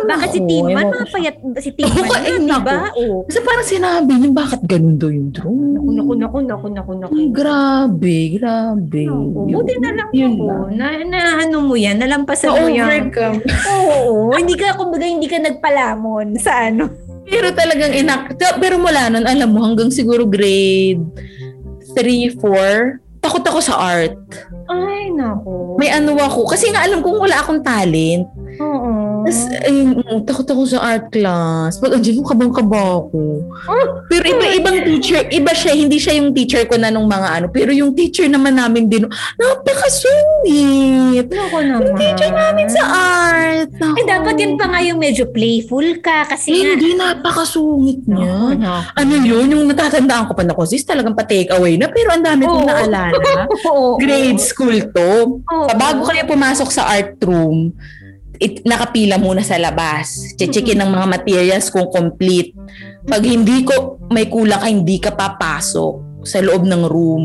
[0.00, 0.90] Bakit si ko.
[0.90, 2.66] mga payat si Tinman Oo, yan, ay, di naku.
[2.66, 2.76] ba?
[2.98, 3.16] Oo.
[3.30, 5.72] Kasi parang sinabi niya, bakit ganun daw yung drawing?
[5.78, 7.12] Naku, naku, naku, naku, naku, naku.
[7.14, 9.02] Ay, grabe, grabe.
[9.06, 10.44] Oo, Yun- buti na lang yun ako.
[10.74, 12.88] Na, na ano mo yan, nalampasan mo yan.
[12.88, 13.38] Na-overcome.
[13.70, 16.90] Oo, hindi ka, kumbaga, hindi ka nagpalamon sa ano.
[17.30, 18.34] Pero talagang inak...
[18.58, 20.98] Pero mula nun, alam mo, hanggang siguro grade
[21.94, 24.16] 3, 4, takot ako sa art.
[24.68, 25.76] Ay, naku.
[25.76, 26.48] May ano ako.
[26.48, 28.24] Kasi nga alam kong wala akong talent.
[28.60, 28.92] Oo.
[29.20, 29.88] Tapos, ayun,
[30.24, 31.76] takot ako sa art class.
[31.76, 33.44] Pag andyan mo, kabang-kaba ako.
[34.08, 37.46] Pero iba-ibang teacher, iba siya, hindi siya yung teacher ko na nung mga ano.
[37.52, 39.04] Pero yung teacher naman namin din,
[39.36, 41.28] napakasungit.
[41.28, 41.94] Naku naman.
[42.00, 43.68] Teacher namin sa art.
[43.76, 43.96] Naku.
[44.00, 46.74] Eh, dapat yun pa nga yung medyo playful ka kasi nga.
[46.74, 48.56] Hindi, napakasungit niya.
[48.96, 51.92] Ano yun, yung natatandaan ko pa na sis, talagang pa-take away na.
[51.92, 52.68] Pero ang dami kong Oo.
[52.68, 53.12] naalala.
[53.70, 53.98] Oo.
[54.00, 55.42] Grade school to.
[55.44, 55.66] Oo.
[55.76, 57.74] Bago kami pumasok sa art room,
[58.40, 60.34] it, nakapila muna sa labas.
[60.40, 62.56] Checkin ng mga materials kung complete.
[63.04, 67.24] Pag hindi ko may kulang ka, hindi ka papasok sa loob ng room.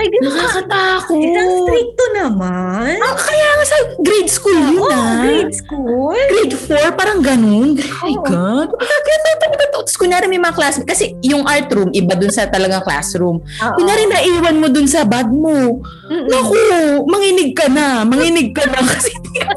[0.00, 0.40] Ay, ganun ka.
[0.40, 1.20] Nakakatakot.
[1.20, 2.96] Isang stricto naman.
[2.96, 5.20] Ah, kaya nga sa grade school yun Oo, ah.
[5.20, 6.16] grade school.
[6.16, 7.76] Grade 4, parang ganun.
[7.76, 8.24] Oh my.
[8.24, 8.68] God.
[8.80, 9.30] Kaya to.
[9.80, 10.88] Tapos kunyari may mga classmates.
[10.88, 13.40] Kasi yung art room, iba dun sa talagang classroom.
[13.40, 13.74] Oo.
[13.76, 15.80] Kunyari naiwan mo dun sa bag mo.
[16.08, 16.28] Mm-mm.
[16.28, 16.56] Naku,
[17.08, 18.04] manginig ka na.
[18.04, 19.52] Manginig ka na kasi hindi ka.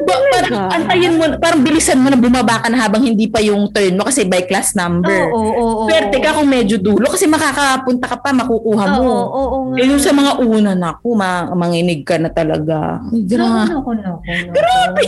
[0.00, 0.76] Ba, parang Talaga?
[0.76, 4.08] antayin mo, parang bilisan mo na bumaba ka na habang hindi pa yung turn mo
[4.08, 5.12] kasi by class number.
[5.12, 5.84] Oo, oo, oo.
[5.86, 9.10] Swerte ka kung medyo dulo kasi makakapunta ka pa, makukuha Oo, mo.
[9.10, 9.76] oo, oo nga.
[9.80, 13.02] Eh, yung sa mga una na ako, ma- manginig ka na talaga.
[13.10, 13.66] Ay, gra-.
[14.54, 15.04] Grabe.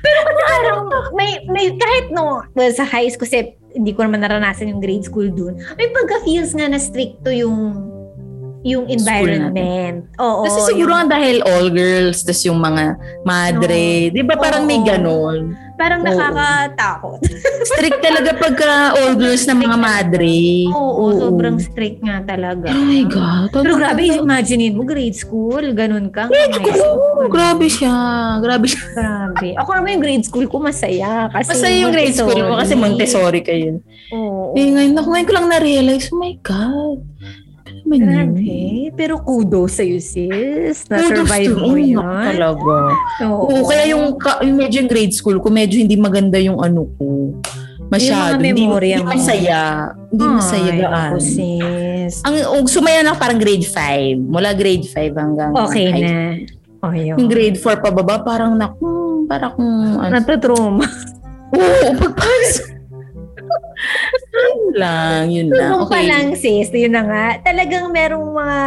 [0.00, 0.80] Pero parang
[1.16, 5.04] may, may, kahit no, well, sa high school, kasi hindi ko naman naranasan yung grade
[5.04, 7.90] school dun, may pagka-feels nga na stricto yung
[8.64, 10.08] yung environment.
[10.16, 10.48] Oo.
[10.48, 14.80] Kasi siguro yung- nga dahil all girls, tas yung mga madre, di ba parang may
[14.80, 14.88] Oo.
[14.88, 15.42] ganon.
[15.74, 16.08] parang Oo.
[16.08, 17.18] nakakatakot.
[17.74, 20.70] Strict talaga pagka all girls na mga madre.
[20.70, 22.70] Oo, sobrang strict nga talaga.
[22.70, 23.50] Oh my God.
[23.50, 26.30] Pero grabe, imaginein mo, grade school, ganun ka.
[26.30, 27.90] Grade Oo, grabe siya.
[28.38, 28.86] Grabe siya.
[28.94, 29.58] Grabe.
[29.58, 31.26] Ako naman yung grade school ko masaya.
[31.34, 33.82] Kasi Masaya yung grade school mo kasi Montessori kayo.
[34.14, 34.54] Oo.
[34.54, 37.02] Eh, ngayon, ngayon ko lang na-realize, oh my God.
[37.84, 38.08] Ano ba yun?
[38.08, 38.56] Grabe.
[38.96, 40.88] Pero kudos sa'yo, sis.
[40.88, 42.00] Na-survive mo naku,
[42.32, 42.76] Talaga.
[43.28, 43.44] Oo.
[43.52, 47.36] Oo, kaya yung, yung medyo yung grade school ko, medyo hindi maganda yung ano ko.
[47.92, 48.40] Masyado.
[48.40, 49.12] Yung mga Hindi, memorya hindi mo.
[49.12, 49.60] masaya.
[50.08, 50.94] Hindi masaya Ay, gaan.
[51.12, 52.14] ako, sis.
[52.24, 54.16] Ang um, sumaya na parang grade 5.
[54.24, 56.16] Mula grade 5 hanggang Okay high na.
[56.80, 57.16] Oh, yun.
[57.20, 60.08] Yung grade 4 pababa, parang naku, parang kung ano.
[60.10, 60.88] Natatrauma.
[61.52, 62.73] Oo, pagpasok.
[64.34, 65.70] Yun lang, yun lang.
[65.70, 66.06] Nung pa Okay.
[66.06, 68.60] lang, sis, yun na nga, talagang merong mga,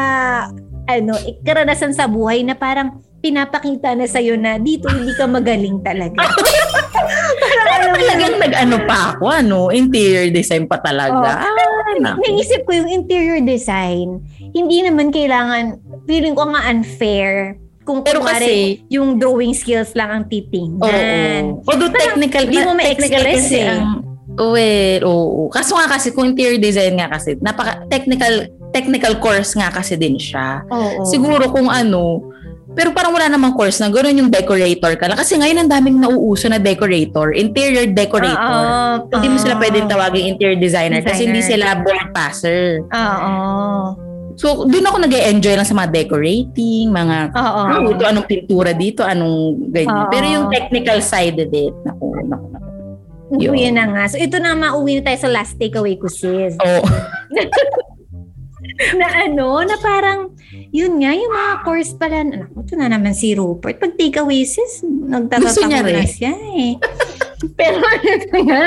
[0.87, 6.15] ano, karanasan sa buhay na parang pinapakita na sa'yo na dito hindi ka magaling talaga.
[7.67, 11.43] parang alam Talagang nag-ano pa ako, ano, interior design pa talaga.
[11.43, 12.21] Ah, naku.
[12.23, 14.21] naisip ko yung interior design,
[14.53, 20.23] hindi naman kailangan, feeling ko nga unfair kung Pero kunwari, yung drawing skills lang ang
[20.27, 21.63] titingnan.
[21.63, 21.71] Oo.
[21.71, 23.71] Although technical, di mo ma-express kasi eh.
[23.71, 24.03] ang-
[24.37, 25.49] Well, oo.
[25.49, 30.21] Kaso nga kasi kung interior design nga kasi, napaka technical technical course nga kasi din
[30.21, 30.61] siya.
[30.69, 31.01] Oo.
[31.09, 32.21] Siguro kung ano,
[32.77, 35.17] Pero parang wala namang course na gano'n yung decorator ka lang.
[35.17, 38.37] Kasi ngayon ang daming nauuso na decorator, interior decorator.
[38.37, 39.09] Oo.
[39.17, 39.61] Hindi mo sila Oo.
[39.65, 41.73] pwedeng tawaging interior designer, kasi hindi Designer.
[41.73, 42.85] sila board passer.
[42.85, 43.33] Oo.
[44.37, 47.61] So, doon ako nag enjoy lang sa mga decorating, mga Oo.
[47.65, 50.05] oh, ito, anong pintura dito, anong ganyan.
[50.05, 50.11] Oo.
[50.13, 52.56] Pero yung technical side of it, naku, naku.
[53.35, 53.55] Yun.
[53.55, 53.75] Yun.
[53.75, 54.03] na nga.
[54.07, 56.55] So, ito na mauwi na tayo sa last takeaway ko, sis.
[56.63, 56.83] Oh,
[58.99, 60.31] na ano, na parang,
[60.69, 63.81] yun nga, yung mga course pala, naku, ito na naman si Rupert.
[63.81, 65.95] Pag takeaway, sis, Gusto niya nagtatatawa rin.
[65.97, 66.73] na siya eh.
[67.53, 68.63] pero ano nga,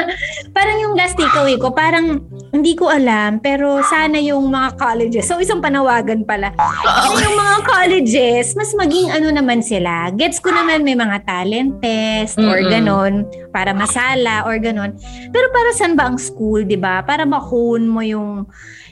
[0.55, 2.23] parang yung last takeaway ko, parang
[2.55, 7.59] hindi ko alam, pero sana yung mga colleges, so isang panawagan pala, sana yung mga
[7.67, 10.11] colleges, mas maging ano naman sila.
[10.15, 12.71] Gets ko naman may mga talent test or Mm-mm.
[12.71, 13.15] ganon,
[13.51, 14.95] para masala or ganon.
[15.35, 17.03] Pero para saan ba ang school, di ba?
[17.03, 18.47] Para ma-hone mo yung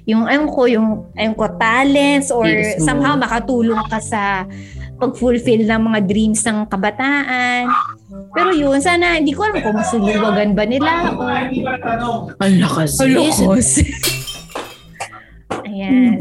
[0.09, 2.49] yung ayun ko yung ayun ko talents or
[2.81, 4.49] somehow makatulong ka sa
[4.99, 7.71] pag-fulfill ng mga dreams ng kabataan.
[8.35, 11.31] Pero yun, sana, hindi ko alam kung masuluwagan ba nila or...
[12.43, 12.99] ang lakas.
[13.33, 13.71] sis.
[15.69, 16.19] Ayan.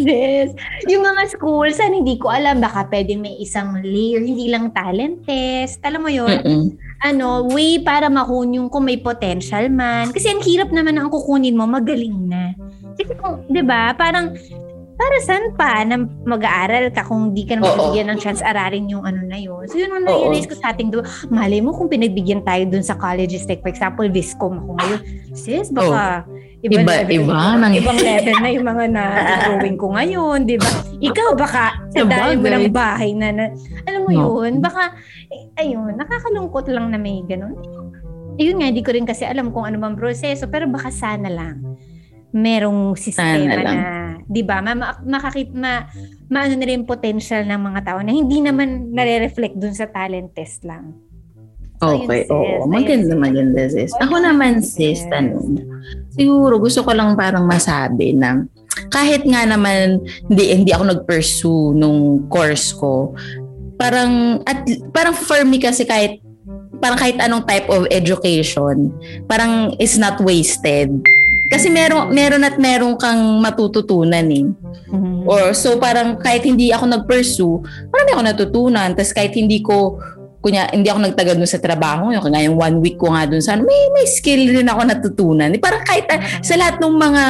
[0.00, 0.56] Yes.
[0.88, 5.28] yung mga school, sana hindi ko alam, baka pwede may isang layer, hindi lang talent
[5.28, 5.78] test.
[5.84, 6.64] Alam mo yun, Mm-mm.
[7.04, 10.10] ano, way para yung kung may potential man.
[10.10, 12.56] Kasi ang hirap naman ang kukunin mo, magaling na.
[12.96, 14.32] Kasi kung, di ba, parang,
[15.02, 17.90] para saan pa na mag-aaral ka kung di ka naman Oo.
[17.90, 19.66] bigyan ng chance aralin yung ano na yun.
[19.66, 22.94] So yun ang na-realize ko sa ating diba, malay mo kung pinagbigyan tayo dun sa
[22.94, 25.00] colleges, like for example, Viscom ako ngayon.
[25.34, 26.22] Sis, baka
[26.62, 30.70] Iba- level, iba, nang- ibang level na yung mga na-drawing ko ngayon, di ba?
[31.02, 33.44] Ikaw baka sa dami mo ng bahay na, na
[33.82, 34.18] alam mo No.
[34.38, 34.94] yun, baka
[35.26, 37.58] eh, ayun, nakakalungkot lang na may ganun.
[38.38, 41.58] Ayun nga, di ko rin kasi alam kung ano bang proseso, pero baka sana lang
[42.30, 45.86] merong sistema na, di ba, ma, ma, makakit, ma,
[46.28, 50.64] maano na rin potential ng mga tao na hindi naman nare-reflect dun sa talent test
[50.66, 50.94] lang.
[51.82, 52.62] Ayun, Okay, oo.
[52.62, 53.90] Ayun, Maganda, maganda, sis.
[53.98, 55.10] Ako naman, sis, Yes.
[55.10, 55.42] ano,
[56.14, 58.46] siguro gusto ko lang parang masabi na
[58.88, 60.00] kahit nga naman
[60.30, 63.12] hindi, hindi ako nag-pursue nung course ko,
[63.76, 64.62] parang, at,
[64.94, 66.22] parang for me kasi kahit
[66.82, 68.90] parang kahit anong type of education,
[69.30, 70.90] parang is not wasted.
[71.52, 74.48] Kasi meron, meron at meron kang matututunan eh.
[74.88, 75.28] Mhm.
[75.28, 77.60] Or so parang kahit hindi ako nag-pursue,
[77.92, 78.88] marami ako natutunan.
[78.96, 80.00] Tapos kahit hindi ko
[80.42, 83.38] kunya hindi ako nagtagal dun sa trabaho yung kaya yung one week ko nga dun
[83.38, 85.54] sa ano, may may skill rin ako natutunan.
[85.62, 87.22] Parang kahit ah, sa lahat ng mga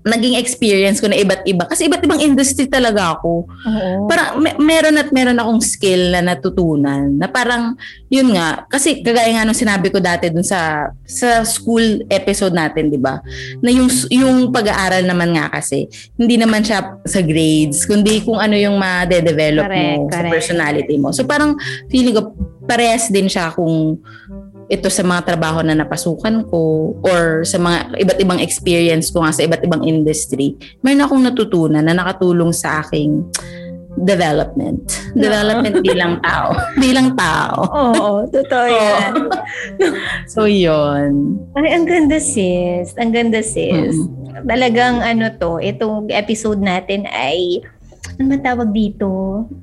[0.00, 3.44] naging experience ko na iba't iba kasi iba't ibang industry talaga ako.
[3.44, 4.08] Oo.
[4.08, 7.76] Parang me- meron at meron akong skill na natutunan na parang
[8.08, 12.88] yun nga kasi kagaya nga nung sinabi ko dati dun sa sa school episode natin,
[12.88, 13.20] 'di ba?
[13.60, 15.84] Na yung yung pag-aaral naman nga kasi
[16.16, 20.32] hindi naman siya sa grades kundi kung ano yung ma-develop Correct, mo sa correct.
[20.32, 21.12] personality mo.
[21.12, 21.60] So parang
[21.92, 22.32] feeling ko
[22.64, 23.98] parehas din siya kung
[24.70, 29.34] ito sa mga trabaho na napasukan ko or sa mga iba't ibang experience ko nga
[29.34, 33.26] sa iba't ibang industry, meron akong natutunan na nakatulong sa aking
[33.98, 34.86] development.
[35.18, 36.54] Development bilang tao.
[36.82, 37.58] bilang tao.
[37.66, 39.12] Oo, totoo yan.
[40.32, 41.42] So, yun.
[41.58, 42.94] Ay, ang ganda sis.
[42.94, 43.98] Ang ganda sis.
[43.98, 44.46] Mm.
[44.46, 47.58] Talagang ano to, itong episode natin ay
[48.20, 49.08] ano tawag dito?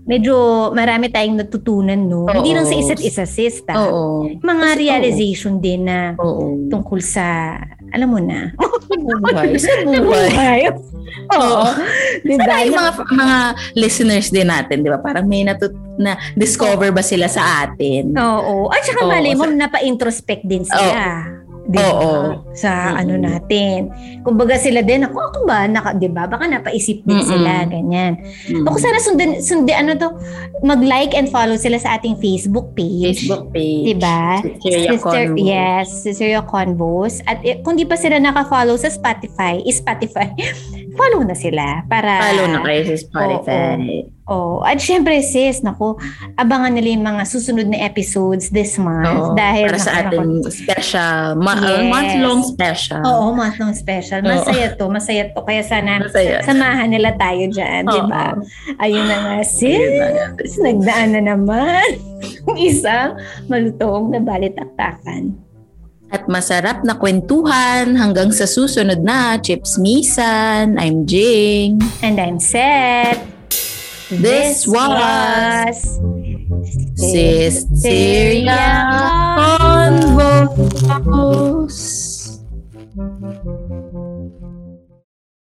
[0.09, 0.35] Medyo
[0.73, 2.25] marami tayong natutunan, no?
[2.25, 2.33] Oo.
[2.33, 3.61] Hindi lang sa isa't isa, sis.
[3.61, 3.77] ta.
[3.77, 4.25] Oo.
[4.41, 6.65] Mga Kasi, realization din na Oo.
[6.67, 7.53] tungkol sa,
[7.93, 8.49] alam mo na.
[9.21, 9.53] Buhay.
[9.61, 10.61] Sa buhay.
[11.37, 11.63] Oo.
[12.25, 12.43] diba?
[12.43, 13.37] Sana yung mga, mga
[13.77, 14.97] listeners din natin, di ba?
[14.97, 18.17] Parang may natut na discover ba sila sa atin?
[18.17, 18.73] Oo.
[18.73, 21.29] At saka Oo, malay mo, sa- napa-introspect din sila.
[21.45, 21.79] Di ba?
[21.83, 22.13] Oo.
[22.55, 23.01] Sa Mm-mm.
[23.03, 23.79] ano natin.
[24.23, 26.25] Kumbaga sila din, ako, ako ba, naka, di ba?
[26.25, 27.29] Baka napaisip din Mm-mm.
[27.29, 28.19] sila, ganyan.
[28.47, 28.65] Mm.
[28.65, 30.09] Ako sana sundan, sundi, ano to,
[30.63, 33.03] mag-like and follow sila sa ating Facebook page.
[33.19, 33.93] Facebook page.
[33.93, 34.41] Diba?
[34.41, 35.37] Sister Sister, Convo.
[35.37, 37.19] yes, Sister Convos.
[37.25, 40.31] At eh, kung di pa sila naka-follow sa Spotify, is Spotify,
[40.97, 44.03] follow na sila para Follow na kayo sa Spotify.
[44.27, 45.95] Oh, at syempre sis, naku,
[46.35, 51.39] abangan nila yung mga susunod na episodes this month Oo, dahil para sa ating special,
[51.39, 51.87] ma- Yes.
[51.87, 53.01] month-long special.
[53.07, 54.19] Oo, month-long special.
[54.19, 54.35] Oo.
[54.35, 55.39] Masaya to, masaya to.
[55.39, 56.43] Kaya sana Masaya.
[56.43, 58.35] samahan nila tayo dyan, di ba?
[58.35, 58.43] Oo.
[58.77, 59.79] Ayun na nga, sis.
[59.79, 60.25] Ayun na nga.
[60.59, 61.87] Nagdaan na naman.
[62.59, 63.15] Isang
[63.47, 65.39] malutong na balitaktakan.
[66.07, 70.79] At masarap na kwentuhan hanggang sa susunod na Chips Misan.
[70.79, 71.83] I'm Jing.
[71.99, 73.19] And I'm set.
[74.07, 75.99] This was
[76.95, 78.63] Sisteria Sisteria
[79.35, 80.47] Convo.